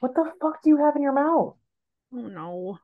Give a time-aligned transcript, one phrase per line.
[0.00, 1.56] What the fuck do you have in your mouth?
[2.12, 2.78] Oh no.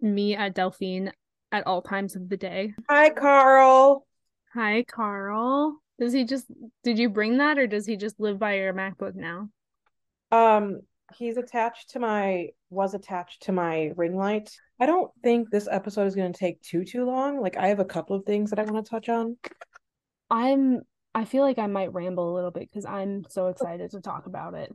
[0.00, 1.12] Me at Delphine
[1.50, 2.74] at all times of the day.
[2.88, 4.06] Hi, Carl.
[4.54, 5.80] Hi, Carl.
[5.98, 6.46] Does he just
[6.84, 9.48] did you bring that or does he just live by your MacBook now?
[10.30, 10.80] Um,
[11.16, 14.54] he's attached to my was attached to my ring light.
[14.78, 17.40] I don't think this episode is going to take too too long.
[17.40, 19.36] Like I have a couple of things that I want to touch on.
[20.30, 20.82] I'm
[21.14, 24.26] I feel like I might ramble a little bit because I'm so excited to talk
[24.26, 24.70] about it.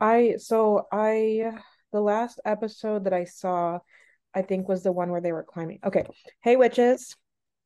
[0.00, 1.52] I so I
[1.92, 3.78] the last episode that I saw,
[4.34, 5.80] I think was the one where they were climbing.
[5.84, 6.04] Okay.
[6.40, 7.16] Hey witches.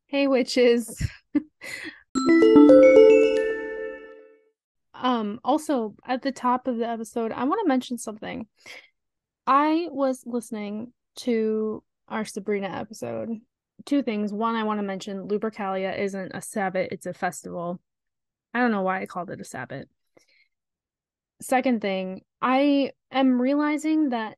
[0.06, 1.06] Hey witches.
[4.94, 8.46] um also at the top of the episode, I want to mention something.
[9.46, 13.40] I was listening to our Sabrina episode.
[13.84, 14.32] Two things.
[14.32, 17.80] One, I want to mention Lupercalia isn't a Sabbat, it's a festival.
[18.54, 19.88] I don't know why I called it a Sabbat
[21.42, 24.36] second thing, I am realizing that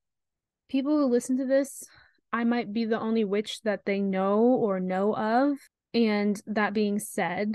[0.68, 1.84] people who listen to this,
[2.32, 5.56] I might be the only witch that they know or know of.
[5.92, 7.54] And that being said,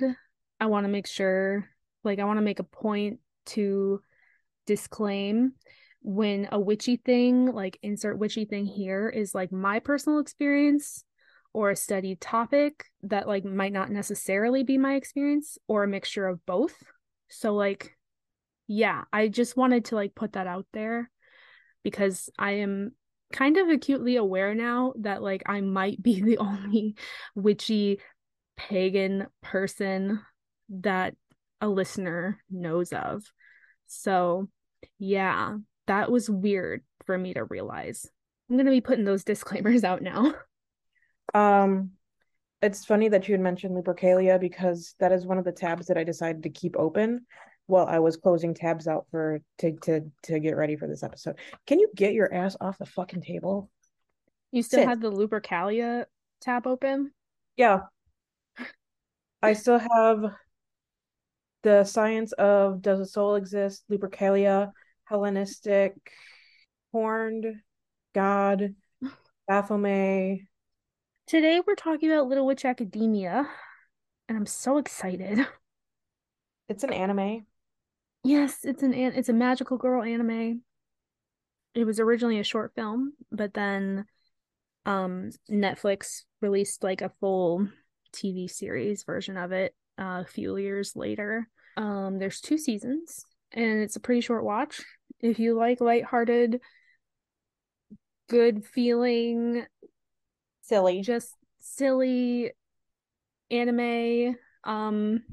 [0.60, 1.68] I want to make sure,
[2.04, 4.02] like, I want to make a point to
[4.66, 5.54] disclaim
[6.02, 11.04] when a witchy thing, like, insert witchy thing here, is like my personal experience
[11.52, 16.28] or a studied topic that, like, might not necessarily be my experience or a mixture
[16.28, 16.76] of both.
[17.28, 17.98] So, like,
[18.70, 21.10] yeah, I just wanted to like put that out there
[21.84, 22.92] because I am
[23.34, 26.96] kind of acutely aware now that like I might be the only
[27.36, 28.00] witchy
[28.56, 30.22] pagan person
[30.70, 31.16] that
[31.60, 33.24] a listener knows of.
[33.88, 34.50] So,
[35.00, 38.06] yeah, that was weird for me to realize.
[38.50, 40.36] I'm going to be putting those disclaimers out now.
[41.34, 41.92] Um
[42.62, 45.98] it's funny that you had mentioned Lupercalia because that is one of the tabs that
[45.98, 47.26] I decided to keep open
[47.70, 51.38] while I was closing tabs out for to to to get ready for this episode.
[51.68, 53.70] Can you get your ass off the fucking table?
[54.52, 54.90] You still Sit.
[54.90, 56.06] had the Lupercalia
[56.42, 57.12] tab open?
[57.56, 57.82] Yeah.
[59.44, 60.24] I still have
[61.62, 64.72] the science of does a soul exist, Lupercalia,
[65.04, 65.94] Hellenistic,
[66.92, 67.46] horned,
[68.16, 68.74] God,
[69.48, 70.40] Baphomet.
[71.28, 73.48] Today we're talking about Little Witch Academia,
[74.28, 75.46] and I'm so excited.
[76.68, 77.46] It's an anime.
[78.24, 80.62] Yes, it's an it's a magical girl anime.
[81.76, 84.06] It was originally a short film, but then
[84.86, 87.68] um Netflix released like a full
[88.12, 91.48] TV series version of it uh, a few years later.
[91.78, 94.84] Um there's two seasons and it's a pretty short watch.
[95.22, 96.62] If you like lighthearted
[98.30, 99.66] good feeling
[100.62, 102.52] silly just silly
[103.50, 105.24] anime um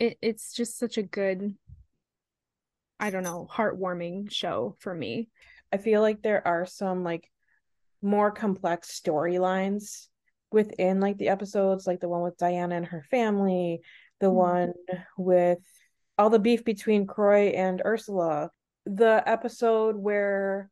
[0.00, 1.54] it, it's just such a good
[2.98, 5.28] i don't know heartwarming show for me
[5.72, 7.30] i feel like there are some like
[8.02, 10.08] more complex storylines
[10.50, 13.80] within like the episodes like the one with diana and her family
[14.18, 14.36] the mm-hmm.
[14.36, 14.72] one
[15.16, 15.60] with
[16.18, 18.50] all the beef between croix and ursula
[18.86, 20.70] the episode where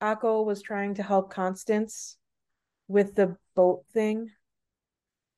[0.00, 2.16] Akko was trying to help Constance
[2.86, 4.30] with the boat thing.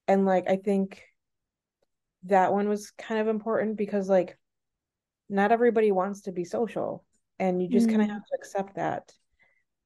[0.07, 1.03] And like I think
[2.25, 4.37] that one was kind of important because like
[5.29, 7.05] not everybody wants to be social
[7.39, 7.91] and you just mm.
[7.91, 9.11] kind of have to accept that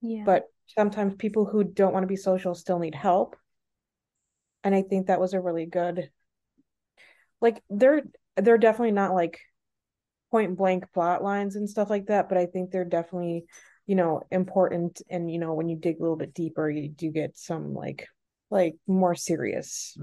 [0.01, 3.37] yeah but sometimes people who don't want to be social still need help
[4.65, 6.11] and i think that was a really good
[7.41, 8.03] like they're
[8.37, 9.41] they're definitely not like
[10.31, 13.45] point blank plot lines and stuff like that but i think they're definitely
[13.87, 17.11] you know important and you know when you dig a little bit deeper you do
[17.11, 18.07] get some like
[18.51, 19.97] like more serious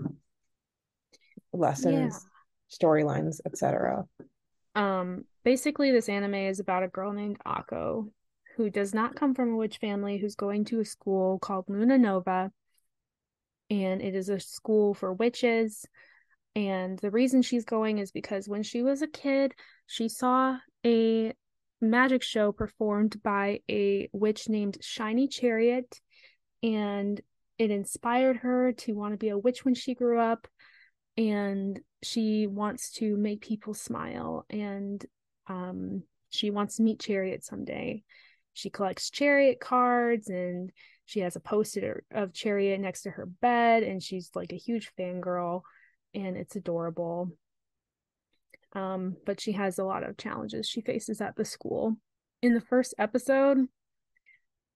[1.54, 2.88] lessons, yeah.
[2.88, 4.06] storylines, etc.
[4.76, 8.10] Um, basically, this anime is about a girl named Akko
[8.58, 11.98] who does not come from a witch family, who's going to a school called Luna
[11.98, 12.52] Nova,
[13.70, 15.86] and it is a school for witches.
[16.56, 19.56] And the reason she's going is because when she was a kid,
[19.88, 21.34] she saw a
[21.80, 26.00] magic show performed by a witch named Shiny Chariot,
[26.62, 27.20] and
[27.58, 30.48] it inspired her to want to be a witch when she grew up
[31.18, 35.06] and she wants to make people smile and
[35.48, 38.04] um, she wants to meet Chariot someday.
[38.54, 40.72] She collects Chariot cards and
[41.06, 44.92] she has a poster of Chariot next to her bed and she's like a huge
[44.98, 45.62] fangirl
[46.14, 47.30] and it's adorable.
[48.74, 51.98] Um, but she has a lot of challenges she faces at the school.
[52.42, 53.68] In the first episode,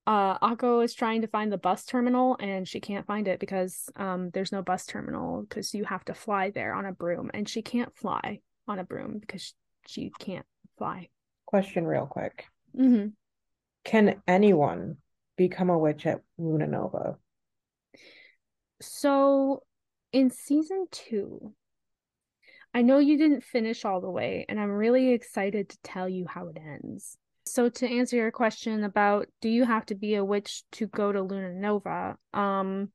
[0.07, 3.89] uh Akko is trying to find the bus terminal and she can't find it because
[3.95, 7.49] um there's no bus terminal because you have to fly there on a broom and
[7.49, 9.53] she can't fly on a broom because
[9.87, 10.45] she can't
[10.77, 11.09] fly.
[11.45, 12.45] Question real quick.
[12.75, 13.07] hmm
[13.83, 14.97] Can anyone
[15.37, 17.17] become a witch at Luna Nova?
[18.81, 19.63] So
[20.11, 21.53] in season two,
[22.73, 26.25] I know you didn't finish all the way, and I'm really excited to tell you
[26.27, 27.17] how it ends.
[27.45, 31.11] So to answer your question about do you have to be a witch to go
[31.11, 32.17] to Luna Nova?
[32.33, 32.91] Um,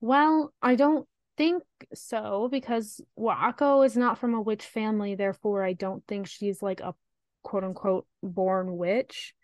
[0.00, 1.06] well, I don't
[1.36, 1.62] think
[1.94, 6.80] so because Akko is not from a witch family, therefore I don't think she's like
[6.80, 6.94] a
[7.42, 9.34] quote unquote born witch.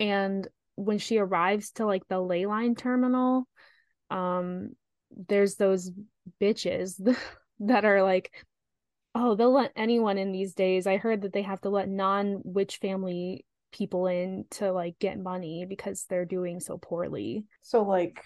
[0.00, 3.46] And when she arrives to like the ley line terminal,
[4.10, 4.70] um,
[5.28, 5.90] there's those
[6.40, 6.94] bitches
[7.60, 8.32] that are like,
[9.14, 10.86] oh, they'll let anyone in these days.
[10.86, 15.64] I heard that they have to let non-witch family people in to like get money
[15.68, 17.44] because they're doing so poorly.
[17.62, 18.22] So, like,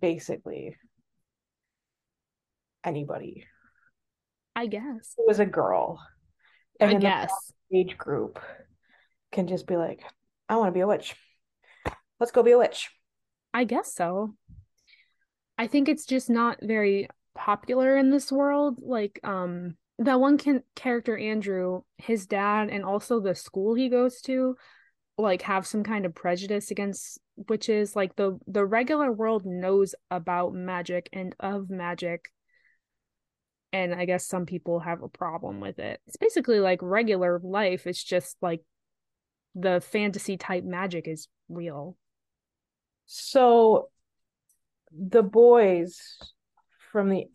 [0.00, 0.76] basically,
[2.84, 3.46] anybody
[4.56, 5.14] I guess.
[5.16, 6.00] It was a girl
[6.80, 7.52] I and the guess.
[7.72, 8.38] age group
[9.32, 10.02] can just be like,
[10.48, 11.14] I want to be a witch.
[12.18, 12.90] Let's go be a witch.
[13.54, 14.34] I guess so.
[15.56, 18.80] I think it's just not very popular in this world.
[18.82, 24.20] Like, um, that one can- character, Andrew, his dad, and also the school he goes
[24.22, 24.56] to,
[25.20, 27.18] like, have some kind of prejudice against
[27.48, 27.94] witches.
[27.96, 32.32] Like, the the regular world knows about magic and of magic,
[33.72, 36.00] and I guess some people have a problem with it.
[36.06, 37.86] It's basically like regular life.
[37.86, 38.62] It's just like
[39.54, 41.96] the fantasy type magic is real.
[43.06, 43.88] So,
[44.92, 45.98] the boys
[46.92, 47.26] from the,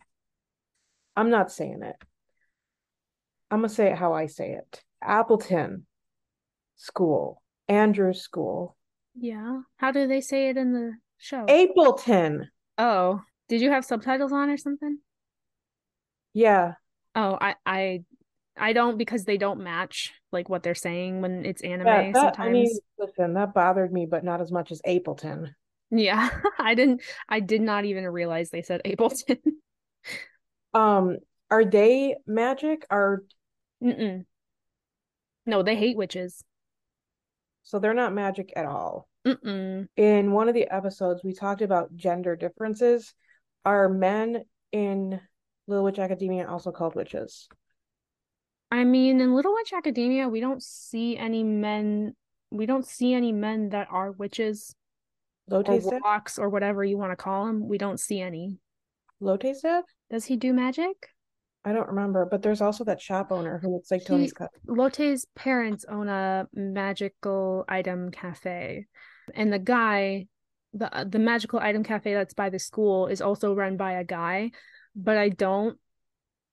[1.16, 1.96] I'm not saying it.
[3.52, 4.84] I'm to say it how I say it.
[5.02, 5.86] Appleton
[6.76, 8.76] School, Andrews School,
[9.16, 9.62] Yeah.
[9.78, 11.46] How do they say it in the show?
[11.48, 12.50] Appleton.
[12.78, 15.00] Oh, did you have subtitles on or something?
[16.34, 16.76] Yeah.
[17.16, 18.04] Oh, I I
[18.58, 22.40] I don't because they don't match like what they're saying when it's anime Yeah, that,
[22.40, 22.80] I mean, sometimes.
[22.98, 25.56] listen, that bothered me, but not as much as Appleton.
[25.92, 26.30] Yeah,
[26.60, 29.40] I didn't I did not even realize they said Ableton.
[30.74, 31.18] Um,
[31.50, 32.86] are they magic?
[32.90, 33.24] Are
[33.82, 34.26] Mm-mm.
[35.46, 36.44] No, they hate witches.
[37.66, 39.10] So they're not magic at all.
[39.28, 39.88] Mm-mm.
[39.98, 43.14] In one of the episodes, we talked about gender differences.
[43.66, 45.20] Are men in
[45.68, 47.50] Little Witch Academia also called witches?
[48.72, 52.16] I mean, in Little Witch Academia, we don't see any men
[52.52, 54.76] we don't see any men that are witches
[55.52, 57.68] or warlocks or whatever you want to call them.
[57.68, 58.60] We don't see any.
[59.62, 59.84] Dad?
[60.10, 61.10] Does he do magic?
[61.66, 64.60] I don't remember, but there's also that shop owner who looks like He- Tony's cousin.
[64.68, 68.86] Lotte's parents own a magical item cafe,
[69.34, 70.28] and the guy,
[70.74, 74.52] the the magical item cafe that's by the school is also run by a guy,
[74.96, 75.80] but I don't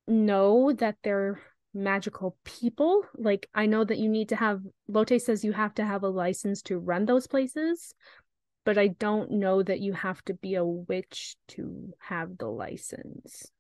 [0.09, 1.41] know that they're
[1.75, 3.03] magical people.
[3.15, 6.09] Like I know that you need to have Lotte says you have to have a
[6.09, 7.95] license to run those places,
[8.65, 13.51] but I don't know that you have to be a witch to have the license.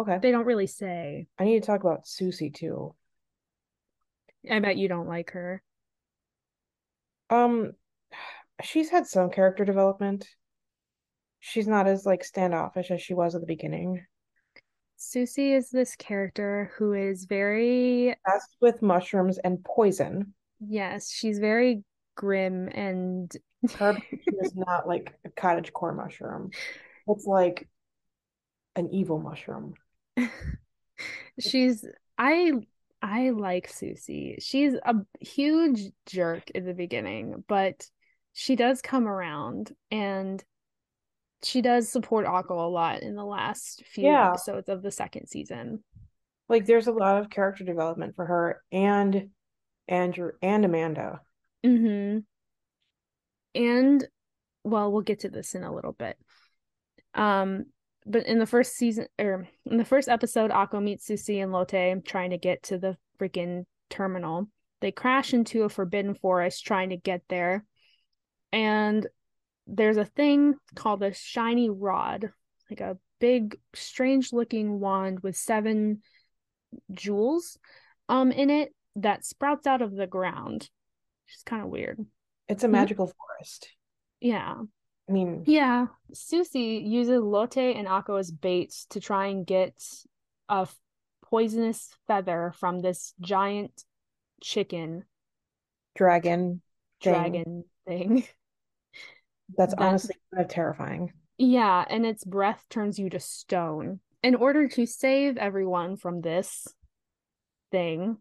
[0.00, 0.18] Okay.
[0.20, 1.26] They don't really say.
[1.38, 2.94] I need to talk about Sucy too.
[4.50, 5.62] I bet you don't like her.
[7.28, 7.72] Um,
[8.62, 10.26] she's had some character development.
[11.40, 14.04] She's not as like standoffish as she was at the beginning.
[14.98, 20.34] Sucy is this character who is very, Obsessed with mushrooms and poison.
[20.66, 21.82] yes, she's very
[22.16, 23.34] grim and
[23.78, 23.96] Her
[24.42, 26.50] is not like a cottage core mushroom.
[27.06, 27.68] It's like
[28.76, 29.74] an evil mushroom.
[31.40, 31.84] she's
[32.18, 32.52] I
[33.02, 34.36] I like Sucy.
[34.40, 37.86] She's a huge jerk in the beginning, but
[38.34, 40.42] she does come around and
[41.42, 44.28] she does support Akko a lot in the last few Yeah.
[44.28, 45.82] episodes of the second season.
[46.48, 49.30] Like there's a lot of character development for her and
[49.88, 51.20] Andrew and Amanda.
[51.64, 52.18] Mm-hmm.
[53.54, 54.08] And
[54.62, 56.18] well, we'll get to this in a little bit.
[57.14, 57.66] Um,
[58.06, 62.04] but in the first season or in the first episode, Akko meets Sucy and Lotte
[62.04, 64.48] trying to get to the freaking terminal.
[64.80, 67.64] They crash into a forbidden forest trying to get there.
[68.52, 69.06] And
[69.66, 72.32] there's a thing called a shiny rod,
[72.70, 76.02] like a big, strange looking wand with seven
[76.92, 77.58] jewels
[78.08, 80.68] um in it that sprouts out of the ground.
[81.26, 81.98] Which is kind of weird.
[82.48, 82.72] It's a Hmm?
[82.72, 83.68] magical forest.
[84.20, 84.56] Yeah.
[85.10, 85.86] I mean, Yeah.
[86.12, 89.74] Sucy uses Lotte and Akko as baits to try and get
[90.48, 90.78] a f-
[91.22, 93.84] poisonous feather from this giant
[94.40, 95.04] chicken
[95.96, 96.62] dragon
[97.02, 97.12] thing.
[97.12, 98.24] dragon thing.
[99.58, 101.12] That's that- honestly kind of terrifying.
[101.38, 104.00] Yeah, and its breath turns you to stone.
[104.22, 106.68] In order to save everyone from this
[107.72, 108.18] thing,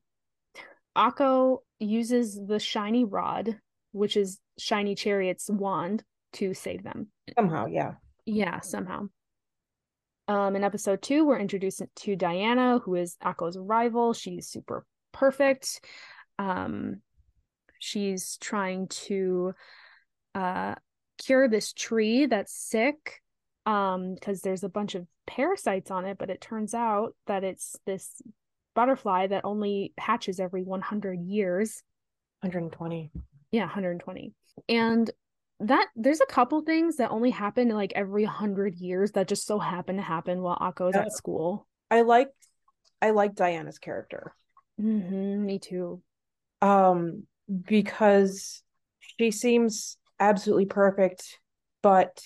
[0.98, 3.60] Akko uses the shiny rod,
[3.92, 6.04] which is shiny chariot's wand,
[6.34, 7.08] to save them.
[7.38, 7.94] Somehow, yeah.
[8.26, 9.08] Yeah, somehow.
[10.28, 14.14] Um, in episode two, we're introduced to Diana, who is Akko's rival.
[14.14, 15.84] She's super perfect.
[16.38, 17.02] Um,
[17.80, 19.54] she's trying to
[20.36, 20.76] uh,
[21.18, 23.22] cure this tree that's sick
[23.66, 27.76] um, because there's a bunch of parasites on it, but it turns out that it's
[27.86, 28.22] this
[28.76, 31.82] butterfly that only hatches every 100 years.
[32.42, 33.12] 120.
[33.52, 34.34] Yeah, 120.
[34.68, 35.09] And
[35.62, 39.60] that there's a couple things that only happen like every 100 years that just so
[39.60, 41.68] happen to happen while Akko is at school.
[41.92, 42.30] I like
[43.02, 44.34] I like Diana's character.
[44.80, 46.02] Mm-hmm, me too.
[46.62, 47.24] Um
[47.66, 48.62] because
[49.00, 51.40] she seems absolutely perfect,
[51.82, 52.22] but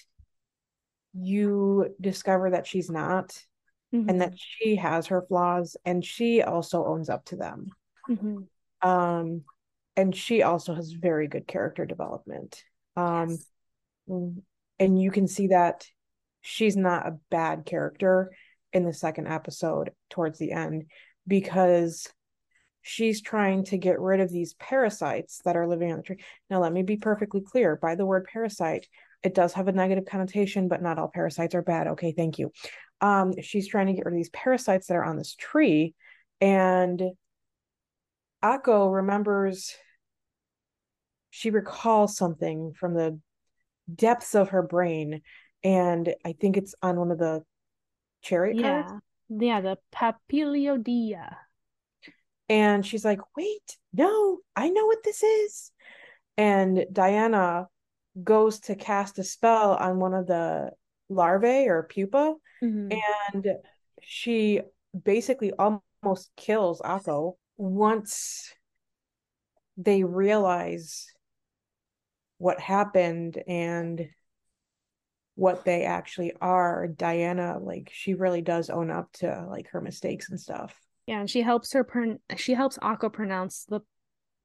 [1.13, 3.29] you discover that she's not
[3.93, 4.09] mm-hmm.
[4.09, 4.35] and that mm-hmm.
[4.37, 7.71] she has her flaws and she also owns up to them.
[8.07, 8.87] Mm-hmm.
[8.87, 9.41] Um
[9.95, 12.63] and she also has very good character development.
[12.95, 13.47] Um yes.
[14.79, 15.85] and you can see that
[16.41, 18.31] she's not a bad character
[18.71, 20.85] in the second episode towards the end
[21.27, 22.07] because
[22.81, 26.23] she's trying to get rid of these parasites that are living on the tree.
[26.49, 28.87] Now, let me be perfectly clear by the word parasite,
[29.23, 31.87] it does have a negative connotation, but not all parasites are bad.
[31.87, 32.51] Okay, thank you.
[32.99, 35.95] Um, she's trying to get rid of these parasites that are on this tree.
[36.41, 37.01] And
[38.43, 39.73] Akko remembers,
[41.35, 43.19] she recalls something from the
[43.93, 45.23] depths of her brain.
[45.63, 47.41] And I think it's on one of the
[48.21, 48.83] chariot yeah.
[48.83, 49.03] cards.
[49.29, 51.35] Yeah, the papiliodia
[52.49, 55.71] and she's like wait no i know what this is
[56.37, 57.67] and diana
[58.21, 60.69] goes to cast a spell on one of the
[61.07, 62.91] larvae or pupa mm-hmm.
[63.33, 63.47] and
[64.01, 64.59] she
[65.05, 68.53] basically almost kills akko once
[69.77, 71.12] they realize
[72.43, 74.09] what happened and
[75.35, 80.29] what they actually are diana like she really does own up to like her mistakes
[80.29, 83.81] and stuff yeah, and she helps her pron- she helps Akko pronounce the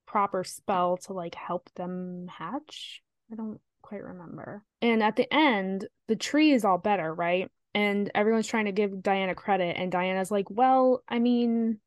[0.06, 3.02] proper spell to like help them hatch.
[3.30, 4.64] I don't quite remember.
[4.82, 7.50] And at the end, the tree is all better, right?
[7.74, 11.78] And everyone's trying to give Diana credit and Diana's like, "Well, I mean,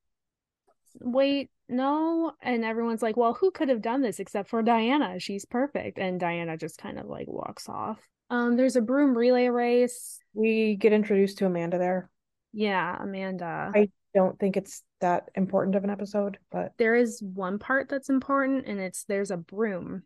[1.01, 5.20] wait, no." And everyone's like, "Well, who could have done this except for Diana?
[5.20, 8.00] She's perfect." And Diana just kind of like walks off.
[8.30, 10.20] Um there's a broom relay race.
[10.34, 12.10] We get introduced to Amanda there.
[12.54, 13.72] Yeah, Amanda.
[13.74, 18.10] I don't think it's that important of an episode, but there is one part that's
[18.10, 20.04] important, and it's there's a broom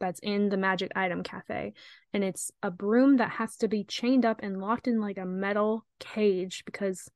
[0.00, 1.72] that's in the magic item cafe
[2.12, 5.24] and it's a broom that has to be chained up and locked in like a
[5.24, 7.08] metal cage because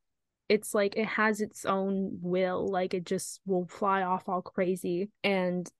[0.48, 5.10] it's like it has its own will like it just will fly off all crazy
[5.22, 5.70] and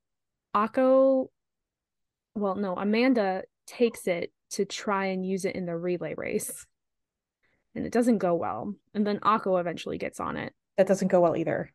[0.54, 1.26] akko
[2.34, 6.66] well no amanda takes it to try and use it in the relay race
[7.78, 8.74] and it doesn't go well.
[8.92, 10.52] And then Akko eventually gets on it.
[10.76, 11.72] That doesn't go well either.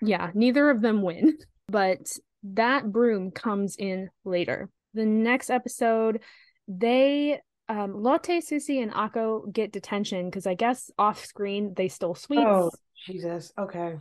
[0.00, 2.10] Yeah, neither of them win, but
[2.42, 4.68] that broom comes in later.
[4.94, 6.20] The next episode,
[6.66, 7.40] they
[7.72, 12.42] um Lotte, Sucy, and Akko get detention because I guess off screen they stole sweets.
[12.44, 12.70] Oh,
[13.06, 13.52] Jesus.
[13.58, 13.96] Okay.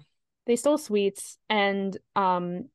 [0.45, 2.65] They stole sweets and um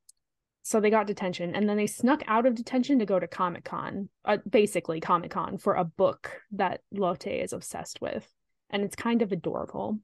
[0.63, 3.65] so they got detention and then they snuck out of detention to go to Comic
[3.65, 8.29] Con, uh, basically Comic Con for a book that Lotte is obsessed with
[8.71, 10.01] and it's kind of adorable.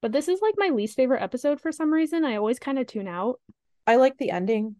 [0.00, 2.24] But this is like my least favorite episode for some reason.
[2.24, 3.40] I always kind of tune out.
[3.86, 4.76] I like the ending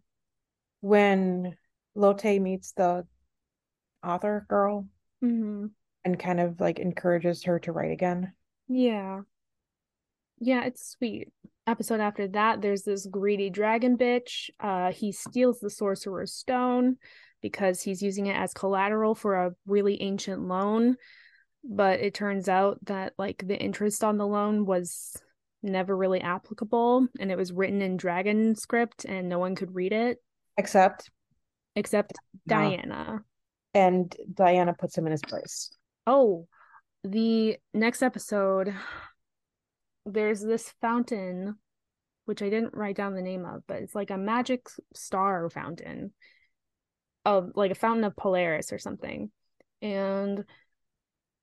[0.81, 1.55] when
[1.95, 3.05] Lotte meets the
[4.03, 4.87] author girl
[5.23, 5.67] mm-hmm.
[6.03, 8.33] and kind of like encourages her to write again.
[8.67, 9.21] Yeah.
[10.39, 11.29] Yeah, it's sweet.
[11.65, 14.49] Episode after that, there's this greedy dragon bitch.
[14.59, 16.97] Uh, he steals the sorcerer's stone
[17.41, 20.97] because he's using it as collateral for a really ancient loan
[21.63, 25.15] but it turns out that like the interest on the loan was
[25.61, 29.93] never really applicable and it was written in dragon script and no one could read
[29.93, 30.17] it
[30.57, 31.09] except
[31.75, 32.13] except
[32.45, 32.55] no.
[32.55, 33.23] diana
[33.73, 35.75] and diana puts him in his place.
[36.07, 36.47] Oh
[37.05, 38.73] the next episode
[40.05, 41.53] there's this fountain
[42.23, 46.13] which i didn't write down the name of but it's like a magic star fountain
[47.25, 49.31] of like a fountain of polaris or something.
[49.81, 50.43] And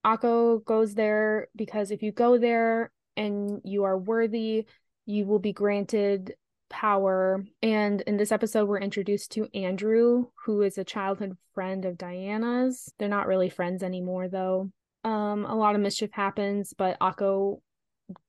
[0.04, 4.66] Akko goes there because if you go there and you are worthy,
[5.06, 6.34] you will be granted
[6.70, 7.44] power.
[7.62, 12.90] And in this episode, we're introduced to Andrew, who is a childhood friend of Diana's.
[12.98, 14.70] They're not really friends anymore, though.
[15.04, 17.60] Um, a lot of mischief happens, but Akko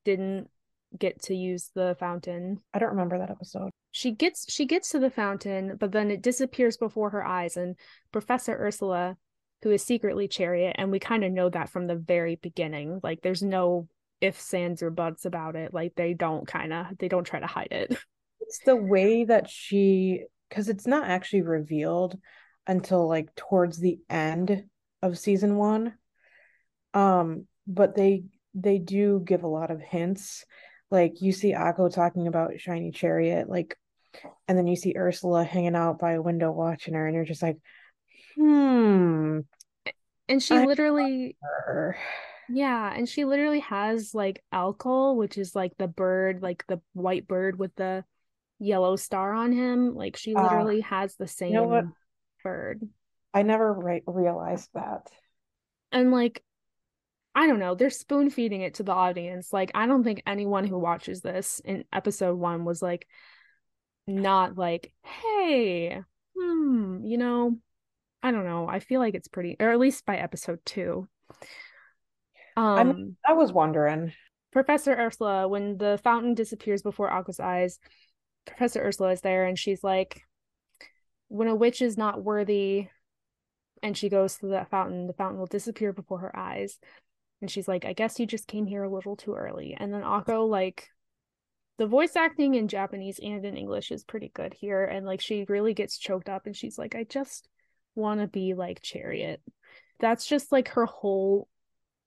[0.03, 0.49] didn't
[0.97, 2.61] get to use the fountain.
[2.73, 3.71] I don't remember that episode.
[3.91, 7.75] she gets she gets to the fountain, but then it disappears before her eyes, and
[8.11, 9.17] Professor Ursula,
[9.63, 12.99] who is secretly Chariot, and we kind of know that from the very beginning.
[13.03, 13.87] Like there's no
[14.21, 15.73] ifs, ands, or buts about it.
[15.73, 17.97] Like they don't kind of they don't try to hide it.
[18.51, 22.19] It's the way that she because it's not actually revealed
[22.67, 24.65] until like towards the end
[25.01, 25.93] of season one.
[26.93, 30.43] Um, but they they do give a lot of hints.
[30.89, 33.77] Like you see Akko talking about shiny chariot, like,
[34.49, 37.41] and then you see Ursula hanging out by a window watching her, and you're just
[37.41, 37.57] like,
[38.35, 39.39] hmm.
[40.27, 41.37] And she I literally,
[42.49, 47.29] yeah, and she literally has like Alcor, which is like the bird, like the white
[47.29, 48.03] bird with the
[48.61, 49.95] yellow star on him.
[49.95, 51.91] Like she uh, literally uh, has the same you know
[52.43, 52.87] bird.
[53.33, 55.09] I never re- realized that.
[55.91, 56.43] And like
[57.33, 59.53] I don't know, they're spoon feeding it to the audience.
[59.53, 63.07] Like, I don't think anyone who watches this in episode one was like,
[64.05, 66.01] not like, hey,
[66.37, 67.57] hmm, you know,
[68.21, 68.67] I don't know.
[68.67, 71.07] I feel like it's pretty, or at least by episode two.
[72.57, 74.11] Um, I'm, I was wondering.
[74.51, 77.79] Professor Ursula, when the fountain disappears before Akko's eyes,
[78.45, 80.23] Professor Ursula is there and she's like,
[81.27, 82.87] when a witch is not worthy
[83.81, 86.77] and she goes to the fountain, the fountain will disappear before her eyes.
[87.41, 89.75] And she's like, I guess you just came here a little too early.
[89.79, 90.89] And then Akko, like,
[91.77, 94.85] the voice acting in Japanese and in English is pretty good here.
[94.85, 97.47] And like, she really gets choked up and she's like, I just
[97.95, 99.41] want to be like Chariot.
[99.99, 101.47] That's just like her whole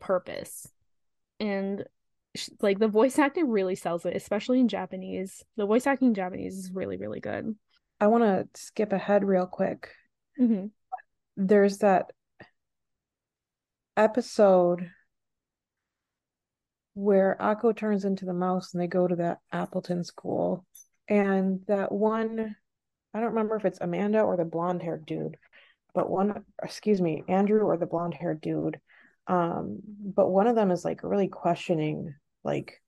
[0.01, 0.69] purpose.
[1.41, 1.85] And
[2.61, 5.43] like, the voice acting really sells it, especially in Japanese.
[5.57, 7.55] The voice acting in Japanese is really, really good.
[8.01, 9.91] I want to skip ahead real quick.
[10.41, 10.67] Mm-hmm.
[11.37, 12.11] There's that
[13.97, 14.91] episode
[16.95, 20.65] where Akko turns into the mouse and they go to that Appleton school.
[21.09, 22.57] And that one,
[23.13, 25.37] I don't remember if it's Amanda or the blonde haired dude,
[25.95, 28.81] but one, excuse me, Andrew or the blonde haired dude.
[29.27, 32.81] Um, but one of them is like really questioning like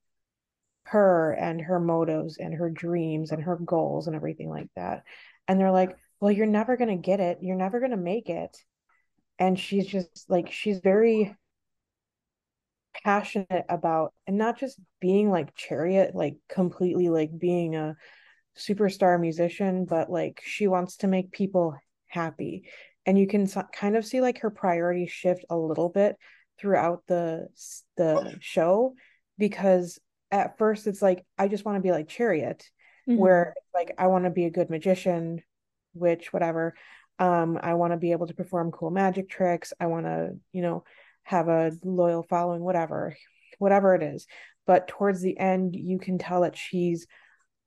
[0.83, 5.03] her and her motives and her dreams and her goals and everything like that.
[5.47, 7.39] And they're like, well, you're never going to get it.
[7.41, 8.55] You're never going to make it.
[9.39, 11.35] And she's just like, she's very
[13.03, 17.95] passionate about and not just being like chariot like completely like being a
[18.57, 21.75] superstar musician but like she wants to make people
[22.07, 22.67] happy
[23.05, 26.15] and you can kind of see like her priorities shift a little bit
[26.59, 27.47] throughout the
[27.97, 28.95] the show
[29.37, 29.99] because
[30.31, 32.69] at first it's like i just want to be like chariot
[33.07, 33.19] mm-hmm.
[33.19, 35.41] where like i want to be a good magician
[35.93, 36.73] which whatever
[37.19, 40.61] um i want to be able to perform cool magic tricks i want to you
[40.61, 40.83] know
[41.27, 43.15] have a loyal following, whatever,
[43.59, 44.27] whatever it is.
[44.65, 47.05] But towards the end, you can tell that she's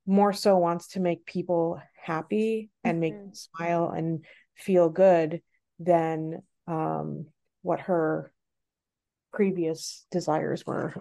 [0.07, 3.25] more so wants to make people happy and make mm-hmm.
[3.25, 5.43] them smile and feel good
[5.79, 7.27] than um,
[7.61, 8.33] what her
[9.31, 10.95] previous desires were.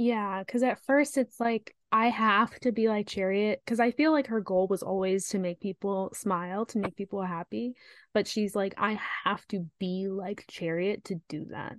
[0.00, 4.12] Yeah, because at first it's like I have to be like Chariot because I feel
[4.12, 7.74] like her goal was always to make people smile, to make people happy.
[8.14, 11.74] But she's like, I have to be like Chariot to do that.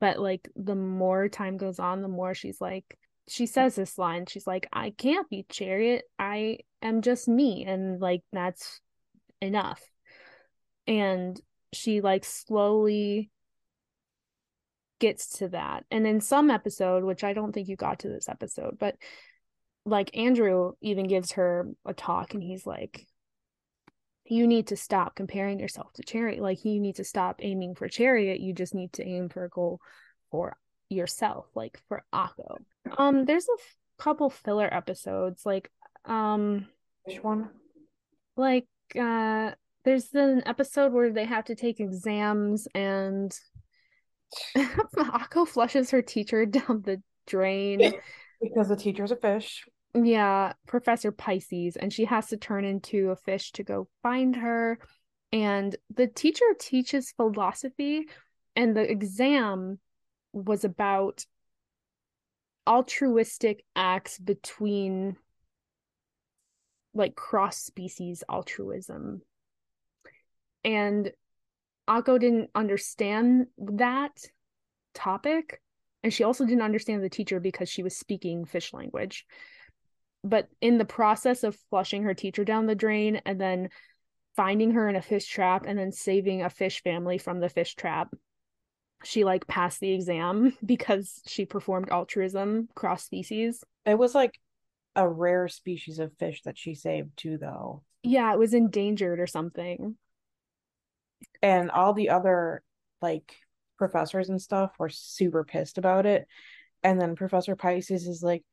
[0.00, 4.26] But like the more time goes on, the more she's like, she says this line,
[4.26, 6.02] she's like, I can't be Chariot.
[6.18, 7.64] I am just me.
[7.64, 8.80] And like, that's
[9.40, 9.80] enough.
[10.88, 11.40] And
[11.72, 13.30] she like slowly
[15.00, 15.84] gets to that.
[15.90, 18.94] And in some episode, which I don't think you got to this episode, but
[19.84, 23.06] like Andrew even gives her a talk and he's like,
[24.26, 26.40] you need to stop comparing yourself to Chariot.
[26.40, 28.38] Like you need to stop aiming for Chariot.
[28.38, 29.80] You just need to aim for a goal
[30.30, 30.56] for
[30.88, 32.58] yourself, like for Akko.
[32.96, 35.70] Um, there's a f- couple filler episodes, like
[36.04, 36.66] um
[37.04, 37.50] which one?
[38.36, 39.52] Like uh
[39.84, 43.36] there's an episode where they have to take exams and
[44.56, 47.92] Akko flushes her teacher down the drain.
[48.40, 49.64] because the teacher's a fish.
[49.94, 54.78] Yeah, Professor Pisces, and she has to turn into a fish to go find her.
[55.32, 58.06] And the teacher teaches philosophy,
[58.54, 59.78] and the exam
[60.32, 61.24] was about
[62.66, 65.16] altruistic acts between
[66.94, 69.22] like cross species altruism.
[70.64, 71.10] And
[71.88, 74.12] Akko didn't understand that
[74.94, 75.60] topic
[76.02, 79.26] and she also didn't understand the teacher because she was speaking fish language
[80.22, 83.68] but in the process of flushing her teacher down the drain and then
[84.36, 87.74] finding her in a fish trap and then saving a fish family from the fish
[87.74, 88.12] trap
[89.04, 94.38] she like passed the exam because she performed altruism cross species it was like
[94.96, 97.82] a rare species of fish that she saved too, though.
[98.02, 99.96] Yeah, it was endangered or something.
[101.42, 102.62] And all the other
[103.00, 103.36] like
[103.78, 106.26] professors and stuff were super pissed about it.
[106.82, 108.44] And then Professor Pisces is like,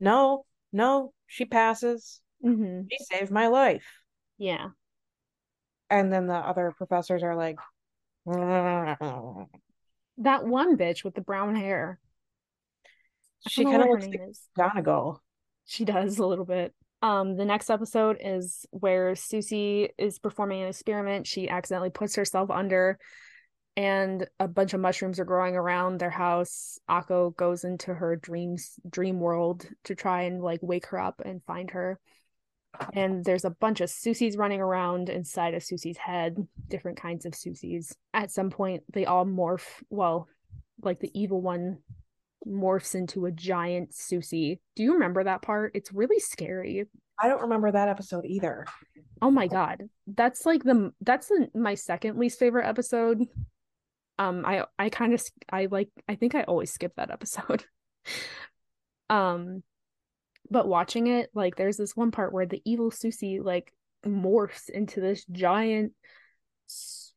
[0.00, 2.20] no, no, she passes.
[2.44, 2.82] Mm-hmm.
[2.90, 3.86] She saved my life.
[4.38, 4.68] Yeah.
[5.90, 7.58] And then the other professors are like,
[8.26, 8.96] that
[10.46, 12.00] one bitch with the brown hair.
[13.48, 14.40] She kind of looks like is.
[14.56, 15.22] Donegal.
[15.66, 16.74] She does a little bit.
[17.04, 21.26] Um, the next episode is where Sucy is performing an experiment.
[21.26, 22.98] She accidentally puts herself under,
[23.76, 26.78] and a bunch of mushrooms are growing around their house.
[26.88, 31.44] Akko goes into her dreams dream world to try and like wake her up and
[31.44, 32.00] find her.
[32.94, 36.38] And there's a bunch of Sucys running around inside of Sucy's head,
[36.68, 37.94] different kinds of Sucys.
[38.14, 39.66] At some point, they all morph.
[39.90, 40.26] Well,
[40.80, 41.80] like the evil one
[42.46, 44.58] morphs into a giant Sucy.
[44.76, 45.72] Do you remember that part?
[45.74, 46.86] It's really scary.
[47.18, 48.66] I don't remember that episode either.
[49.22, 49.88] Oh my god.
[50.06, 53.26] That's like the that's the, my second least favorite episode.
[54.18, 57.64] Um I I kind of I like I think I always skip that episode.
[59.10, 59.62] um
[60.50, 63.72] but watching it like there's this one part where the evil Sucy like
[64.04, 65.92] morphs into this giant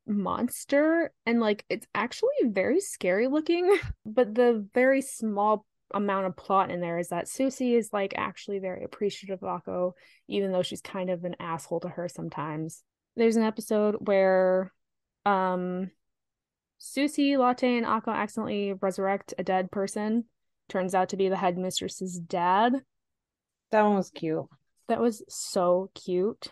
[0.07, 6.69] monster and like it's actually very scary looking but the very small amount of plot
[6.71, 9.93] in there is that Sucy is like actually very appreciative of Akko
[10.27, 12.83] even though she's kind of an asshole to her sometimes.
[13.15, 14.73] There's an episode where
[15.25, 15.91] um
[16.79, 20.25] Sucy Lotte and Akko accidentally resurrect a dead person
[20.69, 22.73] turns out to be the headmistress's dad.
[23.71, 24.45] That one was cute.
[24.87, 26.51] That was so cute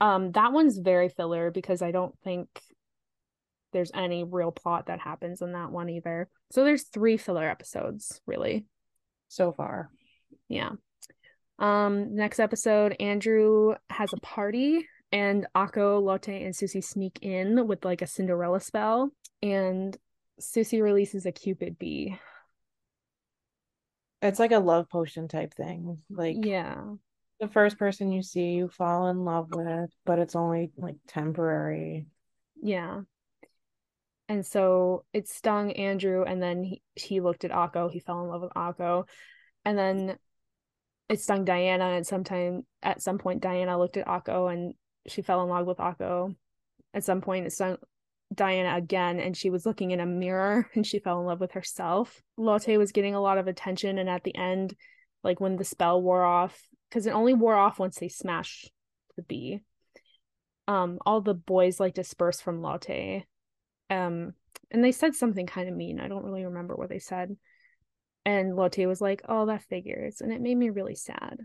[0.00, 2.48] um, that one's very filler because I don't think
[3.72, 6.28] there's any real plot that happens in that one either.
[6.50, 8.66] So there's three filler episodes, really.
[9.28, 9.90] So far.
[10.48, 10.70] Yeah.
[11.58, 17.84] Um, next episode, Andrew has a party and Akko, Lotte, and Sucy sneak in with
[17.84, 19.10] like a Cinderella spell,
[19.42, 19.96] and
[20.40, 22.18] Sucy releases a Cupid bee.
[24.22, 25.98] It's like a love potion type thing.
[26.10, 26.82] Like yeah
[27.40, 32.06] the first person you see you fall in love with, but it's only like temporary.
[32.62, 33.00] Yeah.
[34.28, 37.90] And so it stung Andrew, and then he, he looked at Akko.
[37.90, 39.04] He fell in love with Akko,
[39.64, 40.16] and then
[41.08, 41.90] it stung Diana.
[41.90, 44.74] And sometime at some point, Diana looked at Akko, and
[45.06, 46.34] she fell in love with Akko.
[46.94, 47.76] At some point, it stung
[48.34, 51.52] Diana again, and she was looking in a mirror, and she fell in love with
[51.52, 52.22] herself.
[52.38, 54.74] Lotte was getting a lot of attention, and at the end,
[55.22, 56.62] like when the spell wore off,
[56.94, 58.70] because it only wore off once they smashed
[59.16, 59.58] the bee.
[60.68, 63.24] Um, all the boys like dispersed from Lotte.
[63.90, 64.34] Um,
[64.70, 65.98] and they said something kind of mean.
[65.98, 67.36] I don't really remember what they said.
[68.24, 71.40] And Lotte was like, "Oh, that figures," and it made me really sad.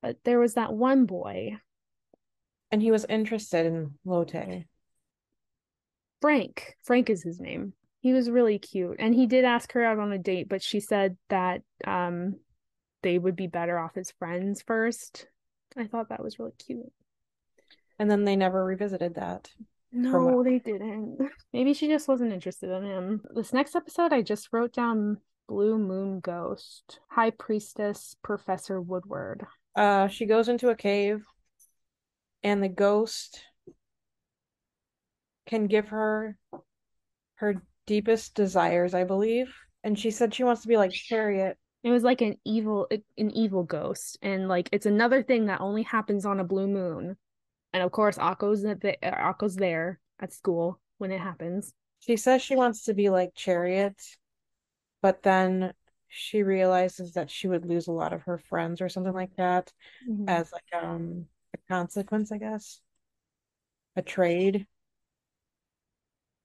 [0.00, 1.58] But there was that one boy,
[2.72, 4.64] and he was interested in Lotte.
[6.22, 6.74] Frank.
[6.82, 7.74] Frank is his name.
[8.00, 10.80] He was really cute, and he did ask her out on a date, but she
[10.80, 12.36] said that um
[13.04, 15.26] they would be better off as friends first.
[15.76, 16.90] I thought that was really cute.
[17.98, 19.50] And then they never revisited that.
[19.92, 21.18] No, they didn't.
[21.52, 23.22] Maybe she just wasn't interested in him.
[23.34, 29.46] This next episode, I just wrote down Blue Moon Ghost, High Priestess Professor Woodward.
[29.76, 31.24] Uh, she goes into a cave,
[32.42, 33.42] and the ghost
[35.46, 36.38] can give her
[37.36, 39.54] her deepest desires, I believe.
[39.84, 43.30] And she said she wants to be like Chariot it was like an evil an
[43.30, 47.16] evil ghost and like it's another thing that only happens on a blue moon.
[47.72, 51.74] And of course akko's the akko's there at school when it happens.
[52.00, 54.00] She says she wants to be like chariot
[55.02, 55.74] but then
[56.08, 59.70] she realizes that she would lose a lot of her friends or something like that
[60.08, 60.26] mm-hmm.
[60.28, 62.80] as like um a consequence i guess.
[63.96, 64.66] A trade.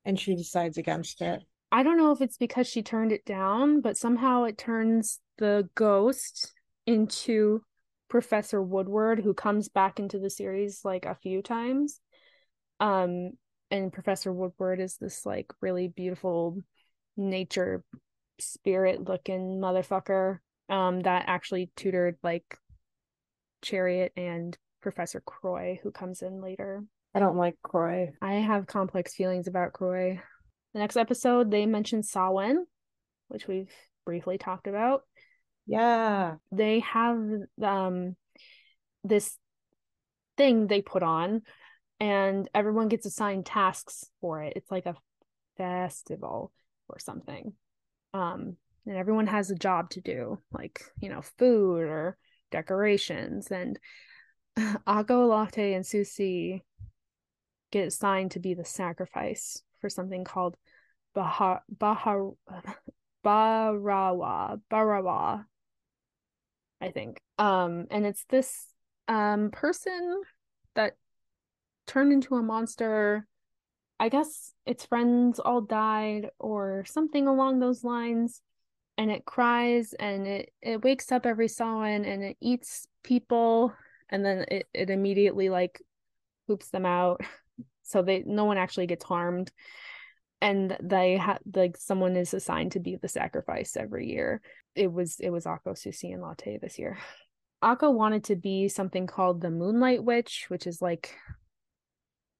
[0.06, 3.82] And she decides against it I don't know if it's because she turned it down,
[3.82, 6.54] but somehow it turns the ghost
[6.86, 7.62] into
[8.10, 12.00] Professor Woodward, who comes back into the series like a few times.
[12.80, 13.32] Um,
[13.70, 16.58] and Professor Woodward is this like really beautiful
[17.16, 17.84] nature
[18.40, 20.38] spirit looking motherfucker
[20.70, 22.58] um that actually tutored like
[23.62, 26.84] Chariot and Professor Croix, who comes in later.
[27.14, 28.14] I don't like Croix.
[28.22, 30.22] I have complex feelings about Croix.
[30.74, 32.66] The next episode, they mentioned Samhain,
[33.28, 33.72] which we've
[34.06, 35.04] briefly talked about.
[35.66, 36.36] Yeah.
[36.52, 37.20] They have
[37.62, 38.16] um
[39.04, 39.38] this
[40.38, 41.42] thing they put on
[42.00, 44.54] and everyone gets assigned tasks for it.
[44.56, 44.96] It's like a
[45.58, 46.52] festival
[46.88, 47.54] or something.
[48.14, 52.18] Um and everyone has a job to do, like, you know, food or
[52.52, 53.48] decorations.
[53.52, 53.78] And
[54.58, 56.62] Akko, Lotte, and Sucy
[57.72, 60.56] get assigned to be the sacrifice for something called
[61.14, 62.32] Bahar Bahar
[63.26, 65.46] Barawa Barawa
[66.82, 67.22] I think.
[67.38, 68.68] Um and it's this
[69.08, 70.22] um person
[70.76, 70.96] that
[71.88, 73.28] turned into a monster.
[74.00, 78.42] I guess its friends all died or something along those lines.
[78.98, 83.74] And it cries and it, it wakes up every Samhain and it eats people
[84.10, 85.82] and then it, it immediately like
[86.48, 87.22] poops them out.
[87.90, 89.52] So they no one actually gets harmed.
[90.42, 94.42] And they had like someone is assigned to be the sacrifice every year.
[94.76, 96.98] It was it was Akko, Sucy, and Lotte this year.
[97.64, 101.16] Akko wanted to be something called the Moonlight Witch, which is like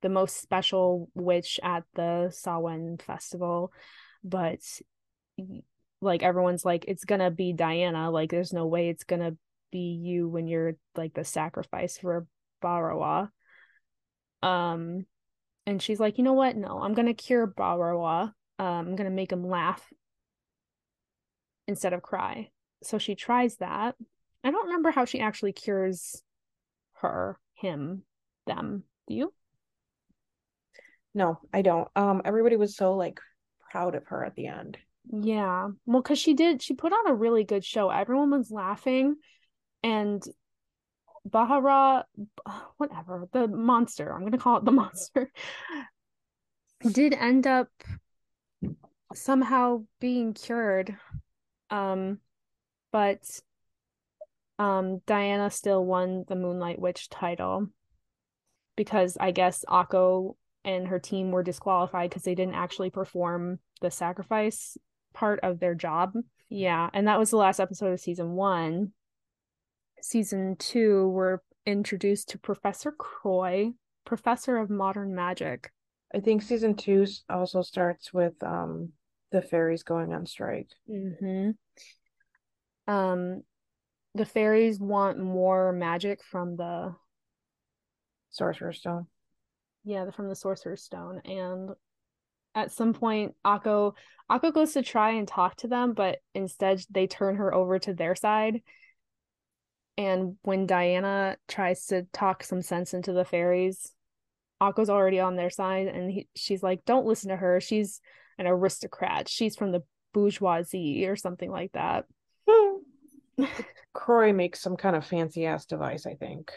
[0.02, 3.74] the most special witch at the Samhain festival,
[4.24, 4.60] but
[6.02, 8.12] like everyone's like it's gonna be Diana.
[8.12, 9.36] Like there's no way it's gonna
[9.72, 12.26] be you when you're like the sacrifice for
[12.64, 13.30] Barawa.
[14.42, 15.06] Um,
[15.70, 16.56] and she's like, you know what?
[16.56, 18.34] No, I'm gonna cure Barawa.
[18.58, 19.88] Um, I'm gonna make him laugh
[21.68, 22.50] instead of cry.
[22.84, 23.96] So she tries that.
[24.44, 26.24] I don't remember how she actually cures
[26.94, 28.04] her, him,
[28.48, 28.84] them.
[29.08, 29.34] Do you?
[31.14, 31.88] No, I don't.
[31.96, 33.20] Um, everybody was so like
[33.72, 34.78] proud of her at the end.
[35.12, 35.70] Yeah.
[35.86, 37.90] Well, because she did, she put on a really good show.
[37.90, 39.16] Everyone was laughing,
[39.84, 40.24] and
[41.28, 42.04] Bahara,
[42.78, 45.32] whatever, the monster, I'm going to call it the monster,
[46.92, 47.70] did end up
[49.14, 50.96] somehow being cured.
[51.70, 52.20] Um,
[52.92, 53.24] but
[54.58, 57.68] um, Diana still won the Moonlight Witch title
[58.76, 63.92] because I guess Akko and her team were disqualified because they didn't actually perform the
[63.92, 64.78] sacrifice
[65.14, 66.14] part of their job.
[66.50, 68.92] Yeah, and that was the last episode of season one.
[70.02, 73.74] Season two, we're introduced to Professor Croix,
[74.06, 75.72] professor of modern magic.
[76.14, 78.94] I think season two also starts with um
[79.32, 80.70] the fairies going on strike.
[80.90, 81.52] Mm-hmm.
[82.92, 83.44] Um,
[84.16, 86.96] the fairies want more magic from the
[88.32, 89.06] Sorcerer's Stone
[89.84, 91.22] yeah, from the Sorcerer's Stone.
[91.26, 91.72] And
[92.56, 93.94] at some point, Akko
[94.30, 97.94] Akko goes to try and talk to them, but instead they turn her over to
[97.94, 98.62] their side.
[100.00, 103.92] And when Diana tries to talk some sense into the fairies,
[104.62, 107.60] Akko's already on their side, and he, she's like, "Don't listen to her.
[107.60, 108.00] She's
[108.38, 109.28] an aristocrat.
[109.28, 109.84] She's from the
[110.14, 112.06] bourgeoisie or something like that."
[113.94, 116.54] Croix makes some kind of fancy ass device, I think.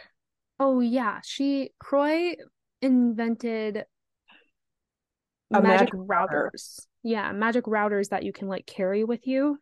[0.60, 2.36] Oh yeah, she Croix
[2.80, 3.84] invented
[5.52, 6.52] A magic, magic router.
[6.54, 6.86] routers.
[7.02, 9.58] Yeah, magic routers that you can like carry with you.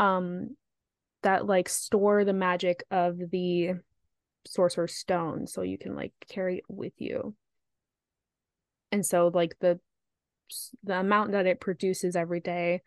[0.00, 0.56] Um
[1.22, 3.72] that like store the magic of the
[4.46, 7.34] sorcerer's stone so you can like carry it with you.
[8.92, 9.80] And so like the
[10.82, 12.82] the amount that it produces every day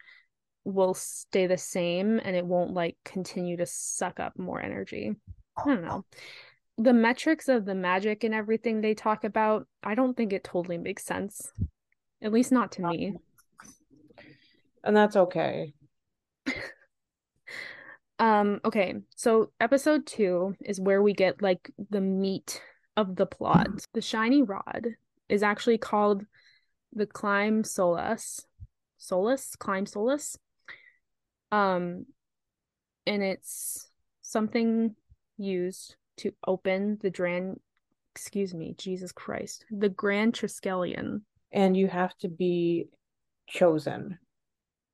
[0.66, 5.16] will stay the same and it won't like continue to suck up more energy.
[5.58, 6.04] I don't know
[6.78, 10.78] the metrics of the magic and everything they talk about, I don't think it totally
[10.78, 11.52] makes sense.
[12.22, 13.14] At least not to me.
[14.84, 15.74] And that's okay.
[18.24, 22.62] Um okay, so episode 2 is where we get like the meat
[22.96, 23.68] of the plot.
[23.94, 24.88] The shiny rod
[25.28, 26.26] is actually called
[26.94, 28.46] the Climb solus.
[28.98, 29.58] Solus?
[29.58, 30.38] Climb solus.
[31.52, 32.06] Um
[33.06, 33.90] and it's
[34.22, 34.96] something
[35.38, 37.60] used to open the Dran
[38.16, 41.24] excuse me, Jesus Christ, the Grand Triskelion.
[41.52, 42.88] And you have to be
[43.48, 44.18] chosen.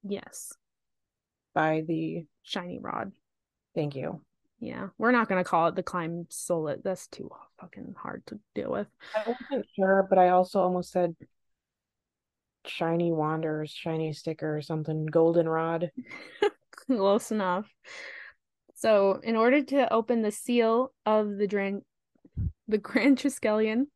[0.03, 0.51] Yes.
[1.53, 3.11] By the shiny rod.
[3.75, 4.21] Thank you.
[4.59, 6.83] Yeah, we're not gonna call it the climb solet.
[6.83, 8.87] That's too fucking hard to deal with.
[9.15, 11.15] I wasn't sure, but I also almost said
[12.65, 15.91] shiny wanders, shiny sticker, or something, goldenrod.
[16.71, 17.73] Close enough.
[18.75, 21.85] So, in order to open the seal of the Dran-
[22.67, 23.87] the Grand Triskelion,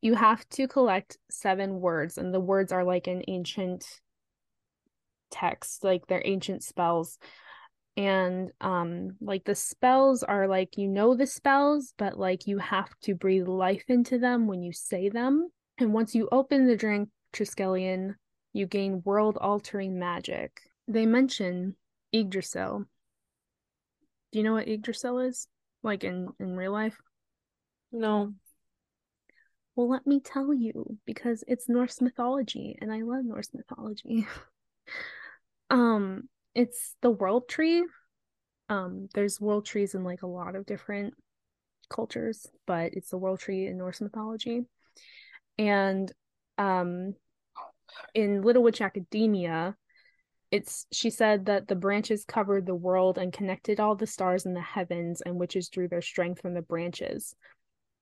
[0.00, 4.00] you have to collect seven words, and the words are like an ancient
[5.30, 7.18] text, like they're ancient spells.
[8.00, 12.88] And um, like the spells are like you know the spells, but like you have
[13.02, 15.50] to breathe life into them when you say them.
[15.76, 18.14] And once you open the drink Triskelion,
[18.54, 20.62] you gain world altering magic.
[20.88, 21.76] They mention
[22.12, 22.86] Yggdrasil,
[24.32, 25.46] do you know what Yggdrasil is?
[25.82, 26.96] Like in in real life?
[27.92, 28.32] No.
[29.76, 34.26] Well, let me tell you because it's Norse mythology and I love Norse mythology.
[35.72, 37.84] Um, it's the world tree.
[38.68, 41.14] Um, there's world trees in like a lot of different
[41.88, 44.64] cultures, but it's the world tree in Norse mythology.
[45.58, 46.10] And
[46.58, 47.14] um
[48.14, 49.76] in Little Witch Academia,
[50.50, 54.54] it's she said that the branches covered the world and connected all the stars in
[54.54, 57.34] the heavens and witches drew their strength from the branches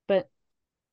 [0.07, 0.29] but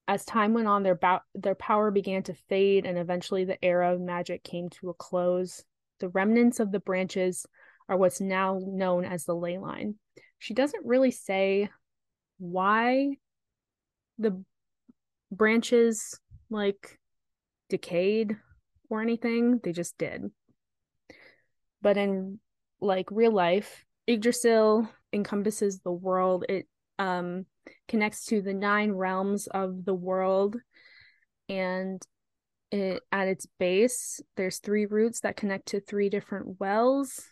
[0.08, 3.94] as time went on their ba- their power began to fade and eventually the era
[3.94, 5.64] of magic came to a close
[6.00, 7.46] the remnants of the branches
[7.88, 9.96] are what's now known as the ley line.
[10.40, 11.70] She doesn't really say
[12.38, 13.18] why
[14.18, 14.44] the
[15.32, 17.00] branches like
[17.70, 18.38] decayed
[18.90, 19.60] or anything.
[19.64, 20.32] They just did.
[21.82, 22.40] But in
[22.82, 26.46] like real life, Yggdrasil encompasses the world.
[26.50, 26.68] It
[27.00, 27.46] um,
[27.88, 30.58] connects to the nine realms of the world,
[31.50, 32.02] and
[32.72, 37.26] it at its base, there's three roots that connect to three different wells.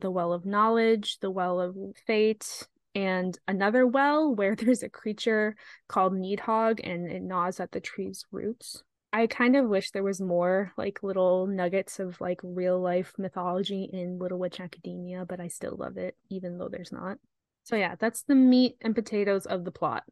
[0.00, 5.54] The well of knowledge, the well of fate, and another well where there's a creature
[5.88, 8.82] called Nidhogg and it gnaws at the tree's roots.
[9.12, 13.88] I kind of wish there was more like little nuggets of like real life mythology
[13.90, 17.18] in Little Witch Academia, but I still love it, even though there's not.
[17.62, 20.02] So, yeah, that's the meat and potatoes of the plot.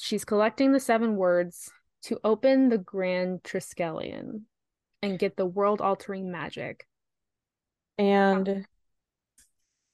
[0.00, 1.70] She's collecting the seven words
[2.04, 4.42] to open the Grand Triskelion
[5.02, 6.86] and get the world altering magic.
[7.98, 8.66] And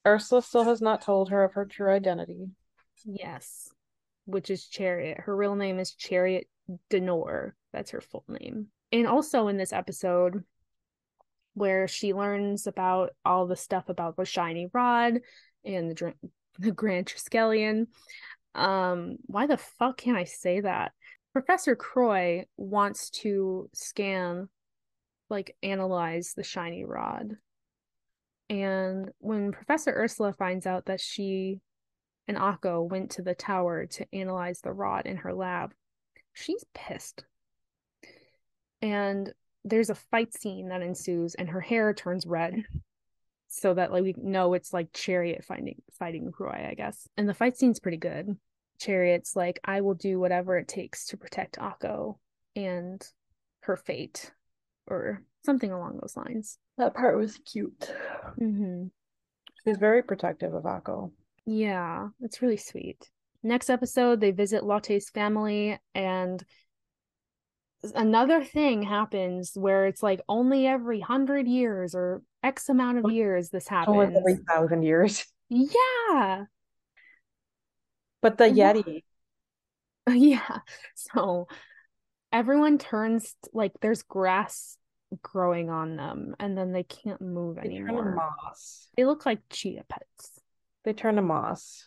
[0.06, 2.48] Ursula still has not told her of her true identity.
[3.04, 3.68] Yes,
[4.24, 5.20] which is Chariot.
[5.20, 6.48] Her real name is Chariot
[6.88, 7.52] du Nord.
[7.72, 8.68] That's her full name.
[8.92, 10.42] And also in this episode,
[11.54, 15.20] where she learns about all the stuff about the shiny rod
[15.64, 16.14] and the,
[16.58, 17.86] the Grand Triskelion.
[18.54, 20.92] Um, why the fuck can't I say that?
[21.32, 24.48] Professor Croix wants to scan,
[25.28, 27.36] like, analyze the shiny rod.
[28.48, 31.60] And when Professor Ursula finds out that she
[32.26, 35.72] and Akko went to the tower to analyze the rod in her lab,
[36.32, 37.24] she's pissed.
[38.82, 39.32] And
[39.64, 42.64] there's a fight scene that ensues, and her hair turns red.
[43.52, 47.08] So that like we know it's like Chariot fighting fighting Croix, I guess.
[47.16, 48.36] And the fight scene's pretty good.
[48.80, 52.16] Chariot's like, I will do whatever it takes to protect Akko
[52.56, 53.06] and
[53.60, 54.32] her fate,
[54.86, 56.58] or something along those lines.
[56.78, 57.94] That part was cute.
[58.40, 58.86] Mm-hmm.
[59.64, 61.12] She's very protective of Akko.
[61.46, 63.10] Yeah, it's really sweet.
[63.42, 66.42] Next episode, they visit Lotte's family, and
[67.94, 73.50] another thing happens where it's like only every hundred years or X amount of years
[73.50, 73.96] this happens.
[73.96, 75.24] Only every thousand years.
[75.52, 76.44] Yeah.
[78.22, 79.02] But the Yeti.
[80.12, 80.58] Yeah.
[80.94, 81.46] So
[82.32, 84.76] everyone turns like there's grass
[85.22, 88.14] growing on them and then they can't move they anymore.
[88.14, 88.88] moss.
[88.96, 90.40] They look like Chia Pets.
[90.84, 91.86] They turn to moss.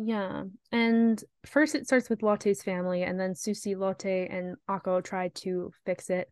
[0.00, 0.44] Yeah.
[0.70, 5.72] And first it starts with Lotte's family, and then Sucy, Lotte, and Akko try to
[5.84, 6.30] fix it.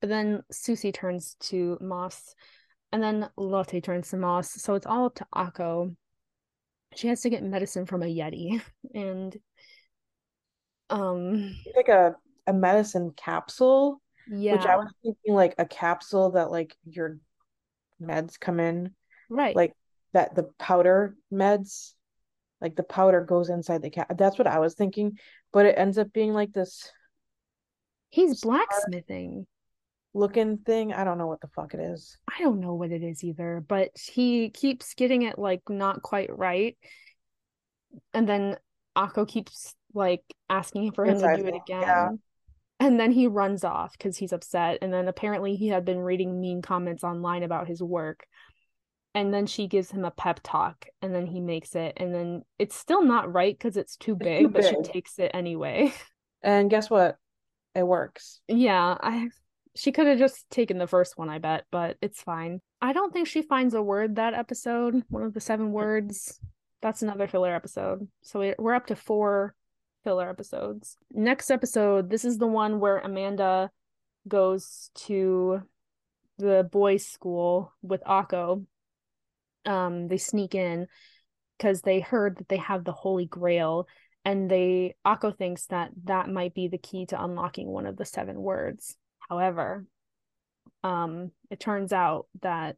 [0.00, 2.34] But then Sucy turns to Moss,
[2.92, 4.50] and then Lotte turns to Moss.
[4.50, 5.94] So it's all up to Akko.
[6.96, 8.60] She has to get medicine from a Yeti.
[8.94, 9.36] And
[10.90, 14.00] um like a, a medicine capsule.
[14.30, 14.52] Yeah.
[14.52, 17.18] Which I was thinking like a capsule that like your
[18.00, 18.94] meds come in.
[19.28, 19.56] Right.
[19.56, 19.74] Like
[20.12, 21.94] that the powder meds
[22.60, 24.06] like the powder goes inside the cat.
[24.16, 25.18] That's what I was thinking,
[25.52, 26.90] but it ends up being like this.
[28.10, 29.46] He's blacksmithing
[30.14, 30.92] looking thing.
[30.92, 32.16] I don't know what the fuck it is.
[32.28, 36.36] I don't know what it is either, but he keeps getting it like not quite
[36.36, 36.76] right.
[38.12, 38.56] And then
[38.96, 41.82] Akko keeps like asking for him Inside to do it again.
[41.82, 42.08] Yeah.
[42.80, 44.78] And then he runs off because he's upset.
[44.82, 48.26] And then apparently he had been reading mean comments online about his work
[49.14, 52.42] and then she gives him a pep talk and then he makes it and then
[52.58, 55.92] it's still not right because it's too big too but she takes it anyway
[56.42, 57.16] and guess what
[57.74, 59.28] it works yeah i
[59.76, 62.60] she could have just taken the first one i bet but it's fine.
[62.80, 66.38] I don't think she finds a word that episode one of the seven words.
[66.82, 68.06] That's another filler episode.
[68.22, 69.54] So we're up to four
[70.04, 70.98] filler episodes.
[71.10, 73.70] Next episode this is the one where amanda
[74.28, 75.62] goes to
[76.36, 78.66] the boys school with akko.
[79.64, 80.86] Um they sneak in
[81.56, 83.88] because they heard that they have the holy grail
[84.26, 88.04] and they akko thinks that that might be the key to unlocking one of the
[88.04, 88.96] seven words
[89.28, 89.84] however
[90.82, 92.76] um it turns out that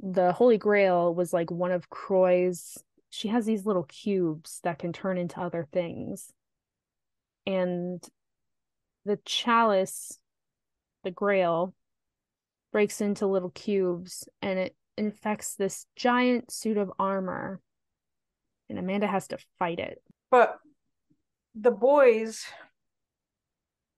[0.00, 2.78] the holy grail was like one of croix's
[3.10, 6.32] she has these little cubes that can turn into other things
[7.46, 8.06] and
[9.04, 10.18] the chalice
[11.04, 11.74] the grail
[12.72, 17.60] breaks into little cubes and it infects this giant suit of armor.
[18.68, 20.02] And Amanda has to fight it.
[20.30, 20.58] But
[21.54, 22.44] the boys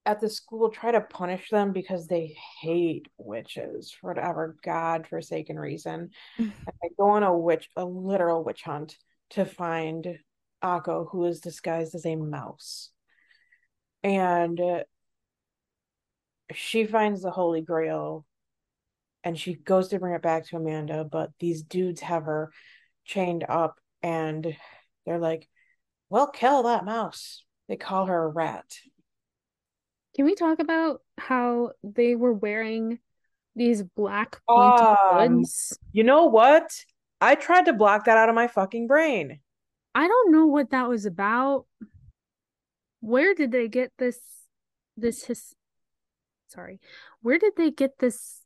[0.06, 6.10] at the school try to punish them because they hate witches for whatever god-forsaken reason.
[6.38, 6.50] Mm-hmm.
[6.66, 8.96] and they go on a witch, a literal witch hunt
[9.30, 10.18] to find
[10.62, 12.90] Akko, who is disguised as a mouse.
[14.02, 14.60] And
[16.52, 18.24] she finds the Holy Grail
[19.22, 22.50] and she goes to bring it back to Amanda, but these dudes have her
[23.04, 24.56] chained up and
[25.04, 25.46] they're like,
[26.08, 27.44] well, kill that mouse.
[27.68, 28.66] They call her a rat.
[30.16, 32.98] Can we talk about how they were wearing
[33.54, 35.78] these black pointy um, hoods?
[35.92, 36.72] You know what?
[37.20, 39.40] I tried to block that out of my fucking brain.
[39.94, 41.66] I don't know what that was about.
[43.00, 44.20] Where did they get this
[44.96, 45.54] this his
[46.48, 46.80] sorry.
[47.22, 48.40] Where did they get this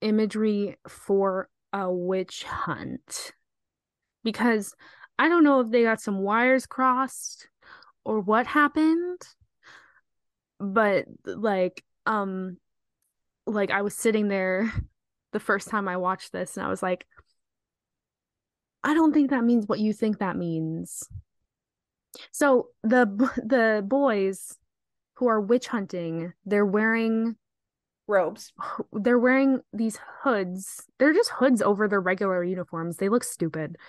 [0.00, 3.32] imagery for a witch hunt?
[4.22, 4.74] Because
[5.18, 7.48] I don't know if they got some wires crossed
[8.04, 9.20] or what happened.
[10.72, 12.58] But like um
[13.46, 14.72] like I was sitting there
[15.32, 17.06] the first time I watched this and I was like
[18.82, 21.08] I don't think that means what you think that means.
[22.30, 23.06] So the
[23.44, 24.56] the boys
[25.14, 27.36] who are witch hunting, they're wearing
[28.06, 28.52] robes.
[28.92, 30.84] They're wearing these hoods.
[30.98, 32.96] They're just hoods over their regular uniforms.
[32.98, 33.76] They look stupid.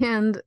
[0.00, 0.42] And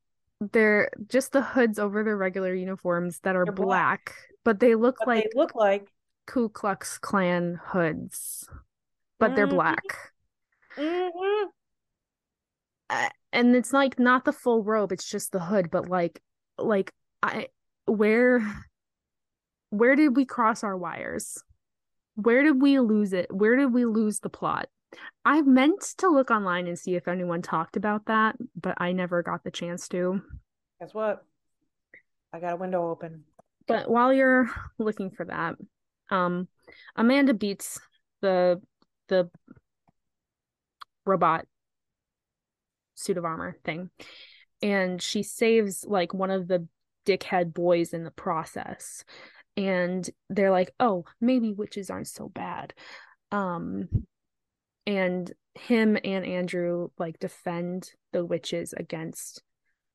[0.51, 4.97] they're just the hoods over their regular uniforms that are black, black, but they look
[4.99, 5.87] but like they look like
[6.27, 8.47] Ku Klux Klan hoods,
[9.19, 9.35] but mm-hmm.
[9.35, 9.83] they're black.
[10.77, 11.47] Mm-hmm.
[13.33, 16.21] And it's like not the full robe it's just the hood but like
[16.57, 16.91] like
[17.23, 17.47] i
[17.85, 18.45] where
[19.69, 21.41] where did we cross our wires?
[22.15, 23.33] Where did we lose it?
[23.33, 24.67] Where did we lose the plot?
[25.23, 29.23] I meant to look online and see if anyone talked about that but i never
[29.23, 30.21] got the chance to.
[30.79, 31.23] Guess what?
[32.33, 33.23] I got a window open
[33.67, 35.55] but while you're looking for that
[36.09, 36.47] um
[36.95, 37.79] amanda beats
[38.21, 38.61] the
[39.07, 39.29] the
[41.05, 41.45] robot
[42.95, 43.89] suit of armor thing.
[44.61, 46.67] And she saves like one of the
[47.05, 49.03] dickhead boys in the process.
[49.57, 52.73] And they're like, oh, maybe witches aren't so bad.
[53.31, 53.89] Um,
[54.85, 59.41] and him and Andrew like defend the witches against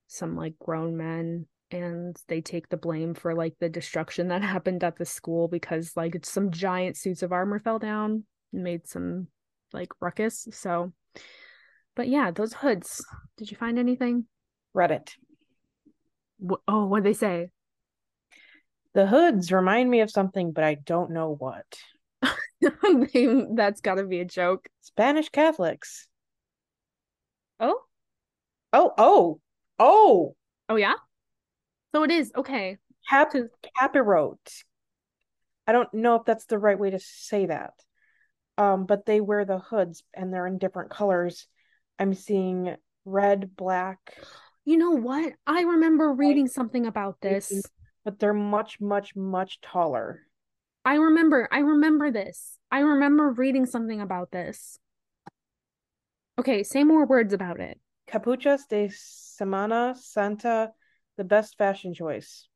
[0.09, 4.85] some like grown men and they take the blame for like the destruction that happened
[4.85, 9.29] at the school because like some giant suits of armor fell down and made some
[9.73, 10.93] like ruckus so
[11.97, 13.05] but yeah, those hoods.
[13.39, 14.27] Did you find anything?
[14.77, 15.13] Reddit.
[16.69, 17.49] Oh, what they say?
[18.93, 21.65] The hoods remind me of something, but I don't know what.
[22.61, 24.69] That's got to be a joke.
[24.83, 26.07] Spanish Catholics.
[27.59, 27.81] Oh?
[28.75, 29.41] Oh, oh,
[29.79, 30.37] oh.
[30.69, 30.95] Oh, yeah?
[31.97, 32.31] So it is.
[32.37, 32.77] Okay.
[33.09, 33.33] Cap-
[33.81, 34.65] capirote.
[35.67, 37.73] I don't know if that's the right way to say that.
[38.59, 41.49] Um, but they wear the hoods and they're in different colors
[41.99, 42.77] I'm seeing
[43.07, 43.99] red, black.
[44.67, 45.33] You know what?
[45.47, 47.65] I remember reading something about this.
[48.05, 50.21] But they're much, much, much taller.
[50.85, 51.49] I remember.
[51.51, 52.59] I remember this.
[52.71, 54.79] I remember reading something about this.
[56.39, 57.81] Okay, say more words about it.
[58.07, 60.73] Capuchas de Semana Santa,
[61.17, 62.49] the best fashion choice.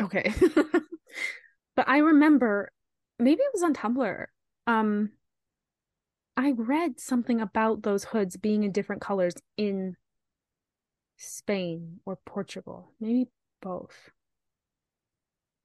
[0.00, 0.32] Okay.
[1.76, 2.72] but I remember
[3.18, 4.26] maybe it was on Tumblr.
[4.66, 5.10] Um
[6.36, 9.96] I read something about those hoods being in different colors in
[11.16, 13.28] Spain or Portugal, maybe
[13.60, 14.10] both.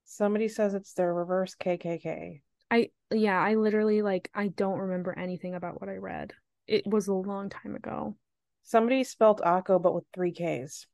[0.06, 2.42] Somebody says it's their reverse KKK.
[2.72, 6.34] I yeah, I literally like I don't remember anything about what I read.
[6.68, 8.16] It was a long time ago.
[8.64, 10.88] Somebody spelt Akko but with 3 Ks.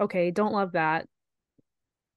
[0.00, 1.06] Okay, don't love that.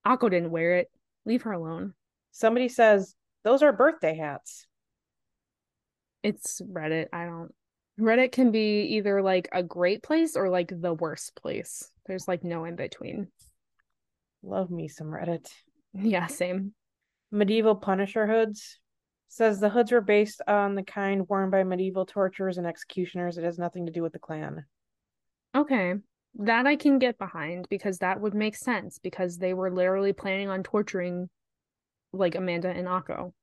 [0.08, 0.92] Akko didn't wear it.
[1.26, 1.94] Leave her alone.
[2.32, 4.66] Somebody says those are birthday hats
[6.24, 7.08] it's Reddit.
[7.14, 7.54] I don't
[8.00, 11.88] Reddit can be either like a great place or like the worst place.
[12.08, 13.28] There's like no in between.
[14.42, 15.48] Love me some Reddit.
[15.94, 16.74] Yeah, same.
[17.32, 18.80] Medieval Punisher hoods
[19.28, 23.38] says the hoods were based on the kind worn by medieval torturers and executioners.
[23.38, 24.66] It has nothing to do with the Klan.
[25.56, 25.96] Okay.
[26.36, 30.50] That I can get behind because that would make sense because they were literally planning
[30.50, 31.30] on torturing
[32.12, 33.34] like Amanda and Akko.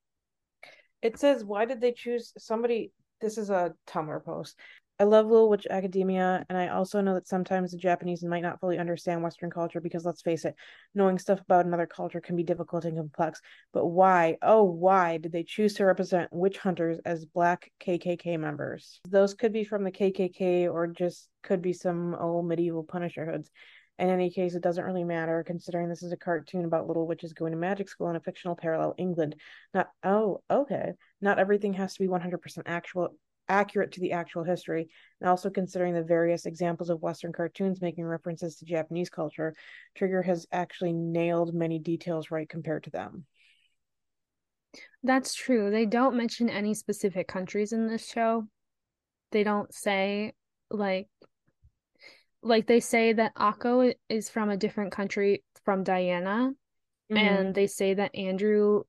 [1.03, 2.93] It says, why did they choose somebody?
[3.21, 4.59] This is a Tumblr post.
[5.01, 8.61] I love Little Witch Academia, and I also know that sometimes the Japanese might not
[8.61, 10.55] fully understand Western culture because let's face it,
[10.95, 13.41] knowing stuff about another culture can be difficult and complex.
[13.73, 19.01] But why, oh, why did they choose to represent witch hunters as black KKK members?
[19.09, 23.51] Those could be from the KKK or just could be some old medieval Punisher hoods.
[23.99, 27.33] In any case, it doesn't really matter considering this is a cartoon about little witches
[27.33, 29.37] going to magic school in a fictional parallel England.
[29.73, 30.93] Not, oh, okay.
[31.23, 33.15] Not everything has to be 100% actual
[33.51, 34.89] accurate to the actual history,
[35.21, 39.55] and also considering the various examples of Western cartoons making references to Japanese culture,
[39.97, 43.27] Trigger has actually nailed many details right compared to them.
[45.03, 45.71] That's true.
[45.71, 48.47] They don't mention any specific countries in this show.
[49.33, 50.33] They don't say
[50.71, 51.09] like
[52.43, 56.53] like they say that Akko is from a different country from Diana
[57.11, 57.17] mm-hmm.
[57.17, 58.85] and they say that Andrew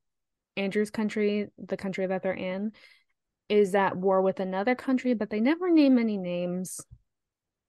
[0.58, 2.72] Andrew's country, the country that they're in,
[3.52, 6.80] is at war with another country, but they never name any names.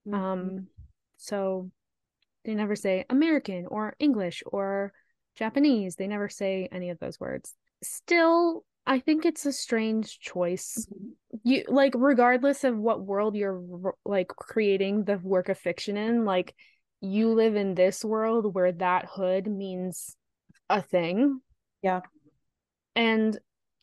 [0.06, 0.14] Mm-hmm.
[0.14, 0.66] Um,
[1.16, 1.72] so
[2.44, 4.92] they never say American or English or
[5.34, 5.96] Japanese.
[5.96, 7.52] They never say any of those words.
[7.82, 10.86] Still, I think it's a strange choice.
[10.88, 11.08] Mm-hmm.
[11.42, 16.54] You like regardless of what world you're like creating the work of fiction in, like
[17.00, 20.16] you live in this world where that hood means
[20.70, 21.40] a thing.
[21.82, 22.02] Yeah.
[22.94, 23.36] And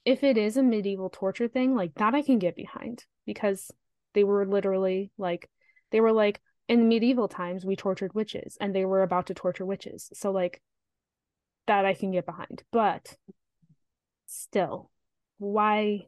[0.10, 3.70] if it is a medieval torture thing, like that I can get behind because
[4.16, 5.48] they were literally like
[5.92, 9.68] they were like in medieval times we tortured witches and they were about to torture
[9.68, 10.10] witches.
[10.14, 10.64] So like
[11.68, 12.64] that I can get behind.
[12.72, 13.18] But
[14.26, 14.90] still,
[15.38, 16.08] why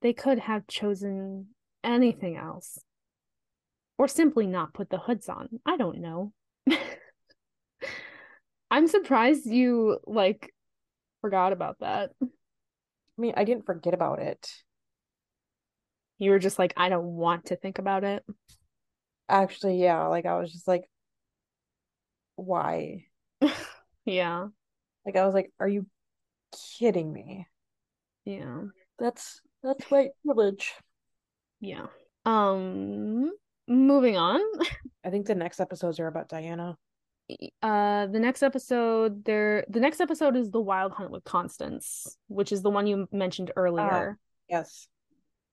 [0.00, 1.48] they could have chosen
[1.82, 2.78] anything else
[3.98, 5.48] or simply not put the hoods on.
[5.66, 6.32] I don't know.
[8.70, 10.54] I'm surprised you like
[11.20, 12.12] forgot about that.
[13.18, 14.48] I mean, I didn't forget about it.
[16.18, 18.24] You were just like, I don't want to think about it.
[19.28, 20.06] Actually, yeah.
[20.06, 20.88] Like I was just like,
[22.36, 23.06] why?
[24.04, 24.48] yeah.
[25.04, 25.86] Like I was like, are you
[26.78, 27.46] kidding me?
[28.24, 28.62] Yeah.
[28.98, 30.72] That's that's white privilege.
[31.60, 31.86] Yeah.
[32.24, 33.32] Um
[33.66, 34.40] moving on.
[35.04, 36.76] I think the next episodes are about Diana
[37.62, 42.52] uh the next episode there the next episode is the wild hunt with constance which
[42.52, 44.12] is the one you mentioned earlier.
[44.12, 44.14] uh,
[44.48, 44.88] yes.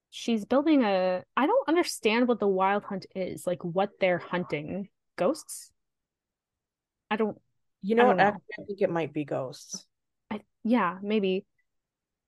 [0.09, 4.87] She's building a i don't understand what the wild hunt is like what they're hunting.
[5.17, 5.71] Ghosts?
[7.11, 7.37] I don't
[7.81, 8.17] you know what?
[8.17, 8.23] know.
[8.59, 9.85] i think it might be ghosts.
[10.31, 11.45] I, yeah maybe.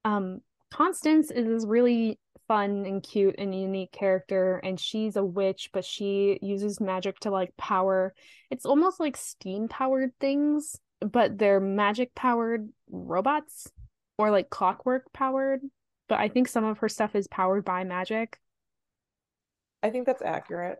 [0.03, 0.41] Um
[0.71, 6.39] constance is really fun and cute and unique character and she's a witch but she
[6.41, 8.13] uses magic to like power
[8.49, 13.71] it's almost like steam powered things but they're magic powered robots
[14.17, 15.61] or like clockwork powered
[16.07, 18.39] but i think some of her stuff is powered by magic.
[19.83, 20.79] I think that's accurate.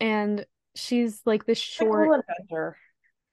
[0.00, 2.76] And she's like this short adventure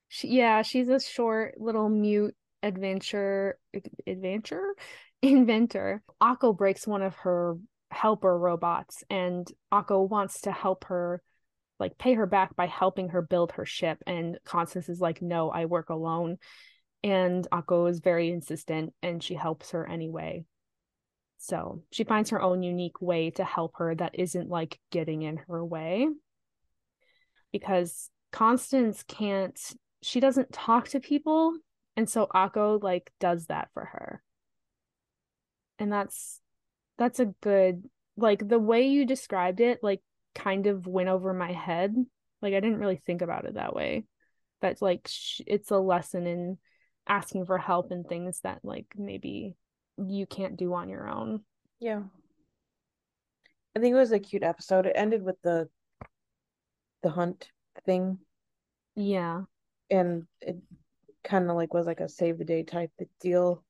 [0.07, 3.57] she, yeah she's a short little mute adventure
[4.05, 4.75] adventure
[5.21, 6.03] inventor.
[6.21, 7.57] Akko breaks one of her
[7.91, 11.21] helper robots, and Akko wants to help her,
[11.79, 13.99] like pay her back by helping her build her ship.
[14.05, 16.37] And Constance is like, "No, I work alone."
[17.03, 20.45] And Akko is very insistent, and she helps her anyway.
[21.37, 25.37] So she finds her own unique way to help her that isn't like getting in
[25.47, 26.09] her way.
[27.53, 29.57] Because Constance can't,
[30.01, 31.55] she doesn't talk to people.
[31.95, 34.21] And so Akko like does that for her
[35.79, 36.41] and that's
[36.97, 40.01] that's a good like the way you described it like
[40.35, 41.95] kind of went over my head.
[42.41, 44.05] Like i didn't really think about it that way.
[44.61, 46.57] That's like sh- it's a lesson in
[47.07, 49.55] asking for help and things that like maybe
[49.97, 51.41] you can't do on your own.
[51.79, 52.03] Yeah.
[53.75, 54.85] I think it was a cute episode.
[54.85, 55.69] It ended with the
[57.01, 57.49] the hunt
[57.85, 58.19] thing.
[58.95, 59.43] Yeah.
[59.89, 60.57] And it
[61.23, 63.63] kind of like was like a save the day type deal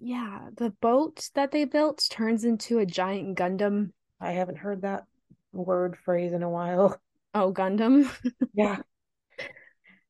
[0.00, 3.90] yeah, the boat that they built turns into a giant Gundam.
[4.20, 5.04] I haven't heard that
[5.52, 7.00] word phrase in a while.
[7.36, 8.08] Oh, Gundam?
[8.54, 8.76] yeah.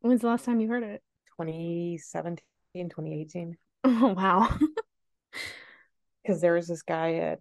[0.01, 1.03] When's the last time you heard it?
[1.41, 2.43] 2017,
[2.91, 3.57] 2018.
[3.85, 4.55] Oh, wow.
[6.23, 7.41] Because there was this guy at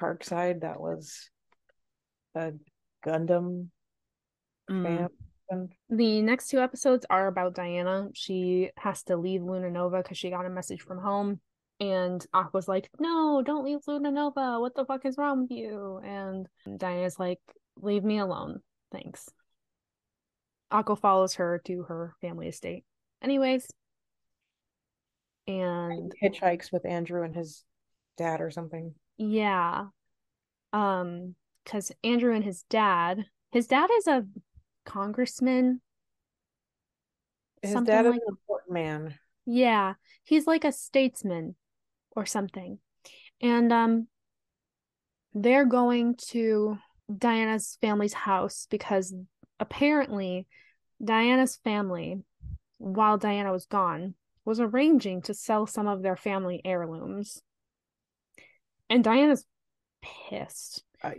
[0.00, 1.28] Parkside that was
[2.36, 2.52] a
[3.04, 3.70] Gundam
[4.70, 5.08] mm.
[5.48, 5.68] fan.
[5.88, 8.10] The next two episodes are about Diana.
[8.14, 11.40] She has to leave Luna Nova because she got a message from home
[11.80, 14.60] and Akko's like, no, don't leave Luna Nova.
[14.60, 15.98] What the fuck is wrong with you?
[16.04, 16.46] And
[16.78, 17.40] Diana's like,
[17.76, 18.60] leave me alone.
[18.92, 19.30] Thanks.
[20.70, 22.84] Akko follows her to her family estate.
[23.22, 23.66] Anyways.
[25.46, 27.64] And hitchhikes with Andrew and his
[28.18, 28.94] dad or something.
[29.16, 29.86] Yeah.
[30.74, 34.26] Um, because Andrew and his dad, his dad is a
[34.84, 35.80] congressman.
[37.62, 39.14] His dad is like an important man.
[39.46, 41.56] yeah, he's like a statesman
[42.16, 42.78] or something.
[43.40, 44.08] And um
[45.32, 46.76] they're going to
[47.16, 49.14] Diana's family's house because
[49.58, 50.46] apparently
[51.02, 52.22] Diana's family,
[52.78, 57.40] while Diana was gone, was arranging to sell some of their family heirlooms.
[58.88, 59.46] And Diana's
[60.02, 60.82] pissed.
[61.02, 61.14] I,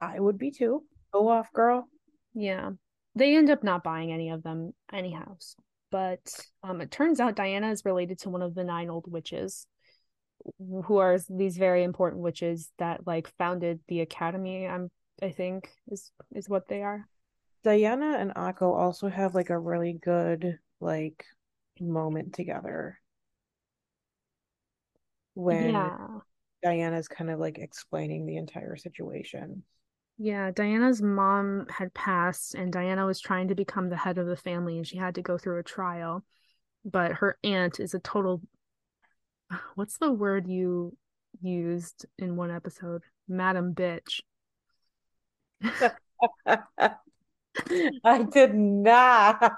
[0.00, 0.84] I would be too.
[1.12, 1.88] Go off, girl.
[2.34, 2.70] Yeah.
[3.14, 5.36] They end up not buying any of them anyhow.
[5.90, 6.20] But
[6.62, 9.66] um, it turns out Diana is related to one of the nine old witches,
[10.58, 14.66] who are these very important witches that like founded the academy.
[14.66, 14.90] I'm
[15.22, 17.06] I think is is what they are.
[17.64, 21.24] Diana and Akko also have like a really good like
[21.80, 23.00] moment together
[25.34, 26.20] when Yeah.
[26.62, 29.62] Diana's kind of like explaining the entire situation.
[30.20, 34.36] Yeah, Diana's mom had passed, and Diana was trying to become the head of the
[34.36, 36.24] family, and she had to go through a trial.
[36.84, 38.42] But her aunt is a total,
[39.74, 40.96] what's the word you
[41.40, 43.02] used in one episode?
[43.28, 44.20] Madam bitch.
[48.04, 49.52] I did not.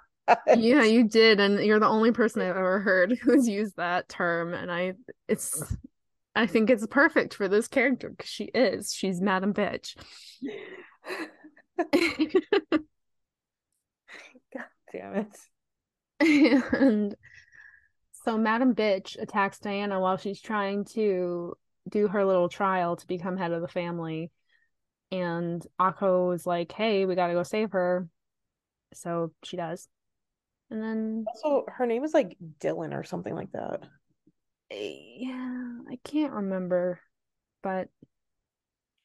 [0.46, 4.54] Yeah, you did, and you're the only person I've ever heard who's used that term,
[4.54, 4.94] and I,
[5.28, 5.62] it's,
[6.34, 8.92] I think it's perfect for this character because she is.
[8.92, 9.96] She's Madam bitch.
[14.52, 15.26] God damn
[16.20, 16.70] it.
[16.72, 17.14] and
[18.24, 21.54] so Madam Bitch attacks Diana while she's trying to
[21.88, 24.30] do her little trial to become head of the family.
[25.10, 28.06] And Akko is like, hey, we gotta go save her.
[28.94, 29.88] So she does.
[30.70, 33.80] And then Also, her name is like Dylan or something like that.
[34.70, 37.00] yeah, I can't remember,
[37.62, 37.88] but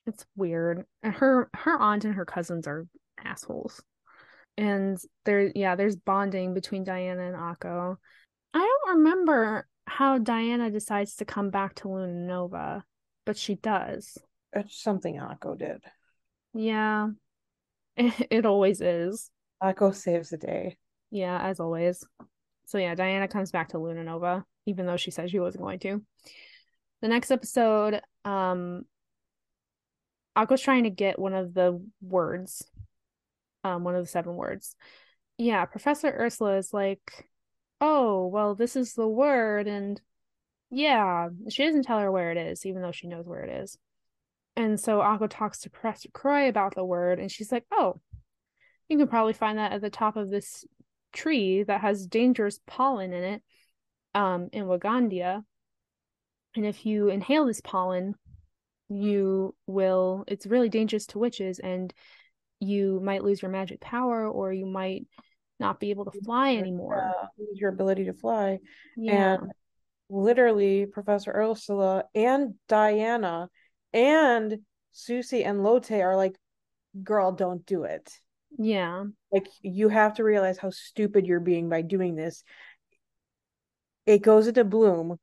[0.05, 0.85] it's weird.
[1.01, 2.85] And her her aunt and her cousins are
[3.23, 3.81] assholes.
[4.57, 7.97] And there yeah, there's bonding between Diana and Akko.
[8.55, 12.83] I don't remember how Diana decides to come back to Luna Nova,
[13.25, 14.17] but she does.
[14.53, 15.83] It's something Akko did.
[16.53, 17.09] Yeah.
[17.97, 19.29] It, it always is.
[19.61, 20.77] Akko saves the day.
[21.11, 22.05] Yeah, as always.
[22.65, 25.79] So yeah, Diana comes back to Luna Nova, even though she said she wasn't going
[25.79, 26.01] to.
[27.01, 28.85] The next episode, um
[30.37, 32.65] Akko's trying to get one of the words.
[33.65, 34.75] Um, one of the seven words.
[35.37, 37.27] Yeah, Professor Ursula is like,
[37.85, 40.01] oh, well, this is the word, and
[40.71, 43.77] yeah, she doesn't tell her where it is, even though she knows where it is.
[44.55, 47.99] And so Akko talks to Professor Croix about the word, and she's like, oh,
[48.89, 50.65] you can probably find that at the top of this
[51.13, 53.43] tree that has dangerous pollen in it,
[54.15, 55.43] um, in Wagandea.
[56.55, 58.15] And if you inhale this pollen,
[58.89, 61.93] you will, it's really dangerous to witches, and
[62.59, 65.05] you might lose your magic power, or you might
[65.59, 67.13] not be able to fly anymore.
[67.17, 68.59] Uh, lose your ability to fly.
[68.97, 69.35] Yeah.
[69.35, 69.51] And
[70.09, 73.49] literally, Professor Ursula and Diana
[73.93, 74.59] and
[74.93, 76.35] Sucy and Lotte are like,
[77.03, 78.11] girl, don't do it.
[78.57, 79.05] Yeah.
[79.31, 82.43] Like, you have to realize how stupid you're being by doing this.
[84.05, 85.17] It goes into bloom.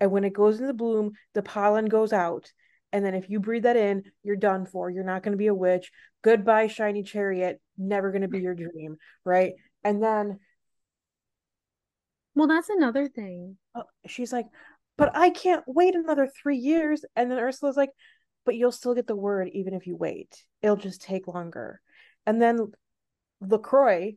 [0.00, 2.52] And when it goes into bloom, the pollen goes out.
[2.92, 4.88] And then if you breathe that in, you're done for.
[4.88, 5.90] You're not going to be a witch.
[6.22, 7.60] Goodbye, shiny chariot.
[7.76, 8.96] Never going to be your dream.
[9.24, 9.54] Right.
[9.82, 10.38] And then
[12.34, 13.56] Well, that's another thing.
[13.74, 14.46] uh, she's like,
[14.96, 17.04] but I can't wait another three years.
[17.16, 17.90] And then Ursula's like,
[18.44, 20.44] but you'll still get the word even if you wait.
[20.62, 21.80] It'll just take longer.
[22.26, 22.72] And then
[23.40, 24.14] LaCroix,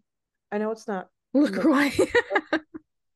[0.51, 1.91] I know it's not LaCroix.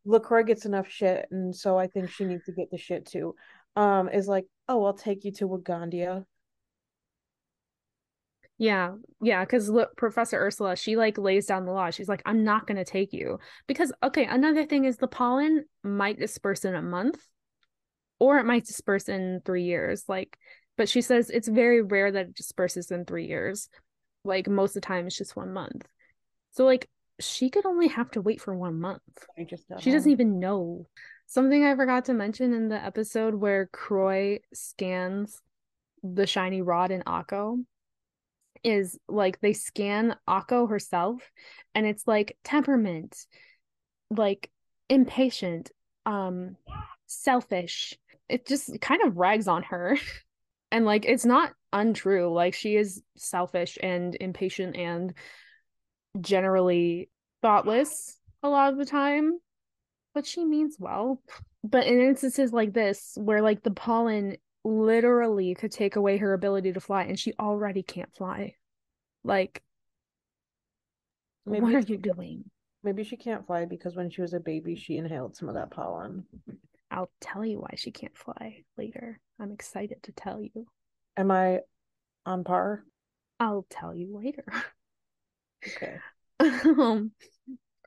[0.05, 3.35] LaCroix gets enough shit, and so I think she needs to get the shit too.
[3.75, 6.25] Um, is like, oh, I'll take you to Wagandea.
[8.61, 8.91] Yeah,
[9.23, 11.89] yeah, because look, Professor Ursula, she like lays down the law.
[11.89, 16.19] She's like, I'm not gonna take you because okay, another thing is the pollen might
[16.19, 17.17] disperse in a month,
[18.19, 20.03] or it might disperse in three years.
[20.07, 20.37] Like,
[20.77, 23.67] but she says it's very rare that it disperses in three years.
[24.23, 25.87] Like most of the time, it's just one month.
[26.51, 26.87] So like
[27.19, 29.01] she could only have to wait for one month.
[29.39, 30.85] I just don't She doesn't even know.
[31.25, 35.41] Something I forgot to mention in the episode where Croix scans
[36.03, 37.63] the shiny rod in Akko
[38.63, 41.21] is like they scan Akko herself
[41.73, 43.17] and it's like temperament,
[44.09, 44.49] like
[44.89, 45.71] impatient,
[46.05, 46.57] um,
[47.07, 47.97] selfish.
[48.29, 49.97] It just kind of rags on her.
[50.73, 52.31] And like it's not untrue.
[52.33, 55.13] Like she is selfish and impatient and
[56.21, 57.09] generally
[57.41, 59.39] thoughtless a lot of the time,
[60.13, 61.21] but she means well.
[61.63, 66.73] But in instances like this, where like the pollen literally could take away her ability
[66.73, 68.55] to fly, and she already can't fly.
[69.23, 69.61] Like,
[71.45, 72.45] Maybe what are you doing?
[72.83, 75.71] Maybe she can't fly because when she was a baby, she inhaled some of that
[75.71, 76.25] pollen.
[76.89, 79.19] I'll tell you why she can't fly later.
[79.39, 80.67] I'm excited to tell you.
[81.17, 81.59] Am I
[82.25, 82.83] on par?
[83.39, 84.45] I'll tell you later.
[85.67, 85.97] Okay.
[86.39, 87.11] um,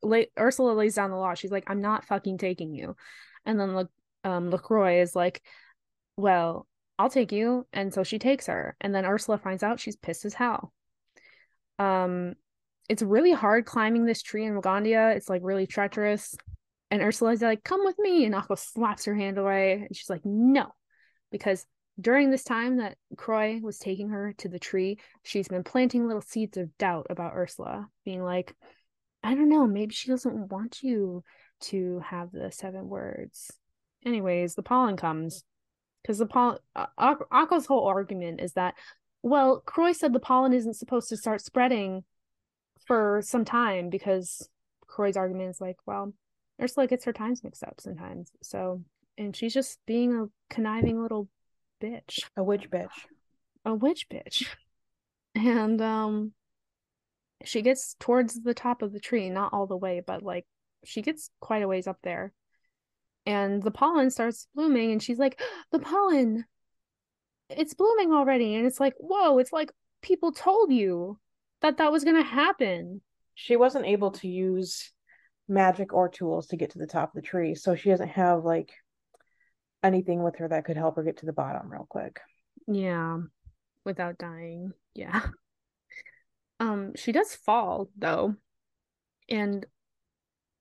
[0.02, 1.34] La- Ursula lays down the law.
[1.34, 2.96] She's like, "I'm not fucking taking you,"
[3.44, 3.88] and then Le-
[4.22, 5.42] um, Lacroix is like,
[6.16, 6.66] "Well,
[6.98, 8.76] I'll take you," and so she takes her.
[8.80, 10.72] And then Ursula finds out she's pissed as hell.
[11.78, 12.34] Um,
[12.88, 15.16] it's really hard climbing this tree in Wagandea.
[15.16, 16.36] It's like really treacherous.
[16.90, 20.24] And Ursula's like, "Come with me," and Akko slaps her hand away, and she's like,
[20.24, 20.72] "No,"
[21.30, 21.66] because
[22.00, 26.22] during this time that Croix was taking her to the tree, she's been planting little
[26.22, 28.54] seeds of doubt about Ursula, being like,
[29.22, 31.22] I don't know, maybe she doesn't want you
[31.60, 33.50] to have the seven words.
[34.04, 35.44] Anyways, the pollen comes
[36.04, 36.58] because the pollen.
[36.76, 36.86] Uh,
[37.32, 38.74] Akko's whole argument is that,
[39.22, 42.04] well, Croix said the pollen isn't supposed to start spreading
[42.86, 44.48] for some time because
[44.86, 46.12] Croix's argument is like, well,
[46.60, 48.30] Ursula gets her times mixed up sometimes.
[48.42, 48.82] So,
[49.16, 51.28] and she's just being a conniving little
[51.82, 53.06] bitch A witch bitch.
[53.64, 54.46] a witch bitch.
[55.36, 56.32] And um
[57.44, 60.46] she gets towards the top of the tree, not all the way, but like
[60.84, 62.32] she gets quite a ways up there.
[63.26, 65.40] And the pollen starts blooming and she's like,
[65.72, 66.44] "The pollen
[67.48, 69.72] it's blooming already." And it's like, "Whoa, it's like
[70.02, 71.18] people told you
[71.62, 73.00] that that was going to happen."
[73.34, 74.92] She wasn't able to use
[75.48, 78.44] magic or tools to get to the top of the tree, so she doesn't have
[78.44, 78.72] like
[79.82, 82.20] anything with her that could help her get to the bottom real quick.
[82.66, 83.18] Yeah,
[83.84, 84.72] without dying.
[84.94, 85.22] Yeah.
[86.60, 88.36] Um she does fall though.
[89.28, 89.66] And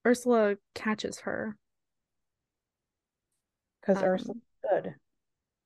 [0.05, 1.57] Ursula catches her
[3.86, 4.96] Because Um, Ursula's good.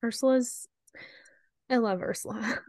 [0.04, 0.68] Ursula's
[1.70, 2.60] I love Ursula.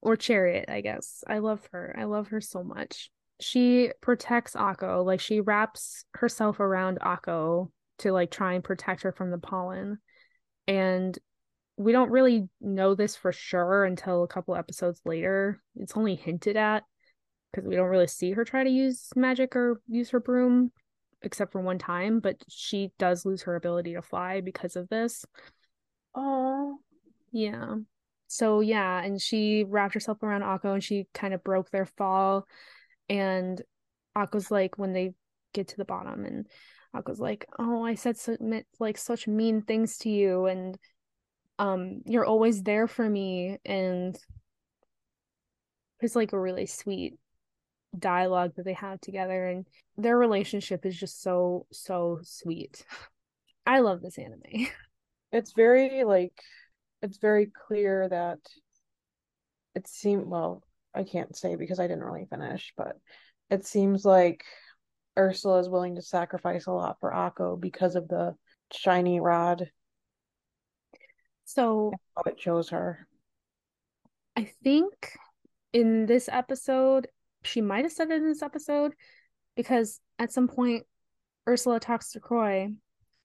[0.00, 1.24] or Chariot, I guess.
[1.26, 1.94] I love her.
[1.98, 3.10] I love her so much.
[3.40, 9.12] She protects Akko, like she wraps herself around Akko to like try and protect her
[9.12, 9.98] from the pollen.
[10.66, 11.16] And
[11.76, 15.60] we don't really know this for sure until a couple episodes later.
[15.76, 16.82] It's only hinted at
[17.52, 20.72] because we don't really see her try to use magic or use her broom
[21.22, 25.24] except for one time, but she does lose her ability to fly because of this.
[26.14, 26.78] Oh,
[27.32, 27.76] Yeah.
[28.26, 32.46] So yeah, and she wrapped herself around Akko and she kind of broke their fall.
[33.08, 33.60] And
[34.16, 35.14] Akko's like when they
[35.54, 36.46] get to the bottom and
[36.94, 38.36] Akko's like, "Oh, I said so,
[38.78, 40.78] like such mean things to you and
[41.58, 44.18] um you're always there for me." And
[46.00, 47.18] it's like a really sweet
[47.96, 49.66] dialogue that they have together and
[49.96, 52.84] their relationship is just so so sweet.
[53.66, 54.68] I love this anime.
[55.32, 56.32] it's very like
[57.02, 58.38] it's very clear that
[59.74, 60.62] it seemed well,
[60.94, 62.96] I can't say because I didn't really finish, but
[63.50, 64.44] it seems like
[65.18, 68.34] Ursula is willing to sacrifice a lot for Akko because of the
[68.72, 69.70] shiny rod
[71.48, 71.92] So
[72.26, 73.08] it shows her.
[74.36, 75.16] I think
[75.72, 77.08] in this episode,
[77.48, 78.94] she might have said it in this episode
[79.56, 80.84] because at some point
[81.48, 82.68] Ursula talks to Croix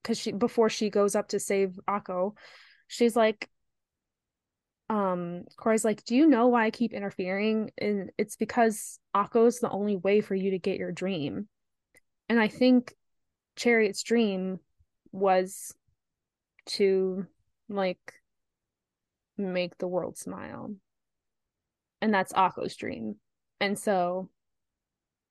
[0.02, 2.34] because she before she goes up to save Akko,
[2.88, 3.48] she's like,
[4.90, 7.70] um, Croix's like, Do you know why I keep interfering?
[7.78, 11.48] And it's because Akko's the only way for you to get your dream.
[12.28, 12.94] And I think
[13.56, 14.60] Chariot's dream
[15.12, 15.74] was
[16.66, 17.26] to
[17.68, 18.14] like
[19.36, 20.74] make the world smile.
[22.00, 23.16] And that's Akko's dream.
[23.64, 24.28] And so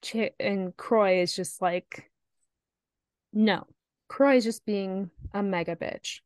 [0.01, 2.09] Ch- and Croix is just like
[3.31, 3.67] no.
[4.07, 6.21] Croix is just being a mega bitch.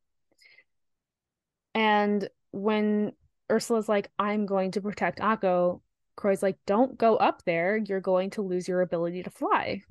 [1.74, 3.12] And when
[3.52, 5.82] Ursula's like, I'm going to protect Akko,
[6.16, 7.76] Croix's like, don't go up there.
[7.76, 9.82] You're going to lose your ability to fly.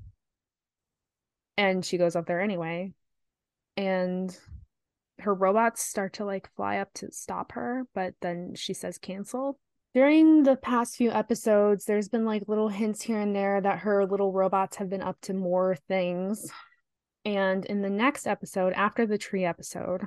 [1.56, 2.94] And she goes up there anyway.
[3.78, 4.36] And
[5.20, 9.60] her robots start to like fly up to stop her, but then she says cancel.
[9.98, 14.06] During the past few episodes, there's been like little hints here and there that her
[14.06, 16.52] little robots have been up to more things.
[17.26, 20.04] And in the next episode, after the tree episode,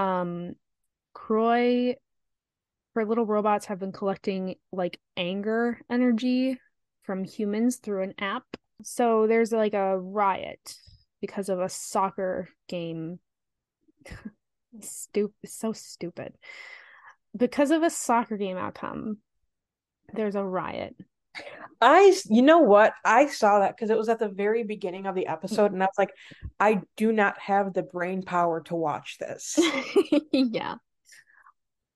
[0.00, 0.56] um,
[1.12, 1.94] Croix,
[2.96, 6.58] her little robots have been collecting like anger energy
[7.04, 8.56] from humans through an app.
[8.82, 10.74] So there's like a riot
[11.20, 13.20] because of a soccer game.
[14.80, 16.34] stupid, so stupid.
[17.36, 19.18] Because of a soccer game outcome,
[20.12, 20.94] there's a riot
[21.80, 22.94] I, you know what?
[23.04, 25.86] I saw that because it was at the very beginning of the episode, and I
[25.86, 26.12] was like,
[26.58, 29.58] I do not have the brain power to watch this.
[30.32, 30.76] yeah.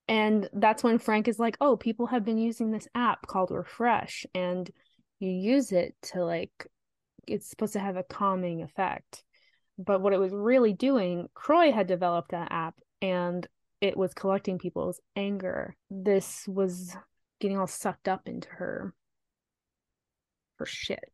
[0.08, 4.26] And that's when Frank is like, oh, people have been using this app called Refresh,
[4.34, 4.68] and
[5.20, 6.66] you use it to like,
[7.26, 9.22] it's supposed to have a calming effect.
[9.78, 13.46] But what it was really doing, Croix had developed that app and
[13.80, 15.76] it was collecting people's anger.
[15.90, 16.96] This was
[17.40, 18.94] getting all sucked up into her
[20.58, 21.12] her shit.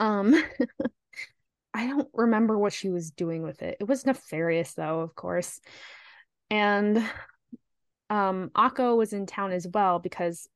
[0.00, 0.34] Um
[1.74, 3.76] I don't remember what she was doing with it.
[3.80, 5.60] It was nefarious though, of course.
[6.50, 6.98] And
[8.08, 10.48] um Akko was in town as well because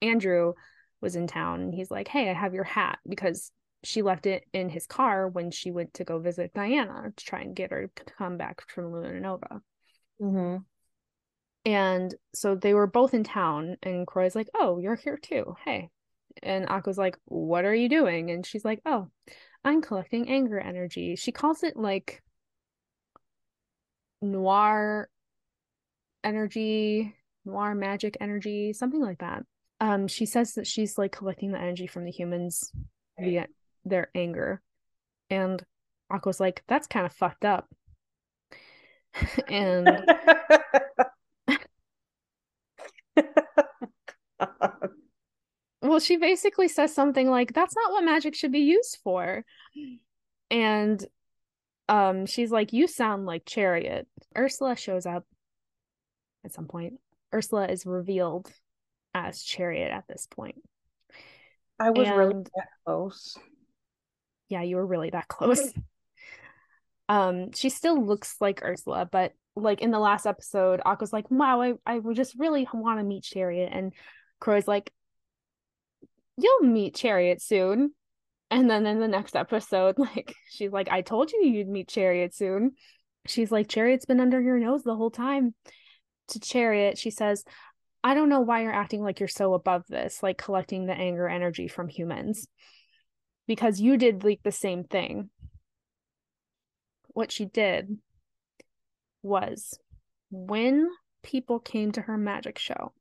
[0.00, 0.54] Andrew
[1.00, 3.50] was in town and he's like, "Hey, I have your hat because
[3.84, 7.40] she left it in his car when she went to go visit Diana to try
[7.40, 9.60] and get her to come back from Luna Nova.
[10.22, 10.56] Mm-hmm.
[11.64, 15.56] And so they were both in town, and Croix's like, "Oh, you're here too.
[15.64, 15.90] Hey."
[16.42, 19.08] And Akko's like, "What are you doing?" And she's like, "Oh,
[19.64, 22.22] I'm collecting anger energy." She calls it like
[24.20, 25.08] noir
[26.24, 27.14] energy,
[27.44, 29.44] noir magic energy, something like that.
[29.80, 32.72] Um, she says that she's like collecting the energy from the humans
[33.18, 33.46] via
[33.84, 34.62] their anger.
[35.28, 35.62] And
[36.10, 37.68] Akko's like, that's kind of fucked up.
[39.48, 39.88] and
[45.82, 49.44] well, she basically says something like, that's not what magic should be used for.
[50.50, 51.04] And
[51.88, 54.06] um she's like, You sound like Chariot.
[54.36, 55.24] Ursula shows up
[56.44, 56.94] at some point.
[57.34, 58.52] Ursula is revealed
[59.14, 60.62] as Chariot at this point.
[61.78, 63.38] I was and, really that close
[64.52, 65.72] yeah, you were really that close.
[67.12, 71.60] Um, she still looks like Ursula, but like in the last episode, Akko's like, wow,
[71.60, 73.68] I, I just really want to meet Chariot.
[73.70, 73.92] And
[74.40, 74.90] Croix's like,
[76.38, 77.92] you'll meet Chariot soon.
[78.50, 82.34] And then in the next episode, like, she's like, I told you you'd meet Chariot
[82.34, 82.76] soon.
[83.26, 85.54] She's like, Chariot's been under your nose the whole time.
[86.28, 87.44] To Chariot, she says,
[88.02, 91.28] I don't know why you're acting like you're so above this, like collecting the anger
[91.28, 92.46] energy from humans
[93.46, 95.28] because you did like the same thing.
[97.14, 97.98] What she did
[99.22, 99.78] was
[100.30, 100.88] when
[101.22, 102.92] people came to her magic show,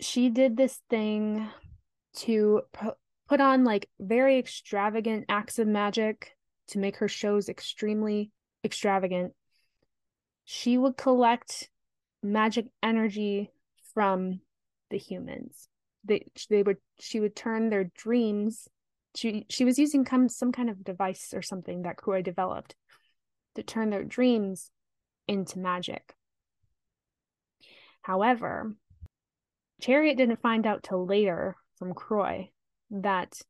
[0.00, 1.48] she did this thing
[2.16, 2.62] to
[3.28, 6.36] put on like very extravagant acts of magic
[6.68, 8.30] to make her shows extremely
[8.64, 9.34] extravagant.
[10.44, 11.70] She would collect
[12.22, 13.50] magic energy
[13.94, 14.40] from
[14.90, 15.68] the humans.
[16.04, 18.68] They they would she would turn their dreams
[19.16, 22.74] she she was using come, some kind of device or something that Croix developed
[23.56, 24.70] to turn their dreams
[25.28, 26.14] into magic.
[28.02, 28.74] However,
[29.80, 32.50] Chariot didn't find out till later from Croix
[32.90, 33.40] that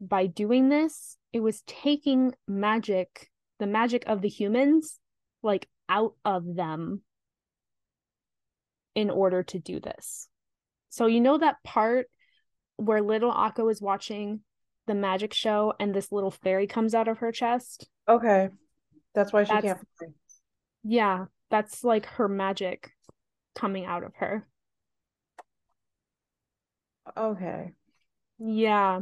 [0.00, 4.98] by doing this, it was taking magic, the magic of the humans,
[5.42, 7.02] like out of them
[8.94, 10.28] in order to do this.
[10.90, 12.06] So you know that part
[12.76, 14.40] where little Akko is watching
[14.86, 17.88] the magic show and this little fairy comes out of her chest.
[18.08, 18.50] Okay.
[19.14, 20.08] That's why she that's, can't fly.
[20.84, 22.92] Yeah, that's like her magic
[23.54, 24.46] coming out of her.
[27.16, 27.72] Okay.
[28.38, 29.00] Yeah.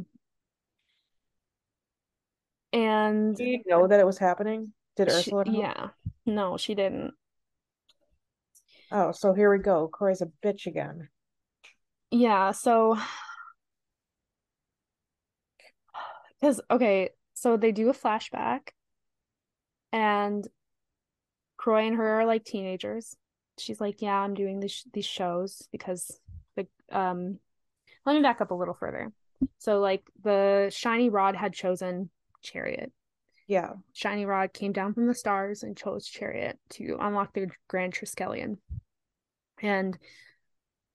[2.72, 4.72] And did you know that it was happening?
[4.96, 5.88] Did Ursula she, Yeah.
[6.26, 7.14] No, she didn't.
[8.92, 9.88] Oh, so here we go.
[9.88, 11.08] Croix's a bitch again.
[12.11, 12.98] Yeah, so
[16.40, 18.70] because okay, so they do a flashback,
[19.93, 20.47] and
[21.57, 23.16] Croix and her are like teenagers.
[23.59, 26.20] She's like, "Yeah, I'm doing these these shows because
[26.57, 27.38] the um."
[28.07, 29.12] Let me back up a little further.
[29.59, 32.09] So, like, the shiny rod had chosen
[32.43, 32.93] Chariot.
[33.47, 37.93] Yeah, shiny rod came down from the stars and chose Chariot to unlock the Grand
[37.93, 38.57] Triskelion.
[39.61, 39.99] And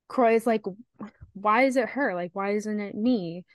[0.08, 0.64] Croix is like,
[1.34, 2.16] "Why is it her?
[2.16, 3.46] Like, why isn't it me?"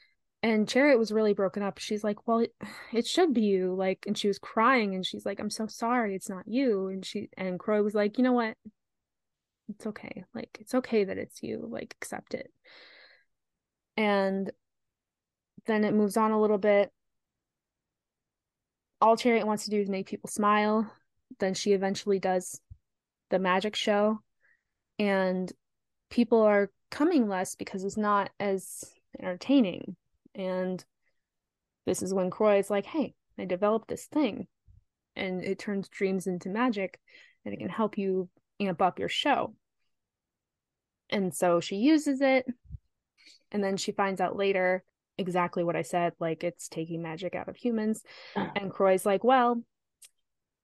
[0.43, 1.79] And Chariot was really broken up.
[1.79, 2.55] She's like, "Well, it,
[2.93, 6.15] it should be you." Like, and she was crying, and she's like, "I'm so sorry,
[6.15, 8.57] it's not you." And she and Croix was like, "You know what?
[9.69, 10.25] It's okay.
[10.35, 11.67] Like, it's okay that it's you.
[11.71, 12.51] Like, accept it."
[13.97, 14.51] And
[15.67, 16.91] then it moves on a little bit.
[19.01, 20.91] All Chariot wants to do is make people smile.
[21.39, 22.61] Then she eventually does
[23.31, 24.21] the magic show,
[24.99, 25.53] and
[26.11, 28.85] people are coming less because it's not as
[29.19, 29.97] entertaining
[30.35, 30.85] and
[31.87, 34.47] this is when Croix is like, hey, I developed this thing.
[35.17, 37.01] And it turns dreams into magic
[37.45, 38.29] and it can help you
[38.61, 39.55] amp up your show.
[41.09, 42.47] And so she uses it
[43.53, 44.85] And then she finds out later
[45.19, 48.03] exactly what I said, like it's taking magic out of humans.
[48.37, 48.51] Uh-huh.
[48.57, 49.63] And Croix's like, well,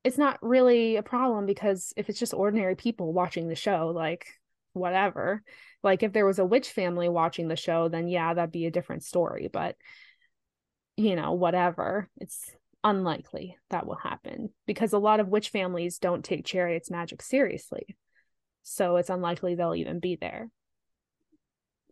[0.04, 4.26] it's not really a problem because if it's just ordinary people watching the show, like
[4.76, 5.42] whatever.
[5.82, 8.70] Like if there was a witch family watching the show, then yeah, that'd be a
[8.70, 9.48] different story.
[9.52, 9.76] But
[10.96, 12.08] you know, whatever.
[12.18, 12.50] It's
[12.84, 17.96] unlikely that will happen because a lot of witch families don't take Chariot's magic seriously.
[18.62, 20.48] So it's unlikely they'll even be there.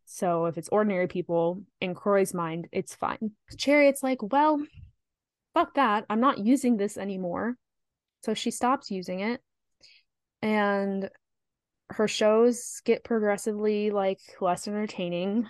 [0.07, 3.32] So if it's ordinary people, in Croix's mind, it's fine.
[3.57, 4.62] Chariot's like, well,
[5.55, 6.05] fuck that.
[6.11, 7.57] I'm not using this anymore.
[8.22, 9.41] So she stops using it.
[10.43, 11.09] And
[11.91, 15.49] her shows get progressively like less entertaining.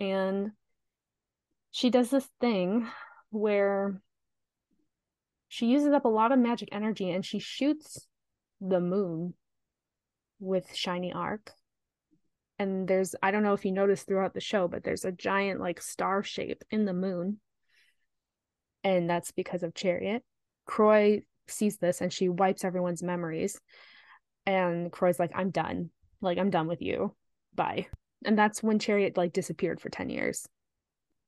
[0.00, 0.52] And
[1.70, 2.86] she does this thing
[3.30, 4.00] where
[5.48, 8.06] she uses up a lot of magic energy and she shoots
[8.60, 9.34] the moon
[10.40, 11.52] with shiny arc.
[12.58, 15.60] And there's i don't know if you noticed throughout the show but there's a giant
[15.60, 17.40] like star shape in the moon.
[18.84, 20.22] And that's because of chariot.
[20.64, 23.60] Croix sees this and she wipes everyone's memories
[24.48, 25.90] and croix's like i'm done.
[26.20, 27.14] Like i'm done with you.
[27.54, 27.86] Bye.
[28.24, 30.48] And that's when chariot like disappeared for 10 years.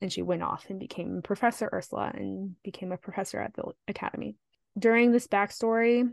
[0.00, 4.36] And she went off and became professor ursula and became a professor at the academy.
[4.78, 6.08] During this backstory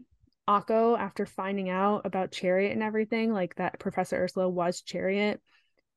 [0.47, 5.41] Akko, after finding out about Chariot and everything, like that Professor Ursula was Chariot,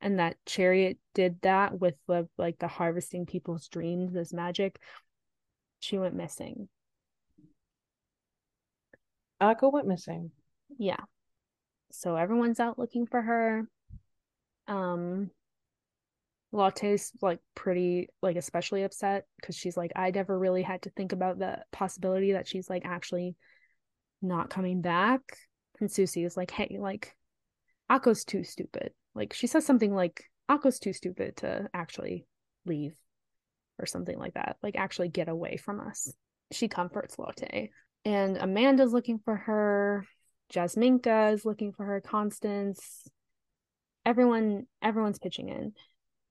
[0.01, 4.81] and that Chariot did that with the like the harvesting people's dreams as magic,
[5.79, 6.69] she went missing.
[9.41, 10.33] Akko went missing.
[10.81, 11.05] Yeah.
[11.93, 13.69] So everyone's out looking for her.
[14.67, 15.31] Um
[16.53, 21.13] Lotte's like pretty like especially upset because she's like I never really had to think
[21.13, 23.37] about the possibility that she's like actually
[24.23, 25.21] not coming back.
[25.81, 27.15] And Sucy is like, hey, like,
[27.89, 28.93] Akko's too stupid.
[29.15, 32.27] Like, she says something like, Akko's too stupid to actually
[32.67, 32.95] leave
[33.79, 34.57] or something like that.
[34.63, 36.13] Like, actually get away from us.
[36.53, 37.71] She comforts Lotte.
[38.05, 40.07] And Amanda's looking for her.
[40.53, 42.01] Jasminka is looking for her.
[42.01, 43.09] Constance.
[44.05, 45.73] Everyone, everyone's pitching in.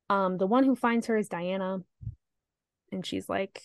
[0.09, 1.79] Um, the one who finds her is Diana.
[2.91, 3.61] And she's like,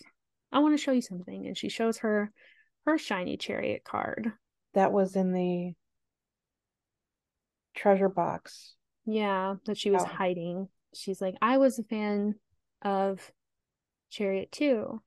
[0.53, 1.47] I want to show you something.
[1.47, 2.31] And she shows her
[2.85, 4.33] her shiny chariot card.
[4.75, 5.73] That was in the
[7.75, 8.75] treasure box.
[9.07, 10.07] Yeah, that she was oh.
[10.07, 10.69] hiding.
[10.95, 12.37] She's like, I was a fan
[12.83, 13.21] of
[14.11, 15.03] Chariot too.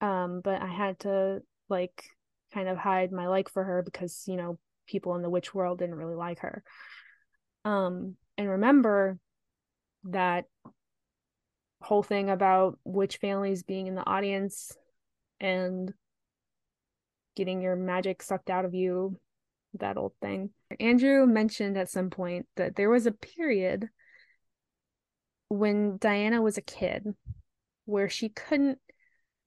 [0.00, 2.04] Um, but I had to like
[2.54, 5.78] kind of hide my like for her because, you know, people in the witch world
[5.78, 6.62] didn't really like her.
[7.64, 9.18] Um, and remember
[10.04, 10.44] that
[11.80, 14.72] whole thing about witch families being in the audience
[15.40, 15.92] and
[17.36, 19.18] getting your magic sucked out of you,
[19.80, 20.50] that old thing.
[20.78, 23.88] Andrew mentioned at some point that there was a period
[25.48, 27.06] when Diana was a kid
[27.84, 28.78] where she couldn't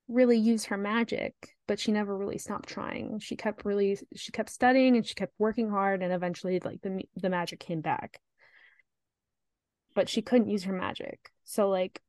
[0.08, 1.34] really use her magic
[1.68, 5.34] but she never really stopped trying she kept really she kept studying and she kept
[5.38, 8.20] working hard and eventually like the the magic came back
[9.95, 12.01] but she couldn't use her magic so like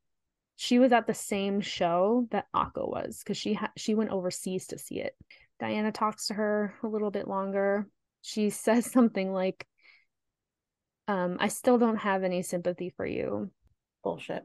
[0.57, 4.67] she was at the same show that Akko was because she had she went overseas
[4.69, 5.15] to see it
[5.59, 7.89] Diana talks to her a little bit longer.
[8.23, 9.67] She says something like,
[11.07, 13.51] um, I still don't have any sympathy for you.
[14.05, 14.45] Bullshit.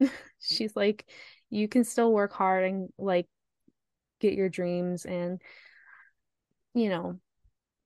[0.40, 1.04] She's like,
[1.50, 3.26] you can still work hard and like
[4.20, 5.40] get your dreams and
[6.74, 7.18] you know,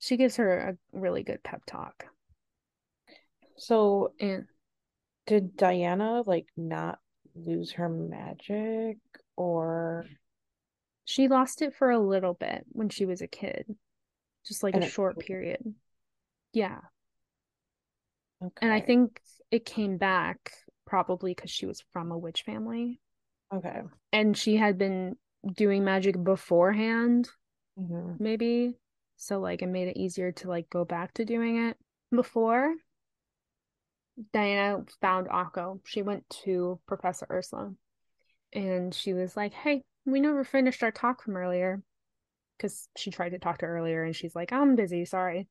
[0.00, 2.06] she gives her a really good pep talk.
[3.56, 4.46] So and
[5.26, 6.98] did Diana like not
[7.34, 8.98] lose her magic
[9.36, 10.06] or
[11.04, 13.64] she lost it for a little bit when she was a kid,
[14.46, 15.74] just like and a short period.
[16.52, 16.78] Yeah.
[18.42, 18.52] Okay.
[18.62, 20.52] And I think it came back
[20.86, 23.00] probably because she was from a witch family.
[23.53, 23.82] Okay.
[24.12, 25.16] And she had been
[25.55, 27.28] doing magic beforehand,
[27.78, 28.22] mm-hmm.
[28.22, 28.76] maybe.
[29.16, 31.76] So like it made it easier to like go back to doing it.
[32.14, 32.74] Before
[34.32, 37.72] Diana found Akko, she went to Professor Ursula
[38.53, 41.82] and she was like, Hey, we never finished our talk from earlier
[42.61, 45.48] because she tried to talk to her earlier and she's like i'm busy sorry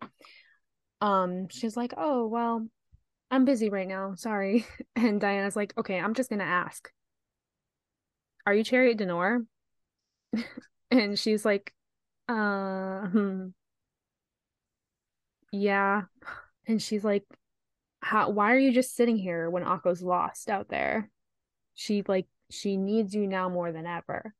[1.02, 2.66] um she's like oh well
[3.32, 6.92] i'm busy right now sorry and diana's like okay i'm just gonna ask
[8.50, 9.46] are you Chariot du Nord
[10.92, 11.74] and she's like
[12.28, 13.48] uh hmm.
[15.52, 16.04] yeah
[16.68, 17.26] and she's like
[18.02, 21.10] how why are you just sitting here when akko's lost out there
[21.76, 24.34] she like she needs you now more than ever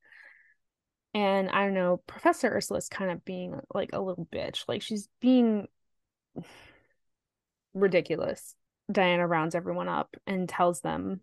[1.14, 4.66] and I don't know, Professor Ursula's kind of being like a little bitch.
[4.68, 5.68] Like she's being
[7.74, 8.56] ridiculous.
[8.92, 11.22] Diana rounds everyone up and tells them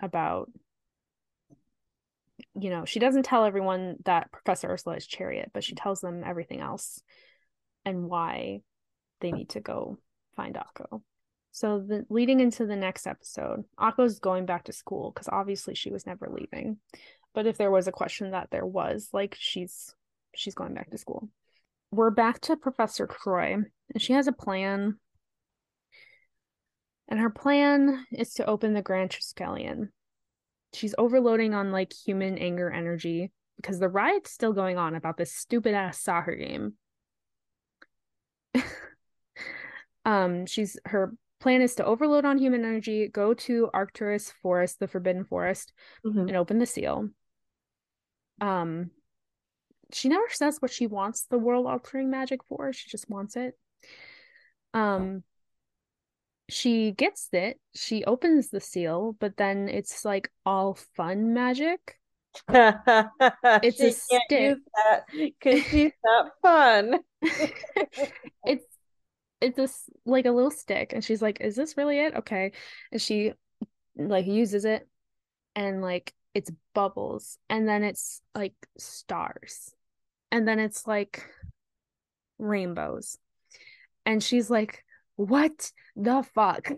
[0.00, 0.50] about
[2.58, 6.22] you know, she doesn't tell everyone that Professor Ursula is Chariot, but she tells them
[6.24, 7.00] everything else
[7.84, 8.60] and why
[9.20, 9.98] they need to go
[10.36, 11.02] find Akko.
[11.52, 15.90] So the leading into the next episode, Akko's going back to school because obviously she
[15.90, 16.78] was never leaving.
[17.34, 19.94] But if there was a question that there was, like she's
[20.34, 21.28] she's going back to school.
[21.90, 24.98] We're back to Professor Croix, and she has a plan.
[27.08, 29.88] And her plan is to open the Grand Triskelion.
[30.72, 35.32] She's overloading on like human anger energy because the riot's still going on about this
[35.32, 36.74] stupid ass soccer game.
[40.04, 44.88] um, she's her plan is to overload on human energy, go to Arcturus Forest, the
[44.88, 45.72] Forbidden Forest,
[46.04, 46.20] mm-hmm.
[46.20, 47.08] and open the seal.
[48.40, 48.90] Um,
[49.92, 52.72] she never says what she wants the world altering magic for.
[52.72, 53.58] She just wants it.
[54.72, 55.24] Um,
[56.50, 57.58] she gets it.
[57.74, 61.96] She opens the seal, but then it's like all fun magic.
[62.48, 64.58] it's she a stick
[65.12, 67.00] because she's not fun.
[68.44, 68.64] it's
[69.40, 72.52] it's this like a little stick and she's like is this really it okay
[72.92, 73.32] and she
[73.96, 74.86] like uses it
[75.56, 79.74] and like it's bubbles and then it's like stars
[80.30, 81.24] and then it's like
[82.38, 83.16] rainbows
[84.06, 84.84] and she's like
[85.16, 86.72] what the fuck?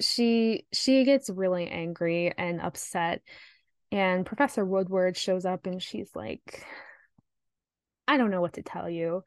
[0.00, 3.22] She she gets really angry and upset
[3.92, 6.66] and professor woodward shows up and she's like
[8.08, 9.22] i don't know what to tell you.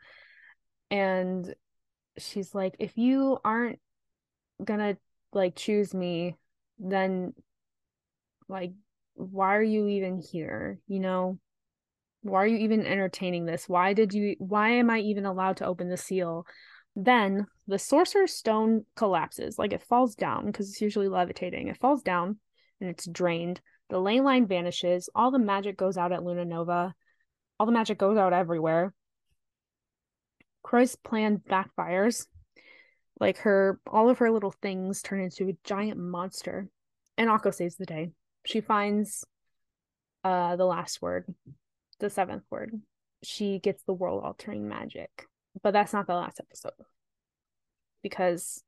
[0.91, 1.53] And
[2.17, 3.79] she's like if you aren't
[4.63, 4.97] gonna
[5.33, 6.35] like choose me
[6.79, 7.33] then
[8.47, 8.71] like
[9.15, 10.79] why are you even here?
[10.87, 11.39] You know
[12.21, 13.67] why are you even entertaining this?
[13.67, 16.45] Why did you why am i even allowed to open the seal
[17.05, 22.01] then the sorcerer's stone collapses like it falls down because it's usually levitating it falls
[22.01, 22.37] down
[22.81, 26.93] and it's drained the ley line vanishes all the magic goes out at luna nova
[27.59, 28.93] all the magic goes out everywhere
[30.63, 32.27] Croix's plan backfires.
[33.19, 36.67] Like her, all of her little things turn into a giant monster.
[37.17, 38.11] And Akko saves the day.
[38.45, 39.25] She finds
[40.23, 41.25] uh the last word,
[41.99, 42.79] the seventh word.
[43.23, 45.25] She gets the world altering magic.
[45.61, 46.73] But that's not the last episode.
[48.01, 48.63] Because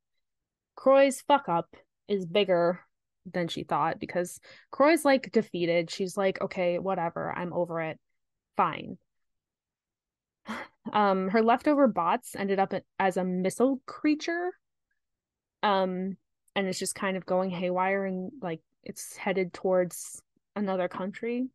[0.76, 1.74] Croix's fuck up
[2.08, 2.80] is bigger
[3.30, 4.40] than she thought because
[4.72, 5.90] Croix's like defeated.
[5.90, 7.98] She's like, okay, whatever, I'm over it.
[8.56, 8.98] Fine.
[10.92, 14.50] Um, her leftover bots ended up as a missile creature.
[15.62, 16.16] Um,
[16.56, 20.20] and it's just kind of going haywire and like it's headed towards
[20.56, 21.46] another country.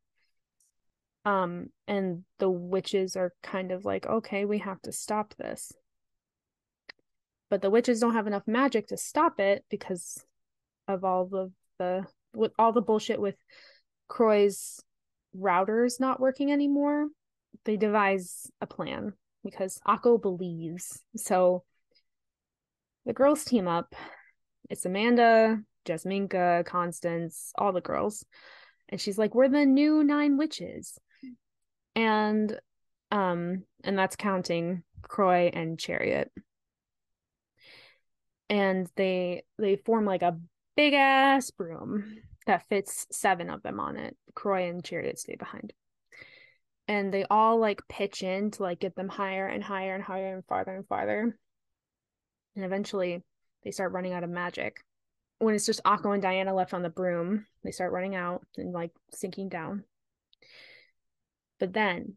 [1.28, 5.74] Um, and the witches are kind of like, okay, we have to stop this.
[7.50, 10.24] But the witches don't have enough magic to stop it because
[10.88, 13.36] of all the the with all the bullshit with
[14.10, 14.82] Croix's
[15.38, 17.08] routers not working anymore
[17.66, 19.14] they devise a plan
[19.44, 21.04] because Akko believes.
[21.16, 21.64] So
[23.06, 23.94] the girls team up.
[24.70, 28.26] It's Amanda, Jasminka, Constance, all the girls.
[28.90, 30.98] And she's like, We're the new nine witches.
[31.98, 32.58] And
[33.12, 36.32] um, and that's counting Croix and Chariot.
[38.50, 40.40] And they they form like a
[40.78, 44.16] big ass broom that fits seven of them on it.
[44.36, 45.74] Croix and Chariot stay behind
[46.88, 50.34] and they all like pitch in to like get them higher and higher and higher
[50.34, 51.38] and farther and farther.
[52.56, 53.24] And eventually
[53.64, 54.78] they start running out of magic.
[55.40, 58.74] When it's just Akko and Diana left on the broom, they start running out and
[58.74, 59.84] like sinking down.
[61.60, 62.16] But then,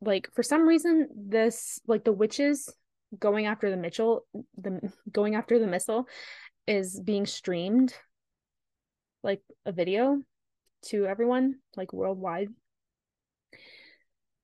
[0.00, 2.72] like for some reason, this like the witches
[3.18, 4.26] going after the Mitchell,
[4.56, 6.08] the going after the missile
[6.66, 7.94] is being streamed
[9.22, 10.22] like a video
[10.82, 12.48] to everyone like worldwide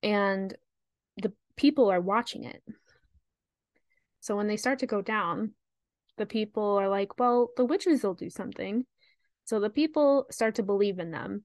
[0.03, 0.55] and
[1.21, 2.63] the people are watching it.
[4.19, 5.53] So when they start to go down,
[6.17, 8.85] the people are like, well, the witches will do something.
[9.45, 11.43] So the people start to believe in them.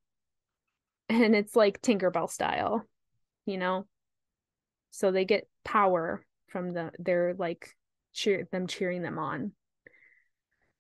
[1.09, 2.85] And it's like Tinkerbell style,
[3.45, 3.87] you know?
[4.91, 7.77] So they get power from the they're like
[8.12, 9.53] cheer them cheering them on.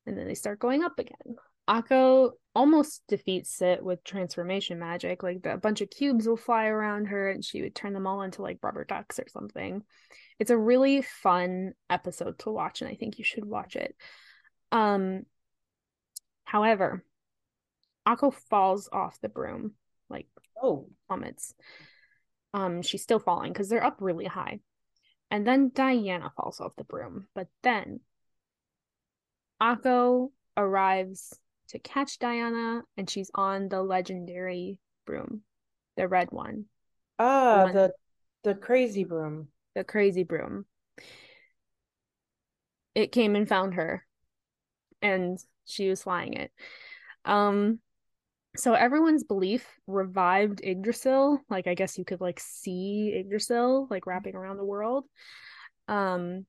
[0.06, 1.36] And then they start going up again.
[1.68, 5.22] Akko almost defeats it with transformation magic.
[5.22, 8.22] Like a bunch of cubes will fly around her and she would turn them all
[8.22, 9.82] into like rubber ducks or something.
[10.38, 13.94] It's a really fun episode to watch and I think you should watch it.
[14.72, 15.24] Um
[16.44, 17.04] however,
[18.06, 19.74] Akko falls off the broom,
[20.08, 20.26] like
[20.62, 21.54] oh plummets.
[22.54, 24.60] Um she's still falling because they're up really high.
[25.30, 28.00] And then Diana falls off the broom, but then
[29.60, 31.34] Akko arrives
[31.68, 35.42] to catch Diana, and she's on the legendary broom,
[35.96, 36.66] the red one.
[37.18, 37.92] Ah, the one, the,
[38.44, 39.48] the crazy broom.
[39.74, 40.66] The crazy broom.
[42.94, 44.06] It came and found her,
[45.02, 46.50] and she was flying it.
[47.24, 47.80] Um,
[48.58, 51.40] so everyone's belief revived Yggdrasil.
[51.48, 55.04] Like I guess you could like see Yggdrasil like wrapping around the world.
[55.88, 56.46] Um,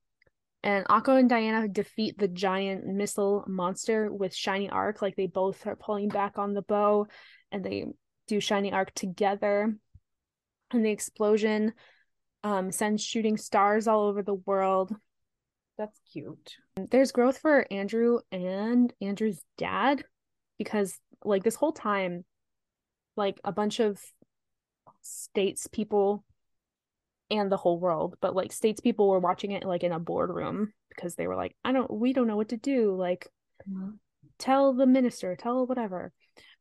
[0.62, 5.00] and Akko and Diana defeat the giant missile monster with shiny arc.
[5.00, 7.06] Like they both are pulling back on the bow,
[7.52, 7.86] and they
[8.26, 9.74] do shiny arc together.
[10.70, 11.72] And the explosion
[12.42, 14.94] um, sends shooting stars all over the world.
[15.78, 16.56] That's cute.
[16.90, 20.04] There's growth for Andrew and Andrew's dad
[20.58, 22.24] because like this whole time
[23.16, 24.00] like a bunch of
[25.00, 26.24] states people
[27.30, 30.72] and the whole world but like states people were watching it like in a boardroom
[30.88, 33.28] because they were like i don't we don't know what to do like
[33.68, 33.90] mm-hmm.
[34.38, 36.12] tell the minister tell whatever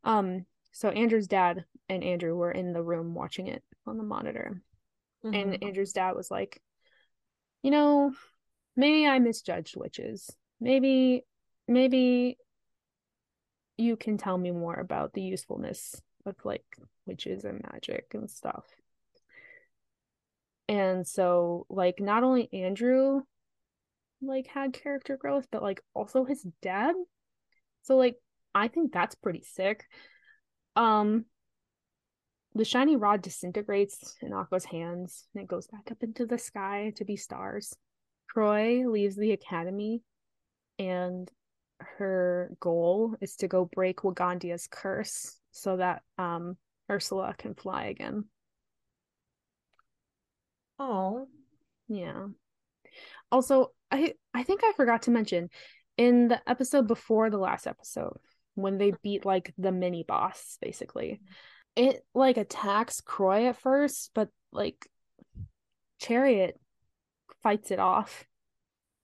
[0.04, 4.62] um so andrew's dad and andrew were in the room watching it on the monitor
[5.26, 5.34] mm-hmm.
[5.34, 6.62] and andrew's dad was like
[7.62, 8.12] you know
[8.76, 10.30] maybe i misjudged witches
[10.60, 11.24] maybe
[11.68, 12.38] maybe
[13.78, 16.66] you can tell me more about the usefulness of like
[17.06, 18.66] witches and magic and stuff.
[20.68, 23.22] And so like not only Andrew
[24.22, 26.96] like had character growth, but like also his dad.
[27.84, 28.16] So like
[28.54, 29.86] I think that's pretty sick.
[30.76, 31.26] Um
[32.56, 36.92] the shiny rod disintegrates in Akko's hands and it goes back up into the sky
[36.96, 37.76] to be stars.
[38.30, 40.02] Troy leaves the academy
[40.80, 41.32] and
[41.80, 46.58] her goal is to go break Wagandea's curse so that um
[46.90, 48.26] Ursula can fly again.
[50.80, 51.28] Oh.
[51.88, 52.28] Yeah.
[53.32, 55.50] Also, I I think I forgot to mention
[55.98, 58.18] in the episode before the last episode
[58.56, 61.22] when they beat like the mini boss basically.
[61.76, 64.88] It like attacks Croix at first, but like
[66.00, 66.60] Chariot
[67.44, 68.26] fights it off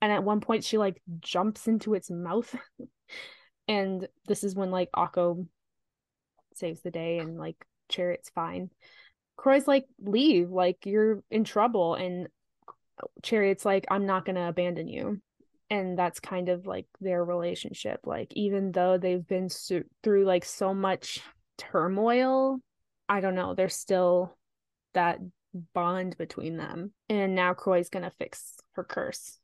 [0.03, 2.53] and at one point she like jumps into its mouth
[3.69, 5.47] and this is when like Akko
[6.53, 7.55] saves the day and like
[7.89, 8.69] Chariot's fine.
[9.37, 11.95] croix's like, leave, like you're in trouble.
[11.95, 12.27] And
[13.21, 15.21] Chariot's like, I'm not gonna abandon you.
[15.69, 18.01] And that's kind of like their relationship.
[18.03, 21.21] Like, even though they've been su- through like so much
[21.57, 22.59] turmoil,
[23.07, 24.37] I don't know, there's still
[24.93, 25.19] that
[25.73, 26.91] bond between them.
[27.09, 29.39] And now croix's gonna fix her curse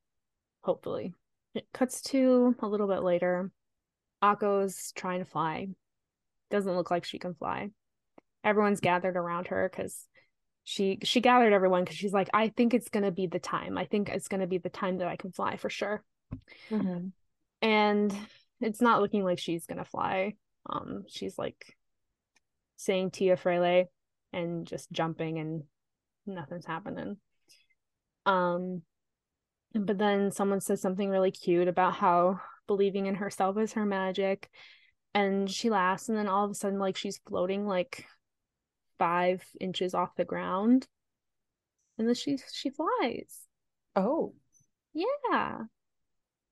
[0.70, 1.16] hopefully.
[1.56, 3.50] It cuts to a little bit later.
[4.22, 5.70] Akko's trying to fly.
[6.52, 7.72] Doesn't look like she can fly.
[8.44, 10.06] Everyone's gathered around her because
[10.64, 13.80] she she gathered everyone because she's like, I think it's gonna be the time.
[13.80, 16.04] I think it's gonna be the time that I can fly for sure.
[16.70, 17.08] Mm-hmm.
[17.64, 18.16] And
[18.62, 20.36] it's not looking like she's gonna fly.
[20.70, 21.76] Um, she's like
[22.76, 23.86] saying Tia Freyre
[24.34, 25.64] and just jumping and
[26.28, 27.18] nothing's happening.
[28.28, 28.84] Um,
[29.74, 34.50] but then someone says something really cute about how believing in herself is her magic
[35.14, 38.06] and she laughs and then all of a sudden like she's floating like
[38.98, 40.88] five inches off the ground
[41.98, 43.40] and then she she flies.
[43.96, 44.34] Oh.
[44.94, 45.60] Yeah.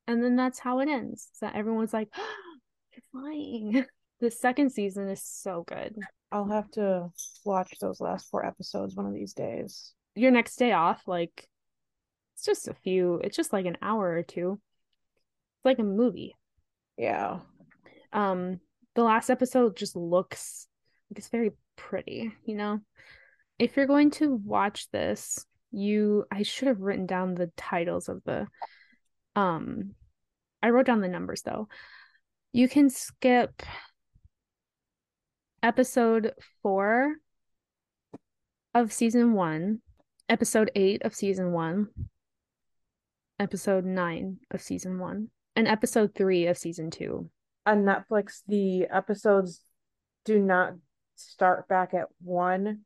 [0.08, 2.36] And then that's how it ends so everyone's like oh,
[2.94, 3.86] you're flying.
[4.20, 5.96] The second season is so good.
[6.32, 7.12] I'll have to
[7.46, 9.94] watch those last four episodes one of these days.
[10.16, 11.48] Your next day off like
[12.38, 14.60] it's just a few, it's just like an hour or two.
[15.56, 16.36] It's like a movie.
[16.96, 17.40] Yeah.
[18.14, 18.60] Um,
[18.94, 20.68] the last episode just looks
[21.10, 22.82] like it's very pretty, you know?
[23.58, 28.22] If you're going to watch this, you I should have written down the titles of
[28.24, 28.48] the
[29.36, 29.96] um
[30.62, 31.68] I wrote down the numbers though.
[32.54, 33.64] You can skip
[35.64, 37.16] episode 4
[38.76, 39.82] of season 1,
[40.30, 41.88] episode 8 of season 1,
[43.40, 47.30] episode nine of season one and episode three of season two.
[47.66, 49.62] On Netflix, the episodes
[50.26, 50.74] do not
[51.16, 52.82] start back at one.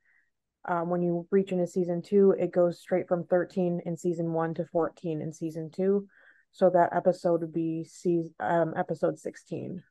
[0.67, 4.53] Um, when you reach into season two, it goes straight from 13 in season one
[4.55, 6.07] to 14 in season two.
[6.51, 9.81] So that episode would be season, um, episode 16.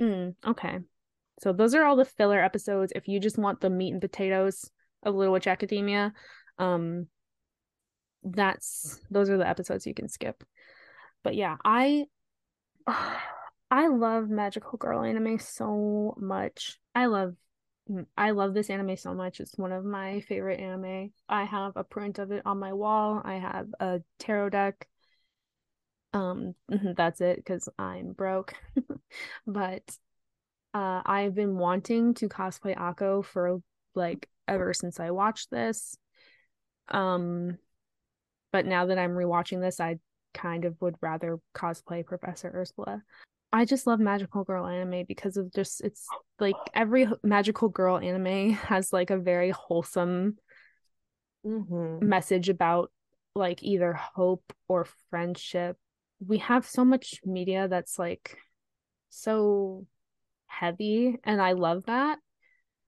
[0.00, 0.78] Mm, okay.
[1.40, 2.92] So those are all the filler episodes.
[2.94, 4.70] If you just want the meat and potatoes
[5.02, 6.12] of Little Witch Academia,
[6.58, 7.06] um,
[8.22, 10.44] that's those are the episodes you can skip.
[11.22, 12.06] But yeah, I
[13.72, 16.78] I love magical girl anime so much.
[16.94, 17.34] I love
[18.16, 19.40] I love this anime so much.
[19.40, 21.12] It's one of my favorite anime.
[21.28, 23.20] I have a print of it on my wall.
[23.24, 24.88] I have a tarot deck.
[26.12, 26.54] Um,
[26.96, 28.54] that's it because I'm broke.
[29.46, 29.82] but
[30.74, 33.60] uh, I've been wanting to cosplay Akko for
[33.94, 35.96] like ever since I watched this.
[36.88, 37.58] Um,
[38.52, 39.98] but now that I'm rewatching this, I
[40.34, 43.02] kind of would rather cosplay Professor Ursula.
[43.52, 46.06] I just love magical girl anime because of just it's
[46.38, 50.36] like every magical girl anime has like a very wholesome
[51.44, 52.06] Mm-hmm.
[52.06, 52.92] message about
[53.34, 55.76] like either hope or friendship.
[56.26, 58.36] We have so much media that's like
[59.08, 59.86] so
[60.46, 62.18] heavy and I love that.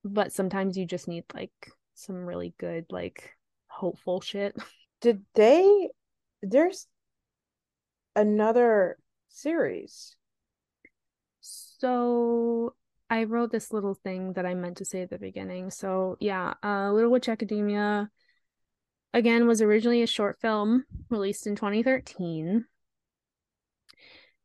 [0.04, 1.52] But sometimes you just need like
[1.94, 3.30] some really good like
[3.68, 4.54] hopeful shit.
[5.02, 5.90] Did they?
[6.42, 6.86] There's
[8.14, 8.96] another
[9.28, 10.16] series.
[11.40, 12.74] So
[13.10, 15.70] I wrote this little thing that I meant to say at the beginning.
[15.70, 18.10] So yeah, uh Little Witch Academia
[19.12, 22.64] again was originally a short film released in 2013.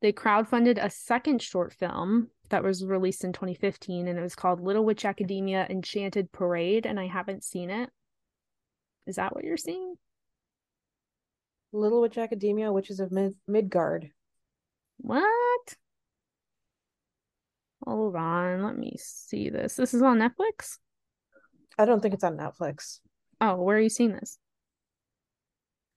[0.01, 4.59] They crowdfunded a second short film that was released in 2015 and it was called
[4.59, 7.91] Little Witch Academia Enchanted Parade and I haven't seen it.
[9.05, 9.95] Is that what you're seeing?
[11.78, 14.10] Little Witch Academia, Witches of Mid- Midgard.
[14.98, 15.76] What?
[17.86, 19.76] Hold on, let me see this.
[19.76, 20.80] This is on Netflix?
[21.78, 22.99] I don't think it's on Netflix.
[23.40, 24.40] Oh, where are you seeing this?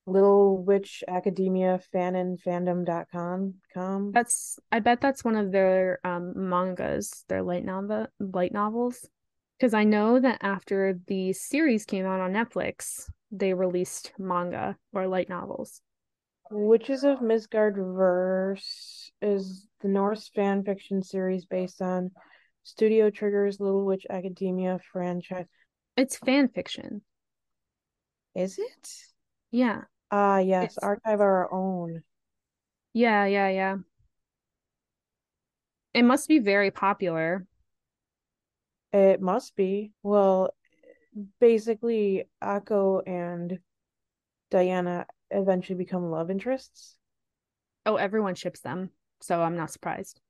[0.07, 4.13] Little Witch Academia fanon fandom.com com.
[4.13, 9.09] That's I bet that's one of their um mangas, their light novel light novels.
[9.59, 15.07] Because I know that after the series came out on Netflix, they released manga or
[15.07, 15.81] light novels.
[16.51, 22.11] Witches of Midgard Verse is the Norse fan fiction series based on
[22.65, 25.47] Studio Trigger's Little Witch Academia franchise.
[25.97, 27.03] It's fan fiction.
[28.35, 28.89] Is it?
[29.51, 29.83] Yeah.
[30.11, 32.03] Ah, yes, It's Archive Our Own.
[32.93, 33.77] yeah, yeah, yeah.
[35.95, 37.47] It must be very popular.
[38.93, 39.93] It must be.
[40.03, 40.51] Well,
[41.41, 43.59] basically, Akko and
[44.51, 46.97] Diana eventually become love interests.
[47.87, 50.21] Oh, everyone ships them, so I'm not surprised.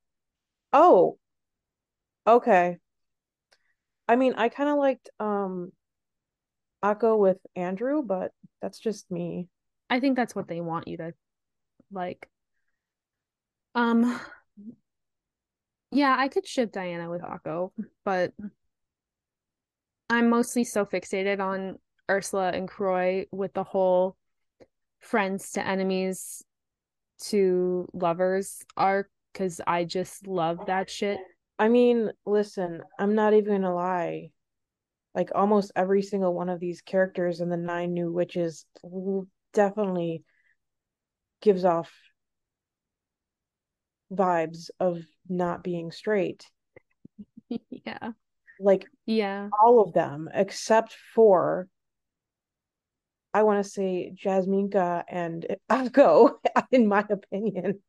[0.73, 1.19] Oh,
[2.27, 2.79] okay.
[4.09, 5.73] I mean, I kind of liked um
[6.83, 8.33] Akko with Andrew, but
[8.63, 9.49] that's just me.
[9.89, 11.13] I think that's what they want you to
[11.93, 12.29] like.
[13.75, 14.19] Um,
[15.91, 17.73] yeah, I could ship Diana with Akko,
[18.05, 18.33] but
[20.11, 21.79] I'm mostly so fixated on
[22.11, 24.17] Ursula and Croix with the whole
[24.99, 26.45] friends to enemies
[27.29, 31.19] to lovers arc because I just love that shit.
[31.61, 34.31] I mean, listen, I'm not even gonna lie.
[35.15, 38.67] Like almost every single one of these characters in the Nine New Witches
[39.53, 40.25] definitely
[41.41, 41.93] gives off
[44.13, 46.47] vibes of not being straight.
[47.85, 48.13] Yeah.
[48.61, 49.49] Like Yeah.
[49.63, 51.67] all of them, except for
[53.33, 56.33] I want to say Jasminka and Akko,
[56.71, 57.81] in my opinion.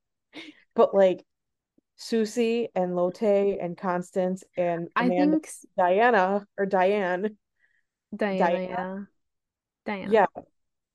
[0.76, 1.26] But like
[2.00, 3.22] Sucy and Lotte
[3.60, 7.38] and Constance and I think Diana or Diane,
[8.16, 8.62] Diana, Diana.
[8.64, 8.98] yeah.
[9.86, 10.12] Diana.
[10.14, 10.26] Yeah,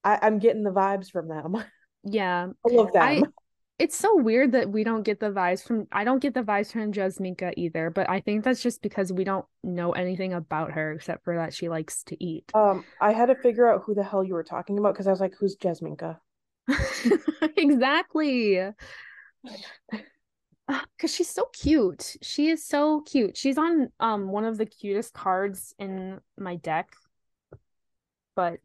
[0.03, 1.57] I, I'm getting the vibes from them.
[2.09, 2.51] Yeah.
[2.63, 3.33] All of I them.
[3.79, 6.73] It's so weird that we don't get the vibes from I don't get the vibes
[6.73, 10.93] from Jasminka either, but I think that's just because we don't know anything about her
[10.93, 12.51] except for that she likes to eat.
[12.55, 15.11] Um, I had to figure out who the hell you were talking about because I
[15.11, 16.19] was like, who's Jasminka?
[17.57, 18.61] Exactly.
[20.69, 22.17] Because she's so cute.
[22.23, 23.37] She is so cute.
[23.37, 26.89] She's on um one of the cutest cards in my deck,
[28.35, 28.59] but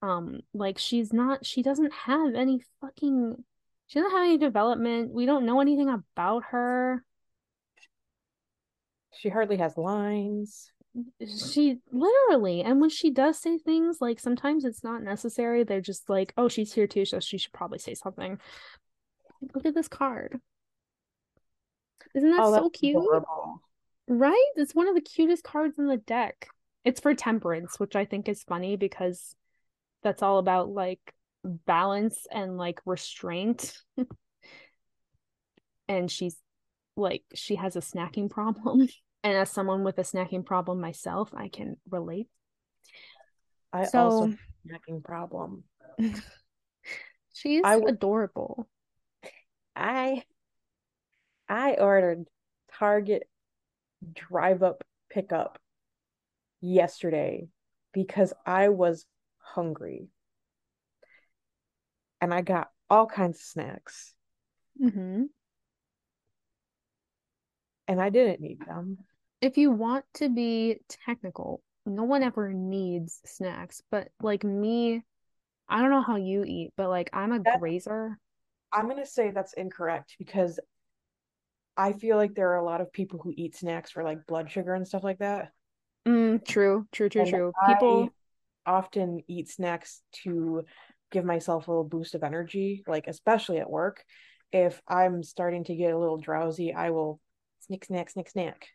[0.00, 3.44] um like she's not she doesn't have any fucking
[3.90, 5.12] she doesn't have any development.
[5.12, 7.02] We don't know anything about her.
[9.18, 10.70] She hardly has lines.
[11.50, 15.64] She literally, and when she does say things, like sometimes it's not necessary.
[15.64, 18.38] They're just like, oh, she's here too, so she should probably say something.
[19.56, 20.40] Look at this card.
[22.14, 22.96] Isn't that Oh, so cute?
[22.96, 23.60] adorable.
[24.06, 24.50] Right?
[24.54, 26.46] It's one of the cutest cards in the deck.
[26.84, 29.34] It's for temperance, which I think is funny because
[30.04, 31.12] that's all about like
[31.44, 33.76] balance and like restraint.
[35.88, 36.36] and she's
[36.96, 38.88] like, she has a snacking problem.
[39.22, 42.28] And as someone with a snacking problem myself, I can relate.
[43.70, 45.64] I So also have a snacking problem.
[47.34, 48.66] she's I adorable.
[49.76, 50.22] I
[51.50, 52.28] I ordered
[52.78, 53.28] Target
[54.14, 55.58] drive up pickup
[56.60, 57.48] yesterday
[57.92, 59.04] because I was
[59.38, 60.08] hungry.
[62.20, 64.14] And I got all kinds of snacks.
[64.82, 65.24] Mm-hmm.
[67.88, 68.98] And I didn't need them.
[69.40, 73.82] If you want to be technical, no one ever needs snacks.
[73.90, 75.02] But like me,
[75.68, 78.18] I don't know how you eat, but like I'm a That- grazer.
[78.72, 80.60] I'm gonna say that's incorrect because
[81.76, 84.50] I feel like there are a lot of people who eat snacks for like blood
[84.50, 85.50] sugar and stuff like that.
[86.06, 87.52] Mm, true, true, true, And true.
[87.60, 88.10] I People,
[88.66, 90.64] often eat snacks to
[91.10, 94.04] give myself a little boost of energy, like especially at work.
[94.52, 97.20] If I'm starting to get a little drowsy, I will
[97.60, 98.66] snick, snack, snick, snack.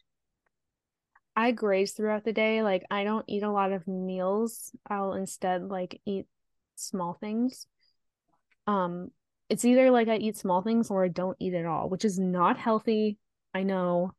[1.36, 2.64] I graze throughout the day.
[2.64, 4.72] Like I don't eat a lot of meals.
[4.90, 6.28] I'll instead like eat
[6.76, 7.68] small things.
[8.68, 9.12] Um,
[9.50, 12.18] it's either like I eat small things or I don't eat at all, which is
[12.18, 13.18] not healthy.
[13.54, 14.12] I know,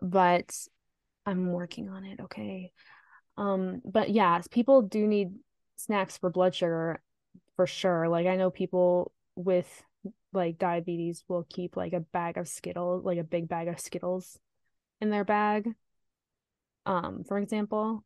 [0.00, 0.54] but
[1.26, 2.72] I'm working on it, okay?
[3.36, 5.30] Um, but yeah, people do need
[5.76, 7.02] snacks for blood sugar
[7.56, 8.08] for sure.
[8.08, 9.82] Like I know people with
[10.32, 14.38] like diabetes will keep like a bag of Skittles, like a big bag of Skittles
[15.00, 15.68] in their bag.
[16.86, 18.04] Um, for example.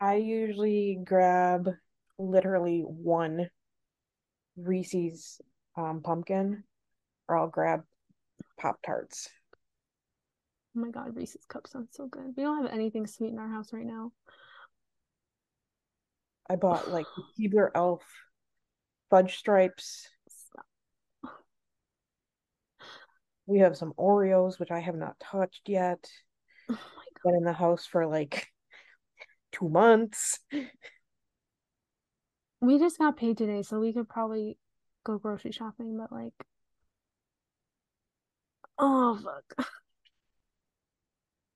[0.00, 1.70] I usually grab
[2.18, 3.50] literally one
[4.56, 5.40] Reese's
[5.76, 6.64] um, pumpkin,
[7.28, 7.82] or I'll grab
[8.58, 9.28] Pop Tarts.
[10.76, 12.34] Oh my God, Reese's cups sounds so good.
[12.36, 14.12] We don't have anything sweet in our house right now.
[16.48, 17.06] I bought like
[17.38, 18.02] Keebler Elf
[19.10, 20.08] fudge stripes.
[23.46, 26.08] We have some Oreos, which I have not touched yet.
[26.70, 26.78] Oh.
[27.24, 28.46] Been in the house for like
[29.52, 30.38] two months.
[32.60, 34.58] We just got paid today, so we could probably
[35.04, 36.34] go grocery shopping, but like,
[38.78, 39.68] oh fuck.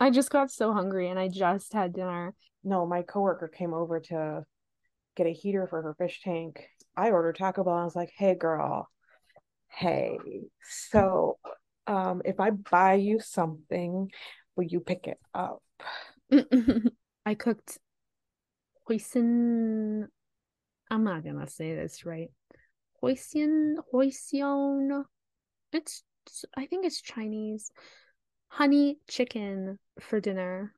[0.01, 2.35] I just got so hungry and I just had dinner.
[2.65, 4.45] No, my coworker came over to
[5.17, 6.67] get a heater for her fish tank.
[6.97, 7.75] I ordered Taco Bell.
[7.75, 8.89] I was like, hey girl,
[9.69, 10.19] hey,
[10.63, 11.39] so
[11.87, 14.11] um if I buy you something,
[14.57, 15.63] will you pick it up?
[17.27, 17.79] I cooked
[18.89, 20.07] hoisin.
[20.91, 22.31] I'm not gonna say this right.
[23.03, 25.05] Hoisin, hoisin.
[25.73, 26.05] It's,
[26.57, 27.73] I think it's Chinese.
[28.49, 30.75] Honey chicken for dinner.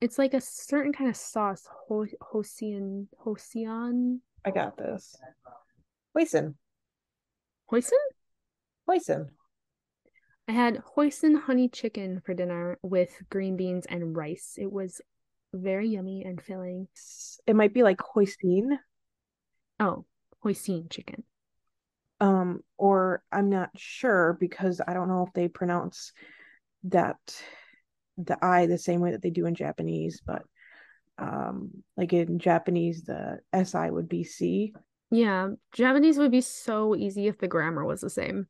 [0.00, 1.66] It's like a certain kind of sauce.
[1.88, 5.16] Ho Hosian, Hosian, I got this.
[6.16, 6.54] Hoisin,
[7.70, 7.90] hoisin.
[8.88, 9.28] hoisin.
[10.48, 14.54] I had hoisin honey chicken for dinner with green beans and rice.
[14.56, 15.00] It was
[15.52, 16.88] very yummy and filling.
[17.46, 18.78] It might be like hoisin,
[19.80, 20.04] Oh,
[20.44, 21.24] hoisin chicken.
[22.20, 26.12] um, or I'm not sure because I don't know if they pronounce
[26.84, 27.18] that
[28.18, 30.42] the I the same way that they do in Japanese, but
[31.18, 34.74] um, like in Japanese, the SI would be C.
[35.10, 38.46] Yeah, Japanese would be so easy if the grammar was the same.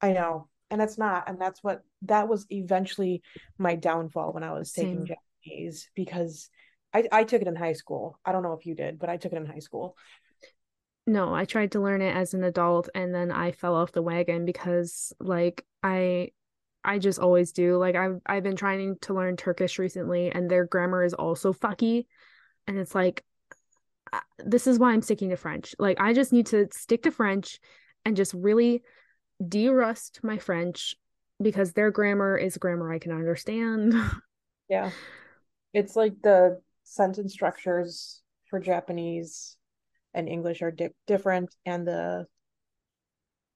[0.00, 3.22] I know, and it's not, and that's what that was eventually
[3.58, 6.48] my downfall when I was taking Japanese because
[6.94, 8.18] I I took it in high school.
[8.24, 9.96] I don't know if you did, but I took it in high school.
[11.04, 14.02] No, I tried to learn it as an adult and then I fell off the
[14.02, 16.30] wagon because like I
[16.84, 17.76] I just always do.
[17.76, 22.06] Like I've I've been trying to learn Turkish recently and their grammar is also fucky
[22.66, 23.24] and it's like
[24.12, 25.74] uh, this is why I'm sticking to French.
[25.78, 27.60] Like I just need to stick to French
[28.04, 28.82] and just really
[29.46, 30.96] de-rust my French
[31.40, 33.94] because their grammar is grammar I can understand.
[34.68, 34.90] Yeah,
[35.74, 39.58] it's like the sentence structures for Japanese
[40.14, 42.26] and English are di different, and the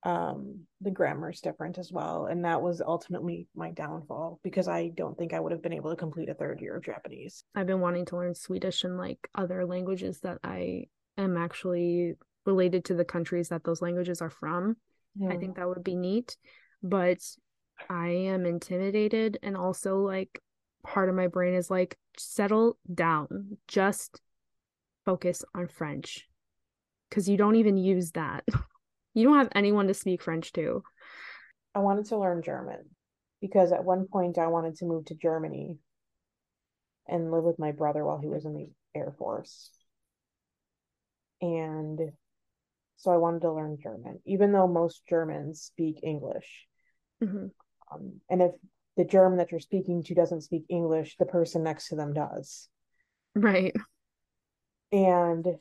[0.06, 2.26] um the grammar is different as well.
[2.26, 5.90] And that was ultimately my downfall because I don't think I would have been able
[5.90, 7.42] to complete a third year of Japanese.
[7.56, 10.84] I've been wanting to learn Swedish and like other languages that I
[11.18, 12.14] am actually
[12.44, 14.76] related to the countries that those languages are from.
[15.28, 16.36] I think that would be neat,
[16.82, 17.18] but
[17.88, 20.40] I am intimidated and also like
[20.84, 23.56] part of my brain is like settle down.
[23.66, 24.20] Just
[25.04, 26.28] focus on French
[27.08, 28.44] because you don't even use that.
[29.16, 30.82] You don't have anyone to speak French to.
[31.74, 32.84] I wanted to learn German
[33.40, 35.78] because at one point I wanted to move to Germany
[37.08, 39.70] and live with my brother while he was in the Air Force.
[41.40, 41.98] And
[42.98, 46.66] so I wanted to learn German, even though most Germans speak English.
[47.22, 47.52] Mhm.
[47.90, 48.52] Um, and if
[48.98, 52.68] the German that you're speaking to doesn't speak English, the person next to them does.
[53.34, 53.74] Right.
[54.92, 55.58] And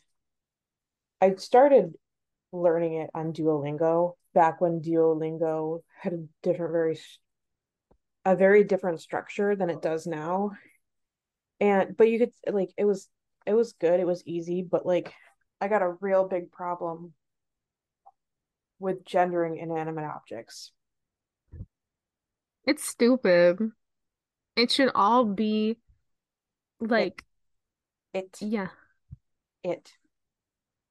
[1.21, 1.95] I started
[2.55, 6.99] learning it on Duolingo back when Duolingo had a different, very,
[8.23, 10.51] a very different structure than it does now.
[11.59, 13.09] And, but you could, like, it was,
[13.45, 15.13] it was good, it was easy, but like,
[15.61, 17.13] I got a real big problem
[18.79, 20.71] with gendering inanimate objects.
[22.65, 23.59] It's stupid.
[24.55, 25.77] It should all be
[26.79, 27.23] like
[28.13, 28.69] It, yeah,
[29.63, 29.91] it.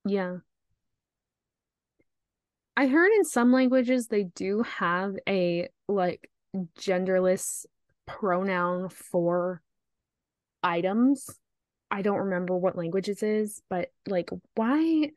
[0.04, 0.38] yeah.
[2.76, 6.30] I heard in some languages they do have a like
[6.78, 7.66] genderless
[8.06, 9.62] pronoun for
[10.62, 11.28] items.
[11.90, 15.10] I don't remember what language it is, but like why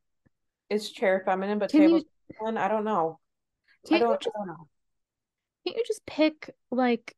[0.69, 2.57] Is chair feminine, but table masculine?
[2.57, 3.19] I don't know.
[3.91, 4.67] I don't, just I don't know.
[5.65, 7.15] can't you just pick like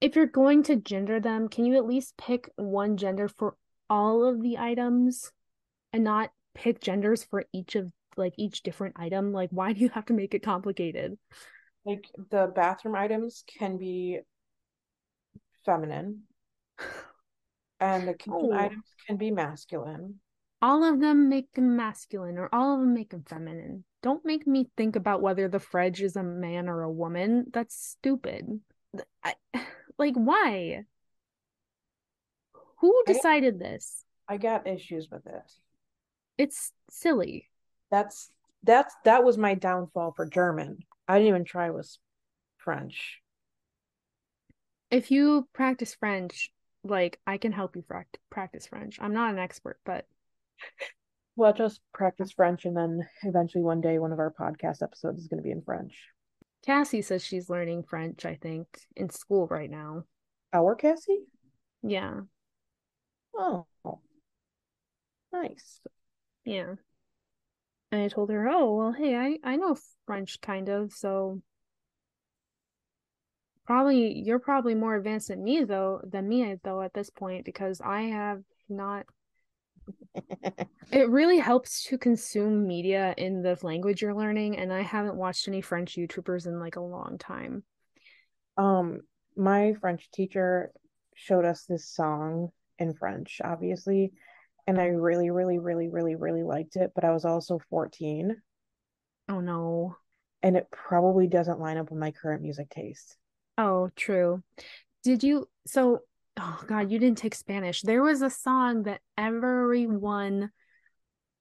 [0.00, 3.54] if you're going to gender them, can you at least pick one gender for
[3.88, 5.30] all of the items
[5.92, 9.32] and not pick genders for each of like each different item?
[9.32, 11.18] Like why do you have to make it complicated?
[11.84, 14.20] Like the bathroom items can be
[15.64, 16.22] feminine,
[17.80, 18.52] and the kitchen Oh.
[18.52, 20.20] items can be masculine.
[20.62, 23.84] All of them make them masculine or all of them make them feminine.
[24.02, 27.46] Don't make me think about whether the fridge is a man or a woman.
[27.52, 28.60] That's stupid.
[29.22, 29.34] I,
[29.98, 30.84] like why?
[32.80, 34.04] Who I- decided this?
[34.28, 35.52] I got issues with it.
[36.38, 37.49] It's silly.
[37.90, 38.30] That's
[38.62, 40.78] that's that was my downfall for German.
[41.08, 41.96] I didn't even try with
[42.58, 43.20] French.
[44.90, 46.52] If you practice French,
[46.84, 47.84] like I can help you
[48.30, 48.98] practice French.
[49.00, 50.06] I'm not an expert, but
[51.36, 55.28] Well, just practice French, and then eventually one day one of our podcast episodes is
[55.28, 55.96] going to be in French.
[56.66, 60.04] Cassie says she's learning French, I think, in school right now.
[60.52, 61.20] Our Cassie?
[61.82, 62.20] Yeah,
[63.34, 63.66] Oh,
[65.32, 65.80] nice.
[66.44, 66.74] yeah.
[67.92, 69.76] And I told her, "Oh, well, hey, I I know
[70.06, 71.42] French kind of, so
[73.66, 77.80] probably you're probably more advanced than me though, than me though at this point because
[77.80, 79.06] I have not
[80.92, 85.46] It really helps to consume media in the language you're learning, and I haven't watched
[85.46, 87.62] any French YouTubers in like a long time.
[88.56, 89.02] Um,
[89.36, 90.72] my French teacher
[91.14, 94.12] showed us this song in French, obviously,
[94.70, 98.40] and I really, really, really, really, really liked it, but I was also 14,
[99.28, 99.96] Oh no.
[100.44, 103.16] and it probably doesn't line up with my current music taste.
[103.58, 104.44] Oh, true.
[105.02, 106.02] Did you so
[106.36, 107.82] oh God, you didn't take Spanish.
[107.82, 110.50] There was a song that everyone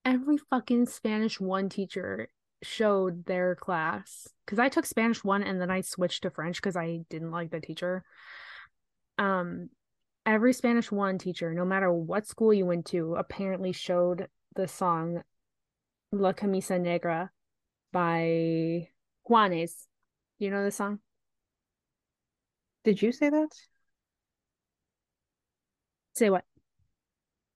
[0.03, 2.29] every fucking Spanish one teacher
[2.63, 4.27] showed their class.
[4.45, 7.51] Because I took Spanish one and then I switched to French because I didn't like
[7.51, 8.03] the teacher.
[9.19, 9.69] Um,
[10.33, 15.23] every Spanish one teacher, no matter what school you went to, apparently showed the song
[16.11, 17.31] La Camisa Negra
[17.91, 18.89] by
[19.27, 19.87] Juanes.
[20.37, 20.99] You know the song?
[22.83, 23.49] Did you say that?
[26.15, 26.45] Say what?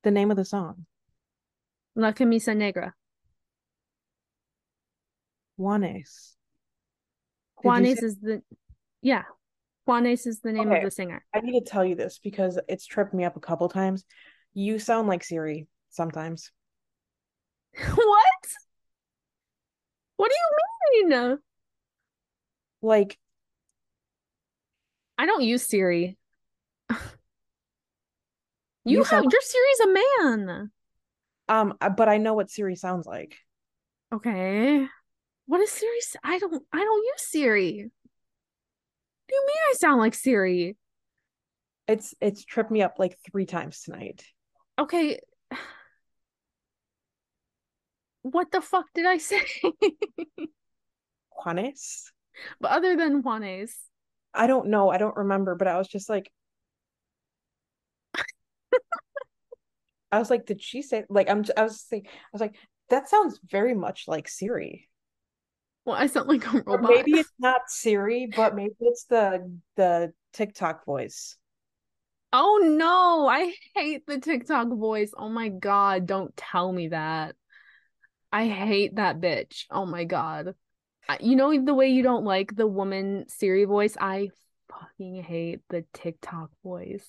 [0.03, 0.85] The name of the song?
[1.95, 2.93] La Camisa Negra.
[5.59, 6.35] Juanes.
[7.63, 8.41] Juanes say- is the
[9.01, 9.23] yeah.
[9.87, 10.77] Juanes is the name Okay.
[10.79, 11.25] of the singer.
[11.33, 14.05] I need to tell you this because it's tripped me up a couple times.
[14.53, 16.51] You sound like Siri sometimes.
[17.95, 18.43] What?
[20.17, 21.37] What do you mean?
[22.81, 23.17] Like,
[25.17, 26.17] I don't use Siri.
[28.85, 29.93] You, You have sound- your Siri's a
[30.41, 30.71] man.
[31.47, 33.37] um, uh, but I know what Siri sounds like.
[34.13, 34.85] Okay.
[35.45, 35.99] What is Siri?
[36.21, 37.91] I don't I don't use Siri.
[39.33, 40.77] What do you mean I sound like Siri?
[41.87, 44.23] It's it's tripped me up like three times tonight.
[44.77, 45.19] Okay.
[48.21, 49.41] What the fuck did I say?
[51.45, 52.11] Juanes?
[52.61, 53.71] But other than Juanes.
[54.35, 54.89] I don't know.
[54.89, 56.31] I don't remember, but I was just like,
[60.11, 61.43] I was like, did she say like I'm?
[61.57, 62.55] I was saying, I was like,
[62.89, 64.87] that sounds very much like Siri.
[65.85, 66.89] Well, I sound like a Or robot.
[66.89, 71.35] maybe it's not Siri, but maybe it's the the TikTok voice.
[72.31, 75.11] Oh no, I hate the TikTok voice.
[75.15, 77.35] Oh my God, don't tell me that.
[78.31, 79.65] I hate that bitch.
[79.69, 80.55] Oh my God.
[81.19, 83.95] You know the way you don't like the woman Siri voice?
[83.99, 84.29] I
[84.71, 87.07] fucking hate the TikTok voice.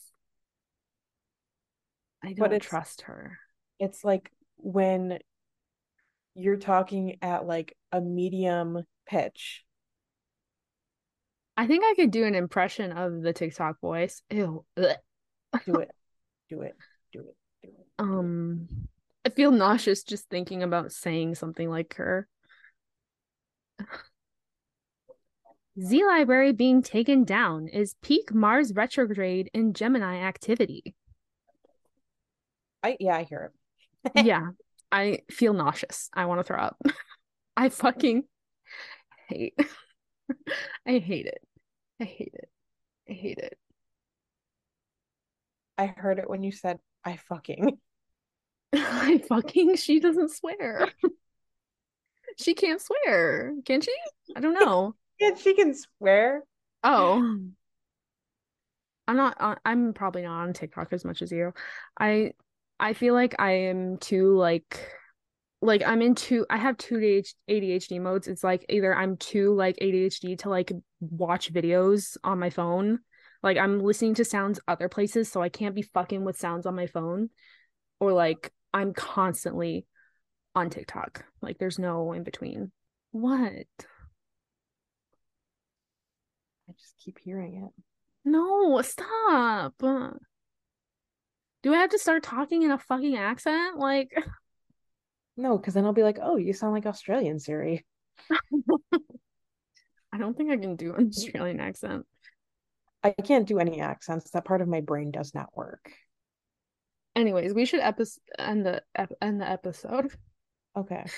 [2.23, 3.39] I don't trust her.
[3.79, 5.19] It's like when
[6.35, 9.65] you're talking at like a medium pitch.
[11.57, 14.23] I think I could do an impression of the TikTok voice.
[14.31, 14.65] Ew.
[14.77, 14.99] Do it,
[15.67, 15.91] do it,
[16.51, 16.75] do it,
[17.13, 17.37] do it.
[17.63, 17.87] do it.
[17.99, 18.69] Um,
[19.25, 22.29] I feel nauseous just thinking about saying something like her.
[25.81, 30.95] Z Library being taken down is peak Mars retrograde in Gemini activity.
[32.83, 33.53] I yeah, I hear
[34.15, 34.27] it.
[34.27, 34.51] yeah,
[34.95, 36.09] I feel nauseous.
[36.15, 36.81] I want to throw up.
[37.57, 38.23] I fucking
[39.29, 39.59] hate.
[40.87, 41.43] I hate it.
[42.01, 42.49] I hate it.
[43.11, 43.59] I hate it.
[45.77, 47.77] I heard it when you said I fucking.
[48.73, 50.89] I fucking she doesn't swear.
[52.39, 53.95] she can't swear, can she?
[54.37, 54.95] I don't know.
[55.19, 56.45] Yeah, she can swear.
[56.85, 57.41] Oh.
[59.09, 61.53] I'm not on, I'm probably not on TikTok as much as you.
[61.99, 62.35] I
[62.79, 64.79] I feel like I am too like
[65.63, 66.97] like I'm into I have two
[67.49, 68.29] ADHD modes.
[68.29, 73.01] It's like either I'm too like ADHD to like watch videos on my phone.
[73.43, 76.75] Like I'm listening to sounds other places so I can't be fucking with sounds on
[76.75, 77.31] my phone
[78.01, 79.87] or like I'm constantly
[80.55, 81.25] on TikTok.
[81.41, 82.73] Like there's no in between.
[83.13, 83.67] What?
[86.69, 87.83] I just keep hearing it.
[88.25, 89.75] No, stop.
[91.65, 93.79] Do I have to start talking in a fucking accent?
[93.79, 94.13] Like
[95.37, 97.85] No, because then I'll be like, oh, you sound like Australian Siri.
[100.13, 102.07] I don't think I can do an Australian accent.
[103.03, 104.31] I can't do any accents.
[104.31, 105.91] That part of my brain does not work.
[107.17, 108.05] Anyways, we should epi-
[108.39, 110.13] end the ep- end the episode.
[110.77, 111.05] Okay.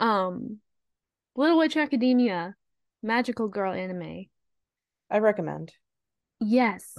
[0.00, 0.60] Um,
[1.36, 2.54] Little Witch Academia,
[3.02, 4.24] magical girl anime.
[5.10, 5.74] I recommend.
[6.40, 6.96] Yes,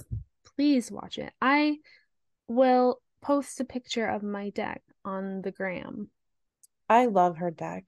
[0.54, 1.32] please watch it.
[1.42, 1.78] I
[2.48, 6.10] will post a picture of my deck on the gram.
[6.88, 7.84] I love her deck.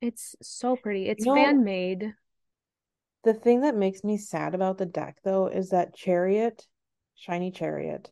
[0.00, 1.08] It's so pretty.
[1.08, 2.14] It's You know- fan made.
[3.24, 6.66] The thing that makes me sad about the deck, though, is that Chariot,
[7.16, 8.10] Shiny Chariot,